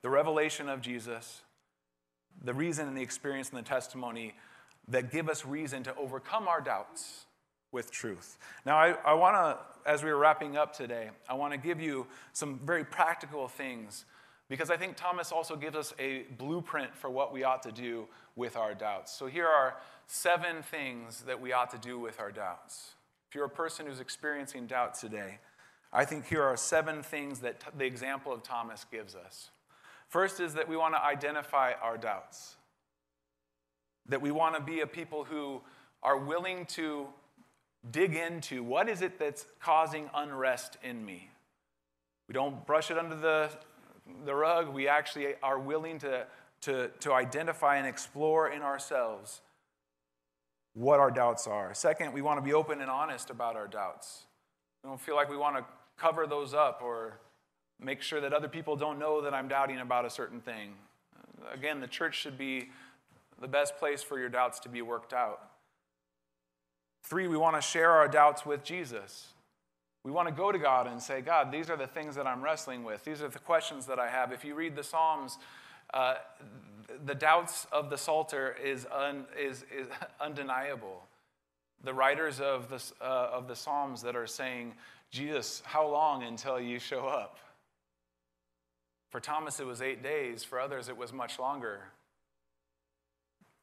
The 0.00 0.10
revelation 0.10 0.68
of 0.68 0.80
Jesus, 0.80 1.42
the 2.42 2.54
reason 2.54 2.88
and 2.88 2.96
the 2.96 3.02
experience 3.02 3.50
and 3.50 3.58
the 3.58 3.68
testimony 3.68 4.34
that 4.88 5.12
give 5.12 5.28
us 5.28 5.44
reason 5.44 5.82
to 5.84 5.94
overcome 5.96 6.48
our 6.48 6.60
doubts 6.60 7.26
with 7.72 7.90
truth. 7.90 8.38
Now, 8.64 8.76
I, 8.76 8.94
I 9.04 9.14
want 9.14 9.34
to, 9.34 9.90
as 9.90 10.04
we 10.04 10.10
are 10.10 10.16
wrapping 10.16 10.56
up 10.56 10.76
today, 10.76 11.10
I 11.28 11.34
want 11.34 11.52
to 11.52 11.58
give 11.58 11.80
you 11.80 12.06
some 12.32 12.60
very 12.64 12.84
practical 12.84 13.48
things 13.48 14.04
because 14.48 14.70
I 14.70 14.76
think 14.76 14.96
Thomas 14.96 15.32
also 15.32 15.56
gives 15.56 15.76
us 15.76 15.94
a 15.98 16.24
blueprint 16.36 16.94
for 16.94 17.08
what 17.08 17.32
we 17.32 17.42
ought 17.42 17.62
to 17.62 17.72
do 17.72 18.06
with 18.36 18.54
our 18.54 18.74
doubts. 18.74 19.10
So 19.10 19.26
here 19.26 19.46
are 19.46 19.76
seven 20.06 20.62
things 20.62 21.22
that 21.22 21.40
we 21.40 21.54
ought 21.54 21.70
to 21.70 21.78
do 21.78 21.98
with 21.98 22.20
our 22.20 22.30
doubts. 22.30 22.90
If 23.30 23.34
you're 23.34 23.46
a 23.46 23.50
person 23.50 23.86
who's 23.86 24.00
experiencing 24.00 24.66
doubt 24.66 24.94
today, 24.94 25.38
I 25.90 26.04
think 26.04 26.26
here 26.26 26.42
are 26.42 26.56
seven 26.58 27.02
things 27.02 27.40
that 27.40 27.60
t- 27.60 27.66
the 27.78 27.86
example 27.86 28.30
of 28.30 28.42
Thomas 28.42 28.84
gives 28.90 29.14
us. 29.14 29.48
First 30.08 30.38
is 30.38 30.52
that 30.54 30.68
we 30.68 30.76
want 30.76 30.94
to 30.94 31.02
identify 31.02 31.72
our 31.82 31.96
doubts, 31.96 32.56
that 34.06 34.20
we 34.20 34.30
want 34.30 34.54
to 34.56 34.60
be 34.60 34.80
a 34.80 34.86
people 34.86 35.24
who 35.24 35.62
are 36.02 36.18
willing 36.18 36.66
to 36.66 37.06
dig 37.90 38.14
into 38.14 38.62
what 38.62 38.88
is 38.88 39.02
it 39.02 39.18
that's 39.18 39.46
causing 39.60 40.08
unrest 40.14 40.78
in 40.82 41.04
me. 41.04 41.30
We 42.28 42.32
don't 42.32 42.64
brush 42.66 42.90
it 42.90 42.98
under 42.98 43.16
the, 43.16 43.50
the 44.24 44.34
rug, 44.34 44.68
we 44.68 44.88
actually 44.88 45.34
are 45.42 45.58
willing 45.58 45.98
to, 46.00 46.26
to, 46.62 46.88
to 47.00 47.12
identify 47.12 47.76
and 47.76 47.86
explore 47.86 48.50
in 48.50 48.62
ourselves 48.62 49.40
what 50.74 51.00
our 51.00 51.10
doubts 51.10 51.46
are. 51.46 51.74
Second, 51.74 52.12
we 52.12 52.22
want 52.22 52.38
to 52.38 52.42
be 52.42 52.54
open 52.54 52.80
and 52.80 52.90
honest 52.90 53.30
about 53.30 53.56
our 53.56 53.66
doubts. 53.66 54.24
We 54.82 54.88
don't 54.88 55.00
feel 55.00 55.16
like 55.16 55.28
we 55.28 55.36
want 55.36 55.56
to 55.56 55.64
cover 55.98 56.26
those 56.26 56.54
up 56.54 56.80
or 56.82 57.18
make 57.80 58.00
sure 58.00 58.20
that 58.20 58.32
other 58.32 58.48
people 58.48 58.76
don't 58.76 58.98
know 58.98 59.20
that 59.22 59.34
I'm 59.34 59.48
doubting 59.48 59.78
about 59.78 60.04
a 60.04 60.10
certain 60.10 60.40
thing. 60.40 60.74
Again, 61.52 61.80
the 61.80 61.88
church 61.88 62.14
should 62.14 62.38
be 62.38 62.70
the 63.40 63.48
best 63.48 63.76
place 63.76 64.02
for 64.02 64.18
your 64.18 64.28
doubts 64.28 64.60
to 64.60 64.68
be 64.68 64.82
worked 64.82 65.12
out. 65.12 65.51
Three, 67.02 67.26
we 67.26 67.36
want 67.36 67.56
to 67.56 67.62
share 67.62 67.90
our 67.90 68.08
doubts 68.08 68.46
with 68.46 68.62
Jesus. 68.62 69.28
We 70.04 70.10
want 70.10 70.28
to 70.28 70.34
go 70.34 70.50
to 70.50 70.58
God 70.58 70.86
and 70.86 71.00
say, 71.00 71.20
God, 71.20 71.52
these 71.52 71.70
are 71.70 71.76
the 71.76 71.86
things 71.86 72.16
that 72.16 72.26
I'm 72.26 72.42
wrestling 72.42 72.84
with. 72.84 73.04
These 73.04 73.22
are 73.22 73.28
the 73.28 73.38
questions 73.38 73.86
that 73.86 73.98
I 73.98 74.08
have. 74.08 74.32
If 74.32 74.44
you 74.44 74.54
read 74.54 74.74
the 74.74 74.82
Psalms, 74.82 75.38
uh, 75.94 76.14
the 77.04 77.14
doubts 77.14 77.66
of 77.70 77.90
the 77.90 77.96
Psalter 77.96 78.56
is, 78.62 78.86
un, 78.92 79.24
is, 79.38 79.64
is 79.76 79.86
undeniable. 80.20 81.04
The 81.84 81.94
writers 81.94 82.40
of 82.40 82.68
the, 82.68 82.82
uh, 83.04 83.30
of 83.32 83.48
the 83.48 83.56
Psalms 83.56 84.02
that 84.02 84.16
are 84.16 84.26
saying, 84.26 84.74
Jesus, 85.10 85.62
how 85.64 85.86
long 85.86 86.22
until 86.22 86.60
you 86.60 86.78
show 86.78 87.06
up? 87.06 87.38
For 89.10 89.20
Thomas, 89.20 89.60
it 89.60 89.66
was 89.66 89.82
eight 89.82 90.02
days. 90.02 90.42
For 90.42 90.58
others, 90.58 90.88
it 90.88 90.96
was 90.96 91.12
much 91.12 91.38
longer. 91.38 91.80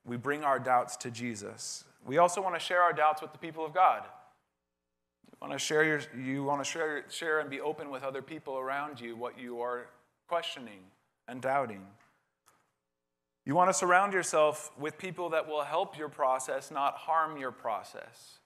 We 0.06 0.16
bring 0.16 0.44
our 0.44 0.60
doubts 0.60 0.96
to 0.98 1.12
Jesus. 1.12 1.84
We 2.06 2.18
also 2.18 2.42
want 2.42 2.56
to 2.56 2.60
share 2.60 2.82
our 2.82 2.94
doubts 2.94 3.22
with 3.22 3.32
the 3.32 3.38
people 3.38 3.66
of 3.66 3.74
God. 3.74 4.04
You 5.28 5.38
want 5.42 5.54
to 5.54 5.60
share, 5.60 5.84
your, 5.84 6.02
you 6.18 6.44
want 6.44 6.64
to 6.64 6.70
share, 6.70 7.06
share 7.10 7.40
and 7.40 7.50
be 7.50 7.62
open 7.62 7.90
with 7.90 8.04
other 8.04 8.22
people 8.22 8.58
around 8.58 9.00
you 9.00 9.16
what 9.16 9.40
you 9.40 9.62
are 9.62 9.88
questioning 10.28 10.82
and 11.28 11.42
doubting. 11.42 11.86
You 13.46 13.56
want 13.56 13.70
to 13.70 13.74
surround 13.74 14.14
yourself 14.14 14.72
with 14.78 14.98
people 14.98 15.30
that 15.30 15.48
will 15.48 15.64
help 15.64 15.98
your 15.98 16.10
process, 16.10 16.72
not 16.72 16.96
harm 16.96 17.38
your 17.38 17.52
process. 17.52 18.40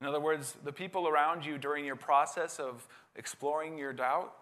In 0.00 0.06
other 0.06 0.20
words, 0.20 0.54
the 0.64 0.72
people 0.72 1.08
around 1.08 1.44
you 1.44 1.58
during 1.58 1.84
your 1.84 1.96
process 1.96 2.58
of 2.60 2.86
exploring 3.16 3.76
your 3.76 3.92
doubt 3.92 4.32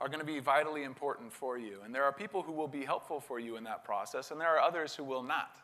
are 0.00 0.08
going 0.08 0.20
to 0.20 0.26
be 0.26 0.40
vitally 0.40 0.84
important 0.84 1.32
for 1.32 1.58
you. 1.58 1.78
And 1.84 1.94
there 1.94 2.04
are 2.04 2.12
people 2.12 2.42
who 2.42 2.52
will 2.52 2.68
be 2.68 2.84
helpful 2.84 3.20
for 3.20 3.38
you 3.38 3.56
in 3.56 3.64
that 3.64 3.84
process, 3.84 4.30
and 4.30 4.40
there 4.40 4.48
are 4.48 4.60
others 4.60 4.94
who 4.94 5.04
will 5.04 5.22
not. 5.22 5.56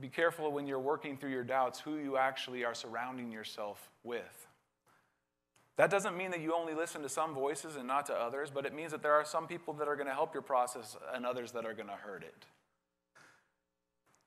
Be 0.00 0.08
careful 0.08 0.52
when 0.52 0.66
you're 0.66 0.78
working 0.78 1.16
through 1.16 1.30
your 1.30 1.44
doubts 1.44 1.80
who 1.80 1.96
you 1.96 2.16
actually 2.16 2.64
are 2.64 2.74
surrounding 2.74 3.32
yourself 3.32 3.90
with. 4.04 4.46
That 5.76 5.90
doesn't 5.90 6.16
mean 6.16 6.32
that 6.32 6.40
you 6.40 6.54
only 6.54 6.74
listen 6.74 7.02
to 7.02 7.08
some 7.08 7.34
voices 7.34 7.76
and 7.76 7.86
not 7.86 8.06
to 8.06 8.14
others, 8.14 8.50
but 8.50 8.66
it 8.66 8.74
means 8.74 8.90
that 8.90 9.02
there 9.02 9.12
are 9.12 9.24
some 9.24 9.46
people 9.46 9.74
that 9.74 9.86
are 9.86 9.94
going 9.94 10.08
to 10.08 10.12
help 10.12 10.34
your 10.34 10.42
process 10.42 10.96
and 11.14 11.24
others 11.24 11.52
that 11.52 11.64
are 11.64 11.72
going 11.72 11.88
to 11.88 11.94
hurt 11.94 12.22
it. 12.22 12.46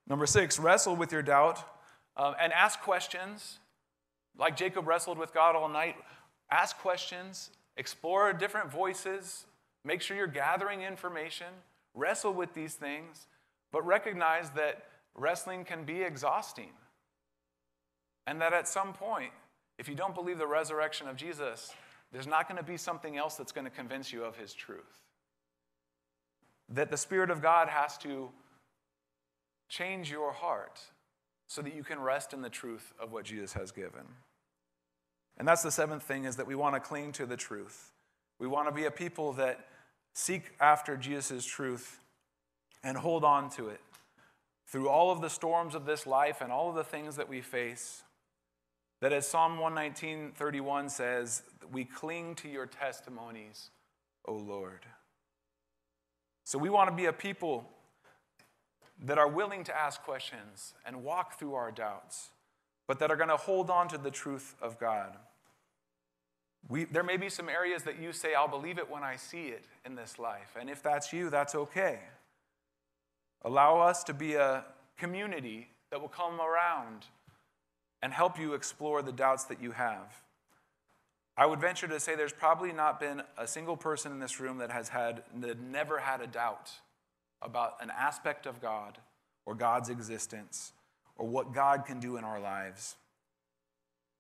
Number 0.08 0.26
six, 0.26 0.60
wrestle 0.60 0.96
with 0.96 1.12
your 1.12 1.22
doubt 1.22 1.60
um, 2.18 2.36
and 2.40 2.54
ask 2.54 2.80
questions. 2.82 3.60
Like 4.38 4.56
Jacob 4.56 4.88
wrestled 4.88 5.18
with 5.18 5.34
God 5.34 5.56
all 5.56 5.70
night, 5.70 5.96
ask 6.50 6.78
questions, 6.78 7.52
explore 7.78 8.32
different 8.34 8.72
voices, 8.72 9.46
make 9.84 10.02
sure 10.02 10.16
you're 10.16 10.28
gathering 10.28 10.82
information, 10.82 11.48
wrestle 11.94 12.34
with 12.34 12.54
these 12.54 12.76
things, 12.76 13.28
but 13.72 13.86
recognize 13.86 14.52
that 14.52 14.86
wrestling 15.16 15.66
can 15.66 15.84
be 15.84 16.02
exhausting. 16.02 16.72
And 18.28 18.42
that 18.42 18.54
at 18.54 18.68
some 18.68 18.94
point, 18.94 19.32
if 19.78 19.90
you 19.90 19.96
don't 19.96 20.14
believe 20.14 20.38
the 20.38 20.48
resurrection 20.48 21.08
of 21.08 21.16
Jesus, 21.16 21.74
there's 22.12 22.28
not 22.28 22.48
going 22.48 22.58
to 22.58 22.64
be 22.64 22.78
something 22.78 23.18
else 23.18 23.36
that's 23.36 23.52
going 23.52 23.66
to 23.66 23.72
convince 23.72 24.14
you 24.14 24.24
of 24.24 24.38
his 24.38 24.54
truth. 24.54 25.02
That 26.70 26.92
the 26.92 26.98
Spirit 26.98 27.32
of 27.32 27.42
God 27.42 27.68
has 27.68 27.98
to 28.00 28.30
change 29.70 30.12
your 30.12 30.32
heart 30.32 30.80
so 31.48 31.62
that 31.62 31.76
you 31.76 31.84
can 31.84 32.00
rest 32.00 32.34
in 32.34 32.42
the 32.42 32.50
truth 32.50 32.94
of 33.00 33.12
what 33.12 33.26
Jesus 33.26 33.54
has 33.54 33.72
given. 33.72 34.06
And 35.38 35.48
that's 35.48 35.64
the 35.64 35.72
seventh 35.72 36.04
thing 36.04 36.26
is 36.26 36.36
that 36.36 36.48
we 36.48 36.56
want 36.56 36.76
to 36.76 36.80
cling 36.80 37.12
to 37.14 37.26
the 37.26 37.38
truth. 37.38 37.92
We 38.40 38.48
want 38.48 38.68
to 38.68 38.74
be 38.74 38.86
a 38.86 38.92
people 38.92 39.34
that 39.34 39.68
seek 40.14 40.52
after 40.60 40.98
Jesus' 40.98 41.46
truth 41.46 42.00
and 42.84 42.98
hold 42.98 43.24
on 43.24 43.50
to 43.52 43.70
it 43.70 43.80
through 44.72 44.88
all 44.88 45.12
of 45.12 45.20
the 45.20 45.30
storms 45.30 45.76
of 45.76 45.86
this 45.86 46.08
life 46.08 46.40
and 46.40 46.52
all 46.52 46.70
of 46.70 46.76
the 46.76 46.84
things 46.84 47.18
that 47.18 47.28
we 47.28 47.42
face. 47.42 48.04
That 49.02 49.12
as 49.12 49.28
Psalm 49.28 49.58
119:31 49.58 50.90
says, 50.90 51.44
we 51.72 51.84
cling 51.84 52.36
to 52.36 52.48
your 52.48 52.66
testimonies, 52.66 53.70
O 54.26 54.34
Lord. 54.34 54.86
So 56.46 56.58
we 56.58 56.70
want 56.70 56.90
to 56.90 56.96
be 56.96 57.06
a 57.06 57.14
people 57.14 57.70
that 59.04 59.18
are 59.18 59.28
willing 59.28 59.64
to 59.66 59.78
ask 59.78 60.02
questions 60.04 60.74
and 60.86 61.04
walk 61.04 61.38
through 61.38 61.56
our 61.56 61.72
doubts, 61.72 62.30
but 62.88 63.00
that 63.00 63.12
are 63.12 63.16
going 63.16 63.30
to 63.30 63.38
hold 63.38 63.70
on 63.70 63.88
to 63.90 63.98
the 63.98 64.12
truth 64.12 64.56
of 64.62 64.80
God. 64.80 65.18
We, 66.70 66.86
there 66.86 67.04
may 67.04 67.18
be 67.18 67.30
some 67.30 67.50
areas 67.50 67.84
that 67.84 68.00
you 68.00 68.14
say, 68.14 68.36
I'll 68.36 68.48
believe 68.48 68.78
it 68.78 68.90
when 68.90 69.04
I 69.04 69.16
see 69.16 69.48
it 69.48 69.66
in 69.84 69.96
this 69.96 70.20
life. 70.20 70.56
And 70.60 70.70
if 70.70 70.84
that's 70.84 71.12
you, 71.12 71.30
that's 71.30 71.56
okay. 71.56 72.00
Allow 73.44 73.80
us 73.80 74.04
to 74.06 74.14
be 74.14 74.36
a 74.36 74.66
community 74.98 75.70
that 75.90 76.00
will 76.00 76.08
come 76.08 76.40
around 76.40 77.06
and 78.02 78.14
help 78.14 78.40
you 78.40 78.54
explore 78.54 79.02
the 79.02 79.12
doubts 79.12 79.46
that 79.46 79.62
you 79.62 79.72
have. 79.72 80.22
I 81.38 81.46
would 81.46 81.60
venture 81.60 81.88
to 81.88 82.00
say 82.00 82.16
there's 82.16 82.34
probably 82.34 82.72
not 82.72 83.00
been 83.00 83.24
a 83.38 83.48
single 83.48 83.78
person 83.78 84.12
in 84.12 84.20
this 84.20 84.40
room 84.40 84.58
that 84.60 84.72
has 84.72 84.90
had 84.90 85.24
that 85.40 85.60
never 85.60 86.00
had 86.00 86.22
a 86.22 86.28
doubt 86.28 86.72
about 87.42 87.76
an 87.82 87.90
aspect 87.90 88.46
of 88.46 88.62
God 88.62 89.00
or 89.46 89.56
God's 89.56 89.90
existence 89.90 90.74
or 91.18 91.28
what 91.28 91.54
God 91.54 91.86
can 91.86 92.00
do 92.00 92.18
in 92.18 92.24
our 92.24 92.40
lives. 92.40 92.96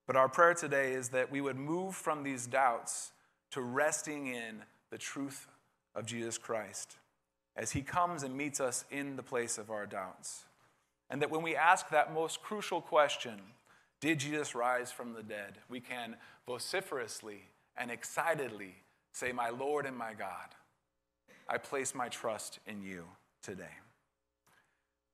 But 0.08 0.16
our 0.16 0.30
prayer 0.30 0.54
today 0.54 0.94
is 0.94 1.10
that 1.10 1.32
we 1.32 1.42
would 1.42 1.58
move 1.58 1.96
from 1.96 2.24
these 2.24 2.48
doubts 2.48 3.12
to 3.52 3.62
resting 3.62 4.28
in 4.28 4.64
the 4.90 4.98
truth 4.98 5.48
of 5.94 6.06
Jesus 6.06 6.38
Christ 6.38 6.98
as 7.56 7.72
he 7.72 7.82
comes 7.82 8.24
and 8.24 8.36
meets 8.36 8.60
us 8.60 8.86
in 8.90 9.16
the 9.16 9.24
place 9.24 9.58
of 9.58 9.70
our 9.70 9.86
doubts. 9.86 10.46
And 11.10 11.22
that 11.22 11.30
when 11.30 11.42
we 11.42 11.56
ask 11.56 11.90
that 11.90 12.14
most 12.14 12.42
crucial 12.42 12.82
question, 12.82 13.40
did 14.00 14.20
Jesus 14.20 14.56
rise 14.56 14.92
from 14.92 15.14
the 15.14 15.24
dead? 15.24 15.58
We 15.70 15.80
can 15.80 16.16
vociferously 16.48 17.44
and 17.78 17.92
excitedly 17.92 18.76
say, 19.12 19.32
My 19.32 19.50
Lord 19.50 19.86
and 19.86 19.98
my 19.98 20.14
God. 20.14 20.56
I 21.48 21.58
place 21.58 21.94
my 21.94 22.08
trust 22.08 22.60
in 22.66 22.82
you 22.82 23.06
today. 23.44 23.76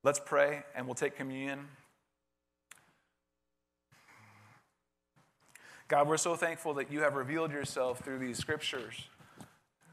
Let's 0.04 0.20
pray 0.24 0.64
and 0.76 0.86
we'll 0.86 0.96
take 0.96 1.16
communion. 1.16 1.68
God, 5.88 6.08
we're 6.08 6.18
so 6.18 6.36
thankful 6.36 6.76
that 6.76 6.92
you 6.92 7.02
have 7.02 7.16
revealed 7.16 7.52
yourself 7.52 8.00
through 8.00 8.20
these 8.20 8.38
scriptures, 8.38 9.08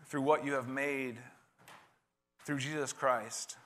through 0.06 0.22
what 0.22 0.44
you 0.44 0.52
have 0.52 0.68
made 0.68 1.18
through 2.44 2.58
Jesus 2.58 2.92
Christ. 2.92 3.56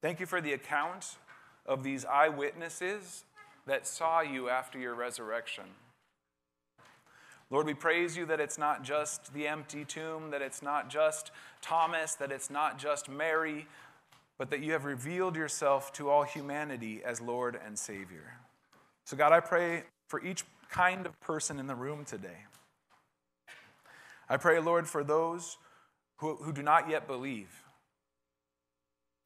Thank 0.00 0.20
you 0.20 0.26
for 0.26 0.40
the 0.40 0.52
account 0.52 1.16
of 1.66 1.82
these 1.82 2.04
eyewitnesses 2.04 3.24
that 3.66 3.86
saw 3.86 4.20
you 4.20 4.48
after 4.48 4.78
your 4.78 4.94
resurrection. 4.94 5.64
Lord, 7.50 7.66
we 7.66 7.74
praise 7.74 8.16
you 8.16 8.24
that 8.26 8.40
it's 8.40 8.56
not 8.56 8.82
just 8.82 9.34
the 9.34 9.46
empty 9.46 9.84
tomb, 9.84 10.30
that 10.30 10.40
it's 10.40 10.62
not 10.62 10.88
just 10.88 11.30
Thomas, 11.60 12.14
that 12.14 12.32
it's 12.32 12.50
not 12.50 12.78
just 12.78 13.10
Mary, 13.10 13.66
but 14.38 14.50
that 14.50 14.60
you 14.60 14.72
have 14.72 14.86
revealed 14.86 15.36
yourself 15.36 15.92
to 15.92 16.08
all 16.08 16.22
humanity 16.22 17.02
as 17.04 17.20
Lord 17.20 17.60
and 17.64 17.78
Savior. 17.78 18.38
So, 19.04 19.16
God, 19.16 19.32
I 19.32 19.40
pray 19.40 19.84
for 20.08 20.24
each 20.24 20.44
kind 20.70 21.04
of 21.04 21.20
person 21.20 21.58
in 21.60 21.66
the 21.66 21.74
room 21.74 22.04
today. 22.04 22.46
I 24.28 24.38
pray, 24.38 24.58
Lord, 24.58 24.88
for 24.88 25.04
those 25.04 25.58
who, 26.16 26.36
who 26.36 26.52
do 26.52 26.62
not 26.62 26.88
yet 26.88 27.06
believe. 27.06 27.61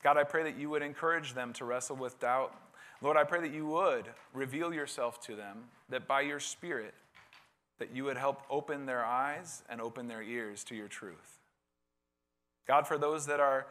God, 0.03 0.17
I 0.17 0.25
pray 0.25 0.45
that 0.45 0.59
you 0.59 0.71
would 0.71 0.83
encourage 0.83 1.35
them 1.35 1.53
to 1.55 1.65
wrestle 1.65 1.97
with 1.97 2.21
doubt. 2.21 2.55
Lord, 3.03 3.17
I 3.17 3.25
pray 3.25 3.41
that 3.41 3.53
you 3.53 3.67
would 3.67 4.07
reveal 4.33 4.73
yourself 4.73 5.21
to 5.27 5.37
them, 5.37 5.65
that 5.89 6.07
by 6.07 6.23
your 6.23 6.41
Spirit, 6.41 6.95
that 7.79 7.95
you 7.95 8.05
would 8.05 8.17
help 8.17 8.43
open 8.49 8.87
their 8.87 9.05
eyes 9.05 9.63
and 9.69 9.81
open 9.81 10.09
their 10.09 10.23
ears 10.23 10.65
to 10.65 10.75
your 10.75 10.89
truth. 10.89 11.39
God, 12.67 12.87
for 12.87 12.99
those 12.99 13.27
that 13.27 13.39
are, 13.39 13.67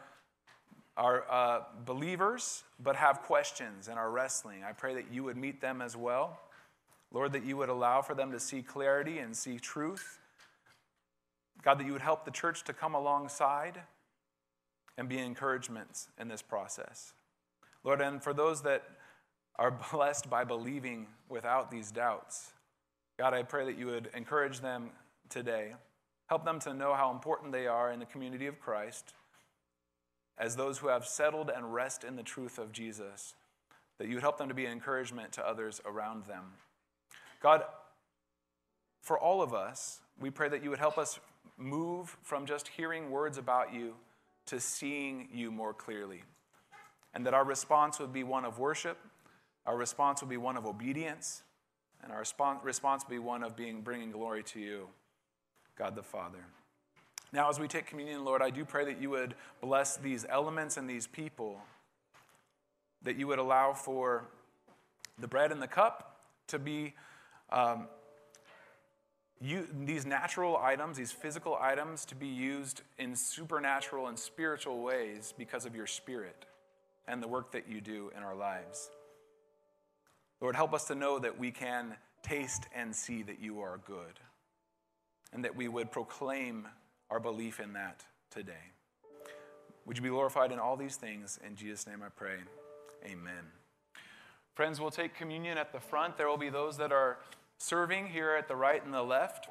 are 0.96 1.24
uh, 1.30 1.60
believers 1.84 2.62
but 2.82 2.96
have 2.96 3.22
questions 3.22 3.88
and 3.88 3.98
are 3.98 4.10
wrestling, 4.10 4.62
I 4.62 4.72
pray 4.72 4.94
that 4.94 5.12
you 5.12 5.24
would 5.24 5.36
meet 5.36 5.60
them 5.60 5.82
as 5.82 5.96
well. 5.96 6.40
Lord, 7.12 7.32
that 7.32 7.44
you 7.44 7.56
would 7.56 7.68
allow 7.68 8.02
for 8.02 8.14
them 8.14 8.32
to 8.32 8.40
see 8.40 8.62
clarity 8.62 9.18
and 9.18 9.36
see 9.36 9.58
truth. 9.58 10.18
God, 11.62 11.78
that 11.78 11.86
you 11.86 11.92
would 11.92 12.02
help 12.02 12.24
the 12.24 12.30
church 12.30 12.64
to 12.64 12.72
come 12.72 12.94
alongside 12.94 13.80
and 14.98 15.08
be 15.08 15.18
encouragements 15.18 16.08
in 16.18 16.28
this 16.28 16.42
process. 16.42 17.12
Lord, 17.84 18.00
and 18.00 18.22
for 18.22 18.32
those 18.32 18.62
that 18.62 18.82
are 19.58 19.70
blessed 19.92 20.28
by 20.30 20.44
believing 20.44 21.06
without 21.28 21.70
these 21.70 21.90
doubts, 21.90 22.52
God, 23.18 23.32
I 23.32 23.42
pray 23.42 23.64
that 23.64 23.78
you 23.78 23.86
would 23.86 24.10
encourage 24.14 24.60
them 24.60 24.90
today. 25.30 25.72
Help 26.26 26.44
them 26.44 26.58
to 26.60 26.74
know 26.74 26.94
how 26.94 27.10
important 27.10 27.52
they 27.52 27.66
are 27.66 27.90
in 27.90 27.98
the 27.98 28.06
community 28.06 28.46
of 28.46 28.60
Christ 28.60 29.14
as 30.38 30.56
those 30.56 30.78
who 30.78 30.88
have 30.88 31.06
settled 31.06 31.50
and 31.54 31.72
rest 31.72 32.04
in 32.04 32.16
the 32.16 32.22
truth 32.22 32.58
of 32.58 32.72
Jesus, 32.72 33.34
that 33.98 34.08
you 34.08 34.14
would 34.14 34.22
help 34.22 34.36
them 34.36 34.48
to 34.48 34.54
be 34.54 34.66
an 34.66 34.72
encouragement 34.72 35.32
to 35.32 35.48
others 35.48 35.80
around 35.86 36.26
them. 36.26 36.44
God, 37.42 37.64
for 39.00 39.18
all 39.18 39.40
of 39.40 39.54
us, 39.54 40.00
we 40.20 40.30
pray 40.30 40.48
that 40.48 40.62
you 40.62 40.68
would 40.68 40.78
help 40.78 40.98
us 40.98 41.18
move 41.56 42.16
from 42.22 42.44
just 42.44 42.68
hearing 42.68 43.10
words 43.10 43.38
about 43.38 43.72
you 43.72 43.94
to 44.46 44.60
seeing 44.60 45.28
you 45.32 45.50
more 45.50 45.74
clearly. 45.74 46.22
And 47.14 47.26
that 47.26 47.34
our 47.34 47.44
response 47.44 47.98
would 47.98 48.12
be 48.12 48.24
one 48.24 48.44
of 48.44 48.58
worship, 48.58 48.98
our 49.64 49.76
response 49.76 50.20
would 50.20 50.30
be 50.30 50.36
one 50.36 50.56
of 50.56 50.66
obedience, 50.66 51.42
and 52.02 52.12
our 52.12 52.24
response 52.62 53.04
would 53.04 53.14
be 53.14 53.18
one 53.18 53.42
of 53.42 53.56
being 53.56 53.80
bringing 53.80 54.10
glory 54.10 54.42
to 54.44 54.60
you, 54.60 54.88
God 55.76 55.96
the 55.96 56.02
Father. 56.02 56.44
Now, 57.32 57.50
as 57.50 57.58
we 57.58 57.66
take 57.66 57.86
communion, 57.86 58.24
Lord, 58.24 58.42
I 58.42 58.50
do 58.50 58.64
pray 58.64 58.84
that 58.84 59.00
you 59.00 59.10
would 59.10 59.34
bless 59.60 59.96
these 59.96 60.24
elements 60.28 60.76
and 60.76 60.88
these 60.88 61.06
people, 61.06 61.60
that 63.02 63.16
you 63.16 63.26
would 63.26 63.38
allow 63.38 63.72
for 63.72 64.24
the 65.18 65.26
bread 65.26 65.50
and 65.50 65.60
the 65.60 65.66
cup 65.66 66.20
to 66.48 66.58
be 66.58 66.94
um, 67.50 67.88
you, 69.40 69.66
these 69.84 70.06
natural 70.06 70.56
items, 70.56 70.96
these 70.96 71.12
physical 71.12 71.58
items, 71.60 72.04
to 72.06 72.14
be 72.14 72.26
used 72.26 72.82
in 72.98 73.14
supernatural 73.14 74.08
and 74.08 74.18
spiritual 74.18 74.82
ways 74.82 75.34
because 75.36 75.66
of 75.66 75.74
your 75.74 75.86
spirit 75.86 76.46
and 77.06 77.22
the 77.22 77.28
work 77.28 77.52
that 77.52 77.68
you 77.68 77.80
do 77.80 78.10
in 78.16 78.22
our 78.22 78.34
lives. 78.34 78.90
Lord, 80.40 80.56
help 80.56 80.74
us 80.74 80.84
to 80.84 80.94
know 80.94 81.18
that 81.18 81.38
we 81.38 81.50
can 81.50 81.96
taste 82.22 82.66
and 82.74 82.94
see 82.94 83.22
that 83.22 83.40
you 83.40 83.60
are 83.60 83.78
good 83.86 84.20
and 85.32 85.44
that 85.44 85.54
we 85.54 85.68
would 85.68 85.90
proclaim 85.90 86.66
our 87.10 87.20
belief 87.20 87.60
in 87.60 87.74
that 87.74 88.04
today. 88.30 88.72
Would 89.84 89.96
you 89.96 90.02
be 90.02 90.08
glorified 90.08 90.50
in 90.50 90.58
all 90.58 90.76
these 90.76 90.96
things? 90.96 91.38
In 91.46 91.54
Jesus' 91.54 91.86
name 91.86 92.02
I 92.04 92.08
pray. 92.08 92.38
Amen. 93.04 93.44
Friends, 94.54 94.80
we'll 94.80 94.90
take 94.90 95.14
communion 95.14 95.58
at 95.58 95.72
the 95.72 95.78
front. 95.78 96.16
There 96.16 96.28
will 96.28 96.38
be 96.38 96.48
those 96.48 96.76
that 96.78 96.90
are 96.90 97.18
serving 97.58 98.08
here 98.08 98.34
at 98.34 98.48
the 98.48 98.56
right 98.56 98.84
and 98.84 98.92
the 98.92 99.02
left. 99.02 99.48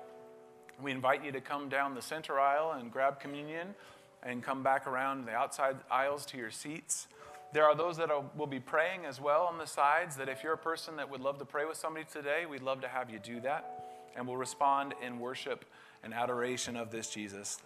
We 0.82 0.92
invite 0.92 1.24
you 1.24 1.32
to 1.32 1.42
come 1.42 1.70
down 1.70 1.96
the 1.96 2.02
center 2.02 2.40
aisle 2.40 2.74
and 2.78 2.92
grab 2.92 3.20
communion 3.20 3.76
and 4.24 4.44
come 4.44 4.64
back 4.64 4.88
around 4.88 5.26
the 5.26 5.32
outside 5.32 5.78
aisles 5.90 6.26
to 6.28 6.38
your 6.38 6.52
seats. 6.52 7.08
There 7.54 7.64
are 7.64 7.76
those 7.76 7.98
that 7.98 8.10
will 8.36 8.48
be 8.48 8.60
praying 8.60 9.06
as 9.06 9.22
well 9.22 9.44
on 9.44 9.58
the 9.58 9.68
sides. 9.68 10.18
That 10.18 10.28
if 10.28 10.44
you're 10.44 10.54
a 10.54 10.58
person 10.58 10.98
that 10.98 11.10
would 11.10 11.22
love 11.22 11.38
to 11.40 11.46
pray 11.46 11.66
with 11.66 11.78
somebody 11.78 12.06
today, 12.12 12.46
we'd 12.46 12.64
love 12.64 12.82
to 12.82 12.88
have 12.88 13.10
you 13.10 13.20
do 13.20 13.40
that. 13.42 13.86
And 14.16 14.28
we'll 14.28 14.38
respond 14.38 14.94
in 15.02 15.20
worship 15.20 15.66
and 16.04 16.14
adoration 16.14 16.76
of 16.76 16.92
this 16.92 17.10
Jesus. 17.10 17.60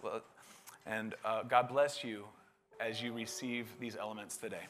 And 0.86 1.14
uh, 1.24 1.42
God 1.42 1.68
bless 1.68 2.04
you 2.04 2.24
as 2.78 3.02
you 3.02 3.12
receive 3.12 3.66
these 3.80 3.96
elements 3.96 4.36
today. 4.36 4.66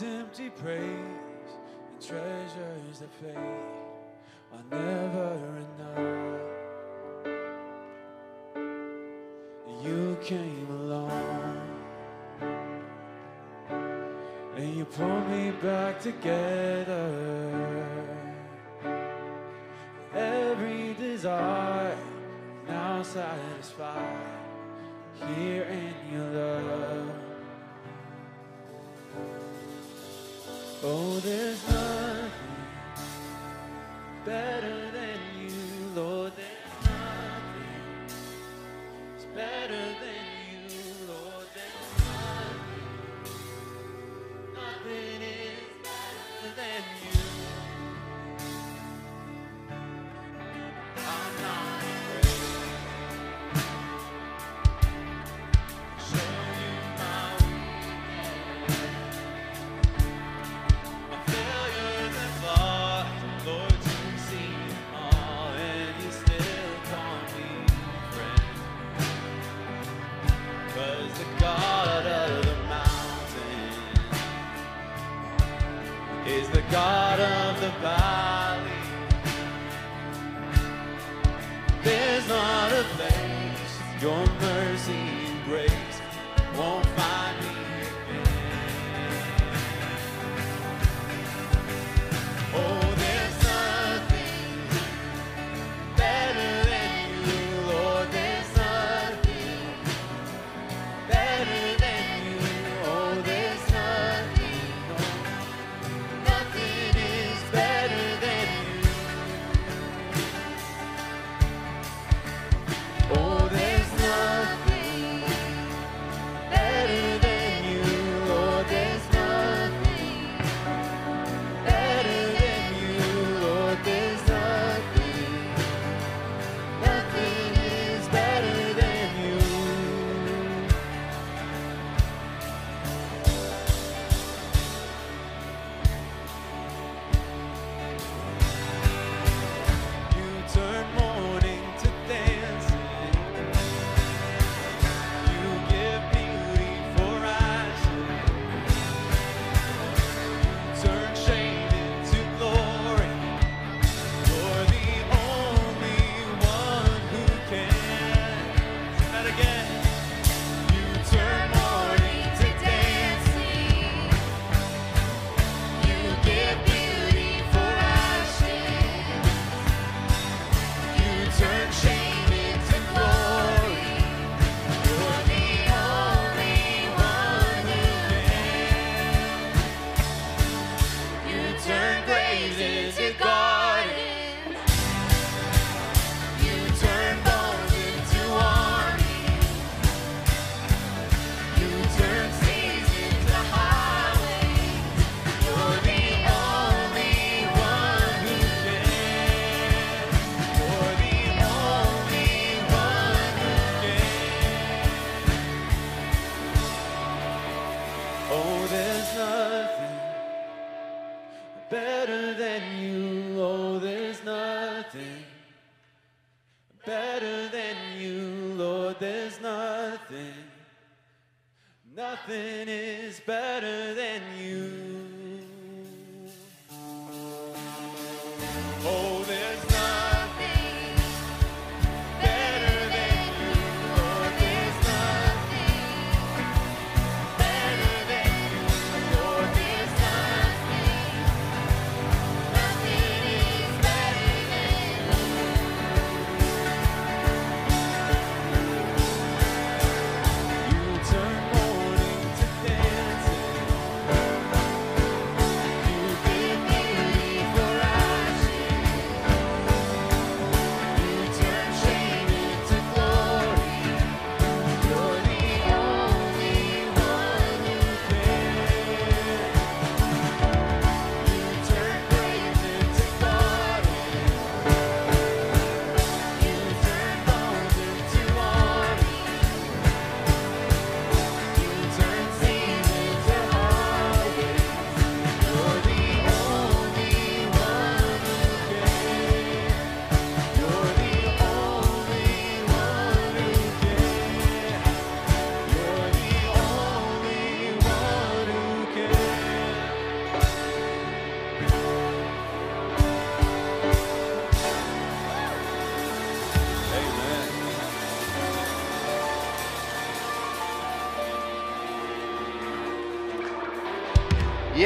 Empty 0.00 0.50
praise 0.50 0.80
and 0.80 2.00
treasures 2.00 3.00
that 3.00 3.12
fade 3.20 3.36
are 4.52 4.62
never 4.70 5.58
enough. 5.76 6.40
You 9.84 10.16
came 10.22 10.68
along 10.70 11.60
and 14.56 14.76
you 14.76 14.84
pulled 14.84 15.28
me 15.30 15.50
back 15.62 16.00
together. 16.00 17.84
Every 20.14 20.94
desire 20.94 21.98
now 22.68 23.02
satisfied 23.02 24.16
here 25.26 25.64
in 25.64 25.94
your 26.12 26.30
love. 26.30 26.47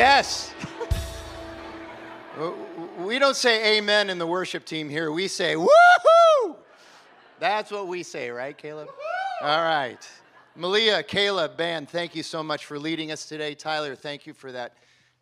Yes. 0.03 0.53
we 2.99 3.21
don't 3.21 3.37
say 3.37 3.79
amen 3.79 4.11
in 4.11 4.19
the 4.19 4.27
worship 4.27 4.65
team 4.65 4.89
here. 4.89 5.13
We 5.13 5.29
say 5.29 5.55
woohoo. 5.55 6.57
That's 7.39 7.71
what 7.71 7.87
we 7.87 8.03
say, 8.03 8.31
right, 8.31 8.59
Caleb? 8.59 8.89
All 9.43 9.63
right. 9.63 10.01
Malia, 10.57 11.05
Caleb, 11.05 11.57
band, 11.57 11.89
thank 11.89 12.17
you 12.17 12.25
so 12.25 12.43
much 12.43 12.67
for 12.67 12.81
leading 12.81 13.13
us 13.13 13.27
today. 13.27 13.55
Tyler, 13.55 13.95
thank 13.95 14.27
you 14.27 14.35
for 14.35 14.51
that 14.51 14.75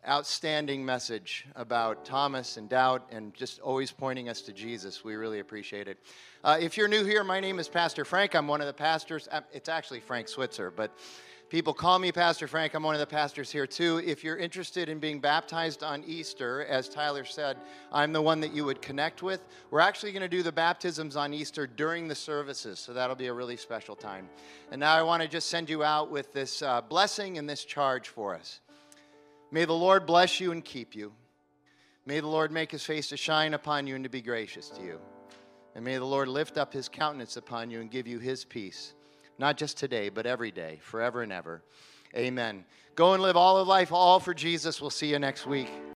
outstanding 0.09 0.83
message 0.83 1.45
about 1.55 2.03
Thomas 2.03 2.57
and 2.57 2.67
doubt 2.67 3.07
and 3.11 3.35
just 3.35 3.59
always 3.59 3.91
pointing 3.91 4.29
us 4.29 4.41
to 4.41 4.51
Jesus. 4.51 5.03
We 5.03 5.13
really 5.13 5.41
appreciate 5.41 5.87
it. 5.87 5.99
Uh, 6.43 6.57
if 6.59 6.75
you're 6.75 6.87
new 6.87 7.05
here, 7.05 7.23
my 7.23 7.39
name 7.39 7.59
is 7.59 7.67
Pastor 7.67 8.03
Frank. 8.03 8.33
I'm 8.33 8.47
one 8.47 8.61
of 8.61 8.67
the 8.67 8.73
pastors. 8.73 9.27
Uh, 9.31 9.41
It's 9.53 9.69
actually 9.69 9.99
Frank 9.99 10.27
Switzer, 10.27 10.71
but 10.71 10.89
people 11.51 11.73
call 11.73 11.99
me 11.99 12.13
Pastor 12.13 12.47
Frank. 12.47 12.73
I'm 12.73 12.81
one 12.81 12.95
of 12.95 13.01
the 13.01 13.05
pastors 13.05 13.51
here 13.51 13.67
too. 13.67 14.01
If 14.05 14.23
you're 14.23 14.37
interested 14.37 14.87
in 14.87 14.99
being 14.99 15.19
baptized 15.19 15.83
on 15.83 16.01
Easter, 16.07 16.65
as 16.69 16.87
Tyler 16.87 17.25
said, 17.25 17.57
I'm 17.91 18.13
the 18.13 18.21
one 18.21 18.39
that 18.39 18.53
you 18.53 18.63
would 18.63 18.81
connect 18.81 19.21
with. 19.21 19.43
We're 19.69 19.81
actually 19.81 20.13
going 20.13 20.21
to 20.21 20.29
do 20.29 20.43
the 20.43 20.51
baptisms 20.53 21.17
on 21.17 21.33
Easter 21.33 21.67
during 21.67 22.07
the 22.07 22.15
services, 22.15 22.79
so 22.79 22.93
that'll 22.93 23.17
be 23.17 23.27
a 23.27 23.33
really 23.33 23.57
special 23.57 23.97
time. 23.97 24.29
And 24.71 24.79
now 24.79 24.95
I 24.95 25.01
want 25.01 25.23
to 25.23 25.27
just 25.27 25.49
send 25.49 25.69
you 25.69 25.83
out 25.83 26.09
with 26.09 26.31
this 26.31 26.61
uh, 26.61 26.79
blessing 26.79 27.37
and 27.37 27.49
this 27.49 27.65
charge 27.65 28.07
for 28.07 28.33
us. 28.33 28.61
May 29.51 29.65
the 29.65 29.73
Lord 29.73 30.05
bless 30.05 30.39
you 30.39 30.53
and 30.53 30.63
keep 30.63 30.95
you. 30.95 31.11
May 32.05 32.21
the 32.21 32.27
Lord 32.27 32.53
make 32.53 32.71
his 32.71 32.85
face 32.85 33.09
to 33.09 33.17
shine 33.17 33.53
upon 33.53 33.87
you 33.87 33.95
and 33.95 34.05
to 34.05 34.09
be 34.09 34.21
gracious 34.21 34.69
to 34.69 34.81
you. 34.81 35.01
And 35.75 35.83
may 35.83 35.97
the 35.97 36.05
Lord 36.05 36.29
lift 36.29 36.57
up 36.57 36.71
his 36.71 36.87
countenance 36.87 37.35
upon 37.35 37.69
you 37.69 37.81
and 37.81 37.91
give 37.91 38.07
you 38.07 38.19
his 38.19 38.45
peace, 38.45 38.93
not 39.37 39.57
just 39.57 39.77
today, 39.77 40.09
but 40.09 40.25
every 40.25 40.51
day, 40.51 40.79
forever 40.81 41.21
and 41.21 41.31
ever. 41.31 41.61
Amen. 42.15 42.65
Go 42.95 43.13
and 43.13 43.23
live 43.23 43.37
all 43.37 43.57
of 43.57 43.67
life, 43.67 43.91
all 43.91 44.19
for 44.19 44.33
Jesus. 44.33 44.81
We'll 44.81 44.89
see 44.89 45.07
you 45.07 45.19
next 45.19 45.47
week. 45.47 45.69